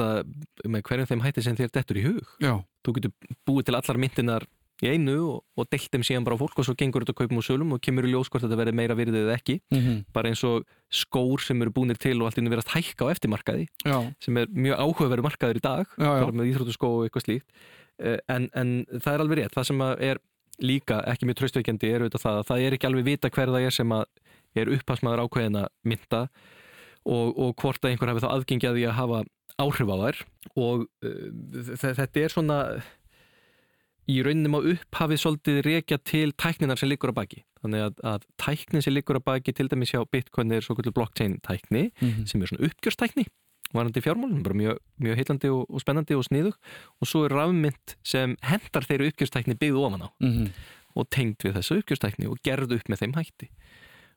með 0.66 0.82
hverjum 0.88 1.06
þeim 1.12 1.20
hætti 1.22 1.42
sem 1.46 1.54
þér 1.58 1.68
dettur 1.76 2.00
í 2.00 2.06
hug. 2.08 2.30
Já, 2.42 2.54
þú 2.82 2.94
getur 2.96 3.12
búið 3.46 3.68
til 3.68 3.76
allar 3.78 4.00
myndinar 4.02 4.46
í 4.84 4.90
einu 4.92 5.14
og, 5.30 5.38
og 5.56 5.68
deilt 5.72 5.88
þeim 5.94 6.04
síðan 6.04 6.24
bara 6.26 6.36
fólk 6.36 6.58
og 6.60 6.66
svo 6.68 6.74
gengur 6.76 7.04
þetta 7.06 7.14
kaupum 7.16 7.38
og 7.40 7.46
sölum 7.46 7.72
og 7.72 7.80
kemur 7.80 8.04
í 8.04 8.10
ljós 8.12 8.28
hvort 8.28 8.44
þetta 8.44 8.58
verið 8.60 8.76
meira 8.76 8.96
virðið 8.98 9.22
eða 9.24 9.36
ekki 9.38 9.56
Mhm. 9.72 9.94
bara 10.12 10.28
eins 10.28 10.42
og 10.44 10.66
skór 10.92 11.40
sem 11.40 11.62
eru 11.62 11.70
búinir 11.72 11.96
til 11.98 12.20
og 12.20 12.26
allt 12.28 12.38
inni 12.38 12.50
verið 12.52 12.66
að 12.68 12.74
hækka 12.76 13.08
á 13.08 13.12
eftirmarkaði 13.14 13.66
já, 13.86 13.96
sem 14.20 14.36
er 14.36 14.46
mjög 14.52 14.76
áhugaveru 14.84 15.22
markaður 15.24 15.56
í 15.56 15.64
dag 15.64 15.86
já, 15.96 16.04
já. 16.04 16.20
bara 16.26 16.32
með 16.32 16.50
íþróttaskó 16.52 16.92
og 16.98 17.04
eitthvað 17.08 17.26
slíkt 17.28 17.46
Eh, 17.96 18.18
en, 18.28 18.50
en 18.52 18.84
það 19.00 19.14
er 19.14 19.22
alveg 19.24 19.38
rétt 19.38 19.54
það 19.56 19.64
sem 19.70 19.78
að 19.80 20.00
er 20.04 20.18
líka 20.60 20.98
ekki 21.08 21.24
mjög 21.30 21.38
tröstveikjandi 21.40 21.88
er 21.94 22.02
auðvitað 22.04 22.24
það 22.26 22.36
að 22.42 22.46
það 22.50 22.64
er 22.66 22.74
ekki 22.76 22.86
alveg 22.90 23.04
vita 23.06 23.30
hver 23.32 23.48
það 23.54 23.64
er 23.64 23.70
sem 23.72 23.94
að 23.96 24.04
er 24.60 24.70
upphásmaður 24.76 25.22
ákveðina 25.24 25.62
mynda 25.88 26.20
og, 27.08 27.32
og 27.40 27.54
hvort 27.56 27.80
að 27.80 27.94
einhver 27.94 28.12
hafi 28.12 28.20
þá 28.20 28.28
aðgengi 28.34 28.68
að 28.68 28.76
því 28.76 28.84
að 28.90 28.98
hafa 29.00 29.22
áhrif 29.64 29.88
á 29.88 29.96
þær 30.02 30.20
og 30.60 30.84
uh, 31.08 31.72
þetta 31.80 32.20
er 32.26 32.34
svona 32.36 32.58
í 34.08 34.20
rauninum 34.22 34.54
á 34.54 34.60
upphafið 34.70 35.18
svolítið 35.22 35.56
rekja 35.66 35.98
til 35.98 36.30
tækninar 36.38 36.78
sem 36.78 36.88
liggur 36.88 37.10
á 37.10 37.18
baki 37.18 37.40
þannig 37.62 37.82
að, 37.88 37.96
að 38.06 38.26
tæknin 38.38 38.82
sem 38.84 38.94
liggur 38.94 39.18
á 39.18 39.22
baki 39.26 39.52
til 39.56 39.66
dæmis 39.72 39.90
hjá 39.94 40.04
Bitcoin 40.10 40.52
er 40.54 40.62
svo 40.62 40.76
kvöldu 40.78 40.92
blockchain 40.94 41.40
tækni 41.42 41.90
Mhm. 42.00 42.26
sem 42.26 42.42
er 42.42 42.46
svona 42.46 42.68
uppgjörstækni 42.68 43.26
varandi 43.74 44.00
fjármálun, 44.00 44.42
bara 44.46 44.54
mjög, 44.54 44.78
mjög 45.02 45.16
heillandi 45.18 45.48
og, 45.50 45.66
og 45.68 45.80
spennandi 45.82 46.14
og 46.14 46.22
sniðug 46.24 46.54
og 47.02 47.08
svo 47.10 47.24
er 47.26 47.34
rafmynd 47.34 47.96
sem 48.04 48.36
hendar 48.46 48.86
þeirri 48.86 49.10
uppgjörstækni 49.10 49.58
byggð 49.58 49.80
ofan 49.82 50.06
á 50.06 50.08
Mhm. 50.22 50.52
og 50.96 51.10
tengd 51.10 51.42
við 51.42 51.58
þessu 51.58 51.82
uppgjörstækni 51.82 52.30
og 52.30 52.38
gerð 52.46 52.72
upp 52.78 52.86
með 52.88 53.02
þeim 53.02 53.14
hætti 53.18 53.48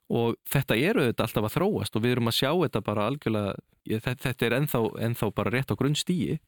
og 0.09 0.35
þetta 0.49 0.77
eru 0.77 1.01
þetta 1.09 1.25
alltaf 1.25 1.43
að 1.49 1.55
þróast 1.57 1.95
og 1.95 2.01
við 2.03 2.11
erum 2.15 2.29
að 2.29 2.37
sjá 2.39 2.51
þetta 2.53 2.81
bara 2.85 3.07
algjörlega 3.09 3.53
þetta, 3.89 4.45
er 4.45 4.53
ennþá, 4.61 4.79
ennþá 5.01 5.33
bara 5.35 5.51
rétt 5.51 5.69
á 5.73 5.75
grunnstíi 5.75 6.39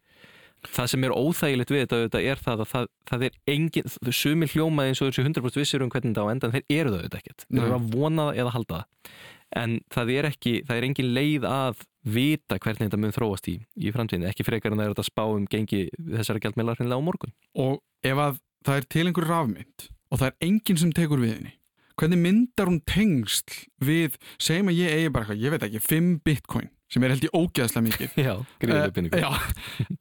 það 0.68 0.90
sem 0.94 1.06
er 1.08 1.14
óþægilegt 1.16 1.74
við 1.74 1.84
þetta, 1.86 2.22
er 2.22 2.42
það 2.42 2.64
að 2.64 2.72
það, 2.72 2.88
það 3.10 3.28
er 3.28 3.38
engin, 3.54 3.94
sumir 4.14 4.52
hljóma 4.54 4.88
eins 4.88 5.02
og 5.02 5.10
þessu 5.10 5.26
100% 5.26 5.62
vissir 5.62 5.86
um 5.86 5.92
hvernig 5.94 6.14
þetta 6.14 6.26
á 6.28 6.32
endan 6.34 6.56
þeir 6.56 6.66
eru 6.68 6.92
það 6.94 7.00
auðvitað 7.00 7.22
ekkert, 7.22 7.46
þeir 7.48 7.64
eru 7.64 7.78
að 7.78 7.88
vona 7.96 8.28
það 8.28 8.42
eða 8.44 8.56
halda 8.58 8.82
það. 8.82 9.16
En 9.62 9.74
það 9.92 10.12
er 10.16 10.28
ekki, 10.30 10.54
það 10.68 10.78
er 10.78 10.88
engin 10.88 11.10
leið 11.18 11.48
að 11.50 11.82
vita 12.08 12.60
hvernig 12.62 12.88
þetta 12.88 13.00
mun 13.02 13.16
þróast 13.16 13.50
í 13.52 13.56
í 13.76 13.92
framtíðinu, 13.94 14.30
ekki 14.30 14.46
frekar 14.48 14.74
en 14.74 14.80
það 14.82 14.92
er 14.92 15.02
að 15.02 15.10
spá 15.10 15.24
um 15.28 15.48
gengi 15.50 15.82
þessara 15.98 16.44
gjaldmiðlar 16.46 16.80
hreinlega 16.80 17.04
á 17.04 17.08
morgun. 17.10 17.34
Og 17.60 17.82
ef 18.08 18.22
að 18.22 18.40
það 18.66 18.80
er 18.80 18.88
til 18.96 19.08
einhver 19.08 19.28
rafmynd 19.28 19.90
og 20.12 20.22
það 20.22 20.30
er 20.30 20.48
enginn 20.48 20.80
sem 20.80 20.94
tekur 20.96 21.22
við 21.22 21.36
henni 21.36 21.58
hvernig 22.00 22.22
myndar 22.22 22.70
hún 22.72 22.82
tengsl 22.88 23.58
við, 23.84 24.16
segjum 24.42 24.72
að 24.72 24.80
ég 24.80 24.96
eigi 24.96 25.12
bara 25.14 25.38
ég 25.38 25.54
veit 25.54 25.66
ekki, 25.68 25.82
5 25.84 26.14
bitcoin 26.26 26.72
sem 26.92 27.04
er 27.08 27.14
held 27.16 27.24
ég 27.28 27.36
ógeðslega 27.38 27.86
mikið. 27.88 28.18
Já, 28.28 28.34
gríðilega 28.60 28.90
Eh, 28.90 28.94
pinningur 28.98 29.24
já, 29.24 29.32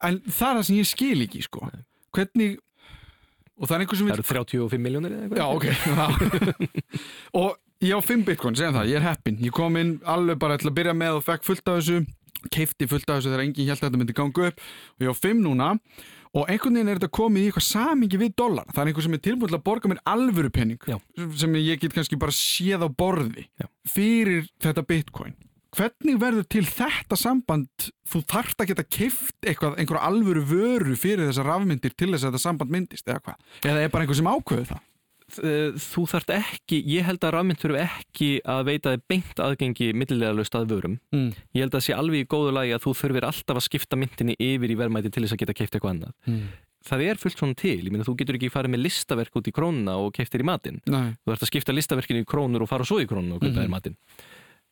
en 0.09 0.20
það 0.26 0.49
er 0.51 0.59
það 0.61 0.66
sem 0.68 0.76
ég 0.80 0.88
skil 0.91 1.24
ekki 1.26 1.43
sko. 1.47 1.64
hvernig 2.16 2.59
og 3.61 3.68
það 3.68 3.74
er 3.76 3.82
einhver 3.84 3.99
sem 4.01 4.09
Það 4.09 4.14
vil 4.16 4.24
eru 4.24 4.28
35 4.30 4.84
miljónir 4.86 5.16
eða 5.16 5.24
eitthvað? 5.26 5.41
Já, 5.41 5.47
ok 5.55 6.70
og 7.41 7.51
ég 7.84 7.93
á 7.97 8.01
5 8.05 8.24
bitcoin, 8.28 8.57
segjum 8.59 8.78
það, 8.78 8.88
ég 8.91 9.01
er 9.01 9.07
heppin 9.09 9.36
ég 9.45 9.53
kom 9.57 9.76
inn 9.80 9.93
alveg 10.09 10.38
bara 10.41 10.57
til 10.61 10.70
að 10.70 10.78
byrja 10.80 10.95
með 10.97 11.18
og 11.20 11.26
fekk 11.28 11.45
fullt 11.47 11.68
af 11.70 11.78
þessu 11.82 12.01
keifti 12.55 12.88
fullt 12.88 13.05
af 13.12 13.18
þessu 13.20 13.30
þegar 13.34 13.43
enginn 13.45 13.68
held 13.68 13.76
að 13.78 13.84
þetta 13.91 14.01
myndi 14.01 14.16
ganga 14.16 14.47
upp. 14.49 14.62
Og 14.97 15.05
ég 15.05 15.12
á 15.12 15.16
5 15.20 15.43
núna 15.45 15.66
og 16.30 16.47
einhvern 16.49 16.76
veginn 16.78 16.88
er 16.93 16.99
þetta 17.01 17.12
komið 17.18 17.43
í 17.43 17.47
eitthvað 17.51 17.66
samingi 17.66 18.18
við 18.22 18.32
dólar 18.38 18.68
það 18.70 18.80
er 18.84 18.91
einhver 18.93 19.05
sem 19.07 19.16
er 19.18 19.22
tilbúin 19.26 19.51
til 19.51 19.59
að 19.59 19.64
borga 19.66 19.91
mér 19.91 20.01
alvöru 20.09 20.51
penning 20.55 20.78
Já. 20.88 20.97
sem 21.43 21.57
ég 21.59 21.80
get 21.82 21.97
kannski 21.97 22.16
bara 22.22 22.32
séð 22.36 22.84
á 22.86 22.88
borði 22.88 23.49
Já. 23.59 23.66
fyrir 23.91 24.47
þetta 24.62 24.84
bitcoin 24.86 25.34
hvernig 25.77 26.18
verður 26.21 26.47
til 26.51 26.64
þetta 26.66 27.18
samband 27.18 27.91
þú 28.11 28.23
þarft 28.33 28.62
að 28.64 28.71
geta 28.73 28.85
keift 28.91 29.37
eitthvað, 29.47 29.79
einhverja 29.79 30.07
alvöru 30.11 30.45
vöru 30.51 30.97
fyrir 30.99 31.29
þessar 31.31 31.51
rafmyndir 31.53 31.95
til 31.97 32.11
þess 32.12 32.25
að 32.27 32.33
þetta 32.33 32.45
samband 32.47 32.75
myndist 32.75 33.07
eða 33.11 33.25
hvað, 33.29 33.43
eða 33.71 33.85
er 33.85 33.93
bara 33.95 34.07
einhver 34.07 34.18
sem 34.21 34.31
ákveður 34.31 34.73
það 34.75 34.87
Eh, 35.39 35.77
Þú 35.79 36.03
þarft 36.11 36.33
ekki, 36.35 36.81
ég 36.91 37.05
held 37.07 37.23
að 37.23 37.35
rafmynd 37.37 37.61
þurfi 37.62 37.83
ekki 37.85 38.31
að 38.51 38.64
veita 38.66 38.95
þið 38.97 39.05
beint 39.12 39.43
aðgengi 39.45 39.87
millilega 39.95 40.35
löst 40.35 40.57
að 40.59 40.73
vörum. 40.73 40.97
mm. 41.14 41.29
Ég 41.55 41.62
held 41.62 41.71
að 41.71 41.77
það 41.79 41.85
sé 41.87 41.95
alveg 41.95 42.25
í 42.25 42.27
góðu 42.35 42.55
lagi 42.57 42.75
að 42.75 42.83
þú 42.87 42.95
þurfir 42.99 43.27
alltaf 43.29 43.61
að 43.61 43.66
skipta 43.68 43.99
myndinni 44.01 44.35
yfir 44.43 44.75
í 44.75 44.79
verðmæti 44.81 45.12
til 45.14 45.23
þess 45.23 45.37
að 45.37 45.43
geta 45.45 45.55
keift 45.61 45.77
eitthvað 45.79 45.95
annað. 45.95 46.12
Mm. 46.27 46.43
Það 46.91 47.05
er 47.07 47.21
fullt 47.21 47.39
svona 47.39 47.55
til, 47.61 47.77
ég 47.85 47.93
meina 47.93 48.09
þú 48.09 48.16
getur 48.18 48.39
ekki 48.41 48.51
farið 48.51 48.73
með 48.75 48.85
listaverk 48.89 49.37
út 49.37 49.49
í 49.51 49.53
krónuna 49.55 49.97
og 50.01 50.14
keiftir 50.16 50.41
í 50.43 50.47
matinn. 50.49 50.83
Þú 50.89 51.35
ert 51.35 51.45
að 51.45 51.51
skipta 51.53 51.75
listaverkinu 51.77 52.23
í 52.25 52.27
krónur 52.27 52.64
og 52.64 52.71
fara 52.73 52.87
svo 52.89 52.99
í 52.99 53.07
krónuna 53.07 53.37
og 53.37 53.45
kaupa 53.45 53.61
þér 53.61 53.71
matinn. 53.71 53.97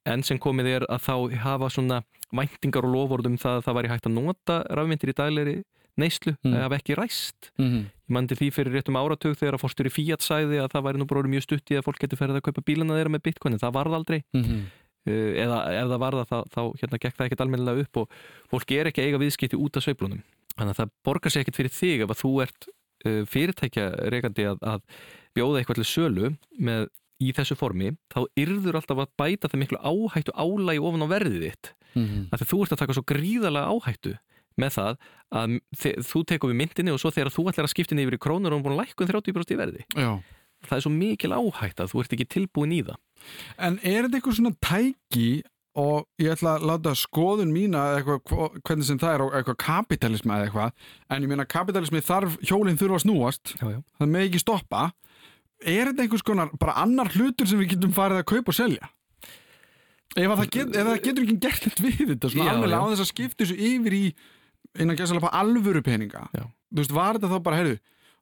En 0.09 0.22
sem 0.26 0.38
komið 0.40 0.66
er 0.76 0.86
að 0.88 1.02
þá 1.04 1.14
hafa 1.44 1.68
svona 1.74 2.02
væntingar 2.34 2.86
og 2.88 2.94
lofórðum 2.94 3.36
það 3.40 3.59
að 3.61 3.64
það 3.66 3.76
væri 3.78 3.90
hægt 3.92 4.09
að 4.09 4.16
nota 4.16 4.56
rafmyndir 4.78 5.12
í 5.12 5.16
daglegri 5.20 5.56
neyslu, 5.98 6.36
Mm. 6.46 6.52
hafa 6.62 6.76
ekki 6.78 6.94
ræst. 6.94 7.50
mm. 7.59 7.78
Ég 8.09 8.12
mandi 8.14 8.36
því 8.38 8.48
fyrir 8.54 8.72
réttum 8.78 8.94
áratug 9.00 9.34
þegar 9.36 9.56
að 9.59 9.62
fórstur 9.64 9.88
í 9.88 9.92
Fiat 9.92 10.22
sæði 10.22 10.61
að 10.62 10.70
það 10.72 10.84
væri 10.86 10.98
nú 11.02 11.06
bara 11.11 11.22
mjög 11.28 11.42
stutt 11.42 11.72
í 11.72 11.78
að 11.78 11.84
fólk 11.88 11.98
getur 11.98 12.18
ferið 12.20 12.38
að 12.38 12.44
kaupa 12.46 12.62
bílana 12.64 12.94
þeirra 12.94 13.11
með 13.16 13.22
bitcoin 13.26 13.52
en 13.56 13.59
það 13.64 13.74
varð 13.74 13.96
aldrei 13.98 14.20
Mm. 14.32 14.62
uh, 15.09 15.32
eða 15.42 15.59
ef 15.74 15.88
það 15.90 16.00
varða 16.04 16.24
þá, 16.30 16.38
þá 16.54 16.61
hérna 16.80 16.98
gekk 17.02 17.16
það 17.18 17.26
ekkert 17.26 17.40
almennilega 17.44 17.80
upp 17.82 17.96
og 17.96 18.09
fólk 18.52 18.70
er 18.78 18.86
ekki 18.92 19.02
eiga 19.09 19.18
viðskipti 19.18 19.59
út 19.59 19.76
af 19.76 19.82
sveiflunum 19.88 20.22
þannig 20.54 20.72
að 20.74 20.80
það 20.84 20.90
borgar 21.04 21.30
sér 21.34 21.42
ekkert 21.42 21.59
fyrir 21.59 21.74
þig 21.74 22.02
ef 22.06 22.11
að 22.14 22.20
þú 22.22 22.32
ert 22.46 22.68
uh, 23.06 23.22
fyrirtækja 23.26 23.86
reikandi 24.14 24.46
að, 24.52 24.59
að 24.62 24.80
bjóða 25.34 25.59
eitthvað 25.62 25.80
til 25.82 25.88
sölu 25.90 26.30
með 26.59 26.88
í 27.18 27.32
þessu 27.34 27.56
formi, 27.58 27.92
þá 28.12 28.22
yrður 28.38 28.78
alltaf 28.78 29.02
að 29.02 29.12
bæta 29.18 29.50
þeim 29.50 29.64
miklu 29.64 29.80
áhættu 29.82 30.34
álægi 30.38 30.82
ofan 30.82 31.04
á 31.04 31.08
verðið 31.10 31.44
þitt. 31.48 31.74
Mm. 31.96 32.28
að 32.30 32.44
þú 32.50 32.58
ert 32.62 32.74
að 32.74 32.80
taka 32.82 32.94
svo 32.98 33.04
gríðarlega 33.08 33.70
áhættu 33.72 34.10
með 34.58 34.74
það 34.74 34.98
að 35.38 35.54
þú 36.06 36.22
tekur 36.28 36.52
við 36.52 36.58
myndinni 36.60 36.94
og 36.94 37.00
svo 37.02 37.12
þegar 37.14 37.32
þú 37.32 37.44
ætlar 37.50 37.68
að 37.68 37.72
skipta 37.72 37.94
henni 37.94 38.06
yfir 38.06 38.18
í 38.18 38.22
krónur 38.22 38.54
og 38.54 38.58
hún 38.58 38.66
búin 38.66 38.76
að 38.76 38.82
lækkun 38.84 39.10
30% 39.10 39.54
í 39.54 39.58
verði. 39.58 39.84
Já. 39.94 40.10
Það 40.66 40.76
er 40.76 40.84
svo 40.84 40.92
mikil 40.94 41.34
áhætta 41.36 41.86
að 41.86 41.92
þú 41.92 42.02
ert 42.02 42.16
ekki 42.16 42.26
tilbúin 42.34 42.74
í 42.74 42.80
það. 42.86 42.98
En 43.62 43.78
er 43.86 44.04
þetta 44.06 44.18
eitthvað 44.18 44.38
svona 44.40 44.54
tæki 44.64 45.28
og 45.78 46.08
ég 46.18 46.34
ætla 46.34 46.56
að 46.58 46.66
láta 46.66 46.94
skoðun 46.98 47.52
mína 47.54 47.84
eitthvað, 48.00 48.56
hvernig 48.66 48.88
sem 48.88 48.98
það 48.98 49.14
er 49.14 49.24
og 49.24 49.36
eitthvað 49.38 49.58
kapitalismi 49.62 50.34
eða 50.34 50.48
eitthvað 50.48 50.88
en 51.14 51.26
ég 51.26 51.30
meina 51.30 51.46
kapitalismi 51.46 52.02
þarf, 52.02 52.38
hjólinn 52.42 52.80
þurfa 52.80 52.98
að 52.98 53.04
snúast. 53.04 53.54
Já, 53.60 53.68
já. 53.76 53.78
það 54.00 54.12
með 54.14 54.26
ekki 54.26 54.42
stoppa 54.42 54.88
er 55.62 55.90
þetta 55.90 56.04
einhvers 56.04 56.24
konar 56.26 56.52
bara 56.61 56.78
annar 56.82 57.11
hlutur 57.14 57.48
sem 57.48 57.61
við 57.61 57.74
getum 57.74 57.92
farið 57.96 58.22
að 58.22 58.30
kaupa 58.32 58.54
og 58.54 58.59
selja? 58.59 58.88
Ef 60.16 60.32
að 60.32 60.40
það, 60.40 60.48
get, 60.54 60.72
ef 60.72 60.88
það 60.88 60.98
getur 61.04 61.24
ekki 61.26 61.38
gert 61.44 61.66
þetta 61.66 61.84
við 61.84 62.02
þetta 62.14 62.32
svona 62.32 62.54
alveg 62.54 62.74
á 62.74 62.84
þess 62.88 63.04
að 63.04 63.11
skipta 63.12 63.44
þessu 63.44 63.59
yfir 63.68 63.96
í 63.98 64.02
innan 64.78 64.98
gæsalega 64.98 65.30
alvöru 65.36 65.82
peninga. 65.84 66.26
Já. 66.32 66.44
þú 66.72 66.82
veist, 66.82 66.94
var 66.96 67.18
þetta 67.18 67.30
þá 67.32 67.38
bara, 67.44 67.61
heyrðu 67.61 67.78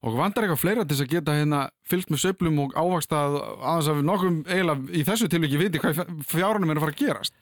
og 0.06 0.18
vantar 0.18 0.44
eitthvað 0.44 0.60
fleira 0.60 0.84
til 0.84 0.96
þess 0.96 1.04
að 1.06 1.14
geta 1.14 1.34
hérna 1.34 1.60
fyllt 1.88 2.10
með 2.12 2.22
söflum 2.22 2.58
og 2.62 2.74
ávakstað 2.76 3.38
aðeins 3.40 3.88
að 3.90 3.96
við 3.96 4.06
nokkum 4.10 4.36
eiginlega 4.44 4.92
í 4.92 5.04
þessu 5.08 5.30
tilviki 5.32 5.60
viti 5.62 5.80
hvað 5.82 6.02
fjárunum 6.28 6.70
er 6.70 6.78
að 6.78 6.84
fara 6.84 6.94
að 6.94 7.00
gerast? 7.00 7.38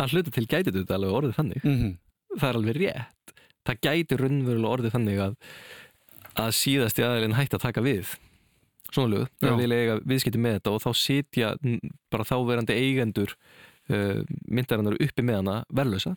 Að 0.00 0.14
hluta 0.14 0.32
til 0.36 0.46
gæti 0.46 0.72
þetta 0.72 0.96
alveg 0.96 1.18
orðið 1.18 1.36
þannig. 1.36 1.66
Mm 1.66 1.76
-hmm. 1.80 1.92
það 2.38 2.48
er 2.48 2.58
alveg 2.60 2.78
rétt. 2.78 3.34
Það 3.68 3.80
gæti 3.84 4.20
raunverulega 4.20 4.74
orðið 4.76 4.94
þannig 4.96 5.22
að 5.26 5.34
að 6.40 6.52
síðast 6.56 7.00
í 7.00 7.04
aðeilin 7.04 7.36
hætti 7.36 7.58
að 7.58 7.66
taka 7.66 7.84
við 7.84 8.14
svona 8.94 9.12
lög, 9.14 9.28
það 9.42 9.60
vil 9.62 9.76
eiga 9.76 9.98
viðskipti 10.12 10.40
með 10.42 10.58
þetta 10.58 10.74
og 10.76 10.82
þá 10.84 10.90
sitja 11.00 11.52
mm, 11.58 11.94
bara 12.12 12.28
þáverandi 12.28 12.76
eigendur 12.76 13.34
uh, 13.90 14.20
myndarinnar 14.48 14.98
uppi 15.00 15.26
með 15.26 15.40
hana 15.42 15.56
verðlösa 15.68 16.16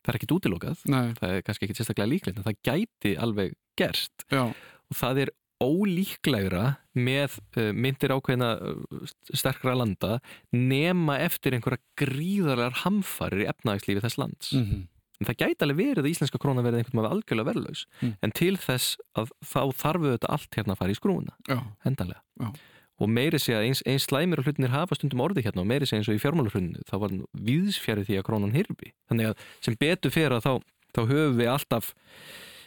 það 0.00 0.12
er 0.12 0.18
ekkit 0.20 0.36
útilokað, 0.38 0.86
Nei, 0.90 1.12
það 1.18 1.34
er 1.34 1.44
kannski 1.46 1.66
ekkit 1.66 1.82
sérstaklega 1.82 2.12
líklegt 2.14 2.40
en 2.40 2.46
það 2.46 2.60
gæti 2.64 3.14
alveg 3.20 3.56
gerst. 3.78 4.24
Já, 4.32 4.46
og 4.48 4.96
það 4.96 5.24
er 5.24 5.32
ólíklegra 5.60 6.64
með 6.96 7.36
uh, 7.58 7.68
myndir 7.76 8.14
ákveðina 8.16 8.54
uh, 8.64 9.10
sterkra 9.36 9.74
landa 9.76 10.18
nema 10.56 11.18
eftir 11.20 11.56
einhverja 11.56 11.82
gríðarlegar 12.00 12.80
hamfarir 12.86 13.44
í 13.44 13.50
efnagslífi 13.52 14.04
þess 14.06 14.20
lands. 14.22 14.54
Mm 14.56 14.88
en 15.20 15.28
það 15.28 15.38
gæti 15.44 15.66
alveg 15.66 15.76
verið 15.82 16.02
að 16.04 16.10
íslenska 16.14 16.38
króna 16.40 16.62
verið 16.64 16.80
einhvern 16.80 17.00
veginn 17.02 17.12
algjörlega 17.12 17.48
verðlaus. 17.52 17.86
Mm. 18.00 18.12
en 18.24 18.32
til 18.40 18.56
þess 18.56 18.96
að 19.20 19.32
þá 19.44 19.60
þarf 19.82 20.04
auðvitað 20.08 20.34
allt 20.36 20.56
hérna 20.58 20.74
að 20.76 20.80
fara 20.82 20.94
í 20.94 20.98
skrúna, 21.00 21.34
já, 21.48 21.58
endanlega. 21.84 22.22
Já. 22.40 22.50
og 23.00 23.08
meiri 23.08 23.38
sé 23.40 23.54
að 23.56 23.64
eins, 23.68 23.80
eins 23.88 24.04
slæmir 24.08 24.40
og 24.42 24.44
hlutinir 24.48 24.72
hafa 24.74 24.96
stundum 24.98 25.22
orði 25.24 25.44
hérna 25.46 25.62
og 25.62 25.68
meiri 25.70 25.86
sé 25.88 25.96
eins 25.96 26.08
og 26.08 26.16
í 26.18 26.20
fjármálarhruninu 26.20 26.82
þá 26.88 26.94
var 27.00 27.14
viðsfjari 27.48 28.04
því 28.04 28.18
að 28.20 28.26
krónan 28.28 28.52
hirfi 28.56 28.90
þannig 29.08 29.30
að 29.30 29.46
sem 29.64 29.76
betur 29.80 30.12
fyrir 30.12 30.36
að 30.36 30.44
þá, 30.44 30.52
þá 30.96 31.00
höfum 31.08 31.38
við 31.40 31.48
alltaf 31.54 31.94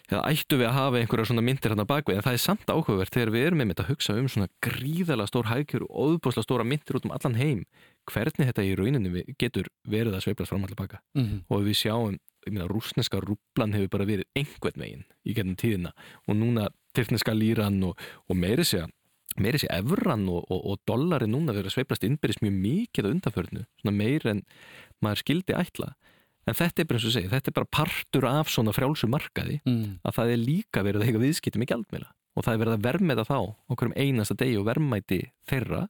eða 0.09 0.23
ættu 0.33 0.57
við 0.59 0.67
að 0.67 0.75
hafa 0.75 0.99
einhverja 0.99 1.25
svona 1.29 1.43
myndir 1.45 1.71
hérna 1.73 1.85
bakvið 1.89 2.17
en 2.19 2.25
það 2.25 2.35
er 2.35 2.41
samt 2.43 2.67
áhugavert 2.73 3.13
þegar 3.15 3.31
við 3.33 3.45
erum 3.47 3.61
með 3.63 3.79
að 3.85 3.87
hugsa 3.93 4.15
um 4.19 4.27
svona 4.29 4.49
gríðalega 4.65 5.29
stór 5.31 5.47
hægjur 5.53 5.85
og 5.87 5.93
óðbúslega 6.03 6.43
stóra 6.45 6.65
myndir 6.67 6.97
út 6.99 7.05
um 7.07 7.13
allan 7.15 7.37
heim 7.39 7.61
hvernig 8.11 8.49
þetta 8.49 8.65
í 8.67 8.73
rauninu 8.77 9.13
við- 9.15 9.31
getur 9.39 9.69
verið 9.87 10.17
að 10.17 10.25
sveiflast 10.25 10.51
fram 10.51 10.65
allir 10.67 10.75
baka. 10.81 10.99
Mm 11.15 11.39
og 11.49 11.63
við 11.69 11.77
sjáum, 11.85 12.17
meina, 12.49 12.67
rúsneska 12.69 13.21
rúblan 13.23 13.75
hefur 13.75 13.91
bara 13.95 14.09
verið 14.09 14.27
einhvern 14.39 14.83
veginn 14.83 15.05
í 15.23 15.35
gennum 15.37 15.59
tíðina. 15.59 15.93
Og 16.27 16.37
núna 16.39 16.69
tyrkneska 16.97 17.35
líran 17.35 17.79
og, 17.87 17.99
og 18.29 18.39
meiri 18.39 18.65
sé 18.67 18.83
meiri 19.39 19.61
sé 19.61 19.69
evran 19.73 20.27
og, 20.29 20.43
og, 20.51 20.59
og 20.71 20.81
dollari 20.87 21.27
núna 21.29 21.55
verið 21.55 21.71
að 21.71 21.77
sveiflast 21.77 22.05
innbyrðis 22.07 22.41
mjög 22.43 22.57
mikið 22.63 23.07
á 23.07 23.13
undanförnu, 23.13 23.63
svona 23.81 23.95
meir 23.97 24.27
en 24.29 24.43
maður 25.03 25.23
skildi 25.23 25.55
ætla. 25.57 25.93
En 26.43 26.57
þetta 26.59 26.83
er 26.83 26.89
bara 26.89 26.99
eins 26.99 27.07
og 27.07 27.15
segja, 27.15 27.31
þetta 27.31 27.49
er 27.49 27.55
bara 27.55 27.71
partur 27.71 28.27
af 28.27 28.51
svona 28.51 28.73
frjálsu 28.75 29.07
markaði 29.09 29.61
mm. 29.63 30.03
að 30.03 30.17
það 30.17 30.33
er 30.33 30.41
líka 30.43 30.83
verið 30.83 31.01
að 31.01 31.09
eiga 31.09 31.23
viðskipti 31.23 31.61
með 31.61 31.71
gjaldmiðla. 31.71 32.09
Og 32.33 32.45
það 32.45 32.53
er 32.53 32.61
verið 32.63 32.75
að 32.75 32.87
verðmæta 32.87 33.25
þá 33.29 33.37
okkur 33.73 33.89
um 33.89 33.95
einasta 33.95 34.37
degi 34.37 34.57
og 34.59 34.67
verðmæti 34.67 35.19
þeirra. 35.49 35.85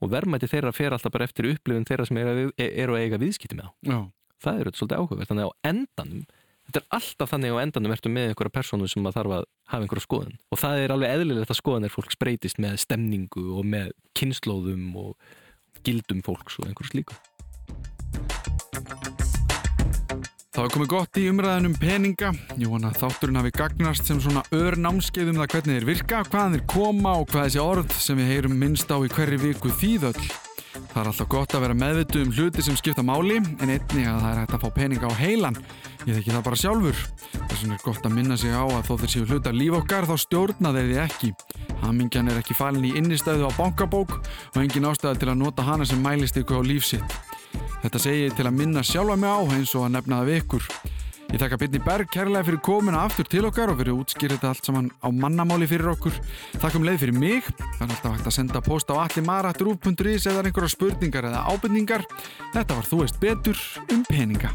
Og 0.00 0.12
verðmæti 0.14 0.48
þeirra 0.48 0.72
fer 0.72 0.96
alltaf 0.96 1.12
bara 1.12 1.26
eftir 1.28 1.50
upplifun 1.50 1.84
þeirra 1.88 2.08
sem 2.08 2.20
eru 2.22 2.48
er 2.56 2.94
að 2.94 3.02
eiga 3.02 3.20
viðskipti 3.20 3.58
með 3.58 3.68
þá 3.68 4.00
það 4.40 4.60
er 4.60 4.70
auðvitað 4.70 4.80
svolítið 4.80 5.02
áhugavert 5.02 5.30
þannig 5.30 5.48
á 5.48 5.52
endanum 5.70 6.24
þetta 6.70 6.80
er 6.80 6.88
alltaf 6.98 7.32
þannig 7.34 7.56
á 7.56 7.62
endanum 7.64 7.94
ertu 7.96 8.12
með 8.12 8.30
einhverja 8.30 8.56
persónu 8.56 8.90
sem 8.90 9.10
að 9.10 9.16
þarf 9.18 9.36
að 9.38 9.46
hafa 9.72 9.86
einhverja 9.86 10.06
skoðun 10.06 10.36
og 10.50 10.62
það 10.62 10.84
er 10.84 10.94
alveg 10.94 11.16
eðlilegt 11.16 11.54
að 11.54 11.60
skoðanir 11.60 11.94
fólk 11.94 12.14
spreytist 12.14 12.62
með 12.62 12.78
stemningu 12.84 13.46
og 13.58 13.66
með 13.66 13.92
kynnslóðum 14.18 14.86
og 15.00 15.82
gildum 15.86 16.22
fólks 16.26 16.60
og 16.60 16.70
einhverju 16.70 16.94
slíku 16.94 17.18
Það 20.50 20.64
var 20.64 20.72
komið 20.74 20.88
gott 20.90 21.18
í 21.20 21.22
umræðin 21.30 21.68
um 21.68 21.74
peninga. 21.78 22.30
Ég 22.58 22.68
vona 22.72 22.88
að 22.90 22.98
þátturinn 23.04 23.38
hafi 23.38 23.52
gagnast 23.54 24.08
sem 24.10 24.18
svona 24.20 24.42
örnámskeið 24.50 25.30
um 25.30 25.38
það 25.38 25.52
hvernig 25.54 25.78
þeir 25.78 25.86
virka, 25.86 26.22
hvaðan 26.26 26.56
þeir 26.56 26.64
koma 26.74 27.12
og 27.20 27.30
hvað 27.30 27.46
þessi 27.46 27.60
orð 27.62 27.94
sem 28.02 28.18
við 28.18 28.32
heyrum 28.34 28.58
minnst 28.58 28.90
á 28.90 28.98
í 28.98 29.12
hverri 29.14 29.38
viku 29.40 29.70
þýðöll. 29.78 30.26
Það 30.70 31.00
er 31.00 31.08
alltaf 31.10 31.28
gott 31.30 31.54
að 31.54 31.64
vera 31.64 31.74
meðvitu 31.74 32.20
um 32.22 32.32
hluti 32.34 32.62
sem 32.62 32.76
skipta 32.78 33.02
máli, 33.06 33.40
en 33.40 33.72
einni 33.72 34.04
að 34.06 34.20
það 34.22 34.28
er 34.30 34.38
hægt 34.40 34.54
að 34.54 34.62
fá 34.62 34.74
peninga 34.76 35.10
á 35.10 35.14
heilan. 35.18 35.58
Ég 36.06 36.18
þekki 36.18 36.34
það 36.34 36.44
bara 36.46 36.60
sjálfur. 36.60 37.00
Þess 37.34 37.62
vegna 37.62 37.76
er 37.76 37.82
gott 37.84 38.06
að 38.06 38.14
minna 38.14 38.38
sig 38.38 38.54
á 38.54 38.62
að 38.62 38.86
þó 38.86 38.92
þeir 39.00 39.12
séu 39.14 39.26
hluta 39.26 39.54
líf 39.54 39.76
okkar 39.80 40.06
þá 40.06 40.14
stjórna 40.22 40.72
þeir 40.76 40.88
því 40.90 41.00
ekki. 41.06 41.32
Hamingjan 41.82 42.30
er 42.30 42.38
ekki 42.40 42.56
falin 42.58 42.86
í 42.86 42.94
innistæðu 43.00 43.50
á 43.50 43.58
bankabók 43.58 44.16
og 44.20 44.62
engin 44.62 44.86
ástæða 44.90 45.18
til 45.18 45.32
að 45.32 45.42
nota 45.42 45.66
hana 45.66 45.88
sem 45.88 46.00
mælist 46.02 46.38
ykkur 46.38 46.62
á 46.62 46.68
lífsitt. 46.70 47.18
Þetta 47.82 48.02
segi 48.06 48.24
ég 48.28 48.38
til 48.38 48.46
að 48.46 48.58
minna 48.62 48.86
sjálfa 48.86 49.18
mig 49.18 49.30
á 49.30 49.40
eins 49.56 49.74
og 49.74 49.88
að 49.88 49.94
nefna 49.98 50.22
það 50.22 50.30
við 50.30 50.42
ykkur. 50.44 50.72
Ég 51.30 51.38
þakka 51.38 51.58
Byrni 51.62 51.78
Berg 51.84 52.08
kærlega 52.10 52.42
fyrir 52.48 52.58
komuna 52.66 53.04
aftur 53.06 53.28
til 53.30 53.44
okkar 53.46 53.70
og 53.70 53.78
fyrir 53.78 53.92
að 53.94 54.00
útskýra 54.02 54.34
þetta 54.34 54.48
allt 54.50 54.66
saman 54.66 54.88
á 54.98 55.08
mannamáli 55.14 55.68
fyrir 55.70 55.92
okkur. 55.92 56.16
Þakkum 56.58 56.88
leið 56.88 57.04
fyrir 57.04 57.20
mig. 57.22 57.46
Það 57.76 57.84
er 57.86 57.92
alltaf 57.94 58.16
hægt 58.16 58.30
að 58.32 58.34
senda 58.34 58.62
post 58.66 58.90
á 58.90 58.98
allimara.ruf.is 59.04 60.26
eða 60.26 60.42
einhverja 60.42 60.74
spurningar 60.74 61.30
eða 61.30 61.44
ábyrningar. 61.54 62.06
Þetta 62.50 62.80
var 62.80 62.90
Þú 62.90 63.02
veist 63.04 63.22
betur 63.22 63.62
um 63.94 64.02
peninga. 64.10 64.50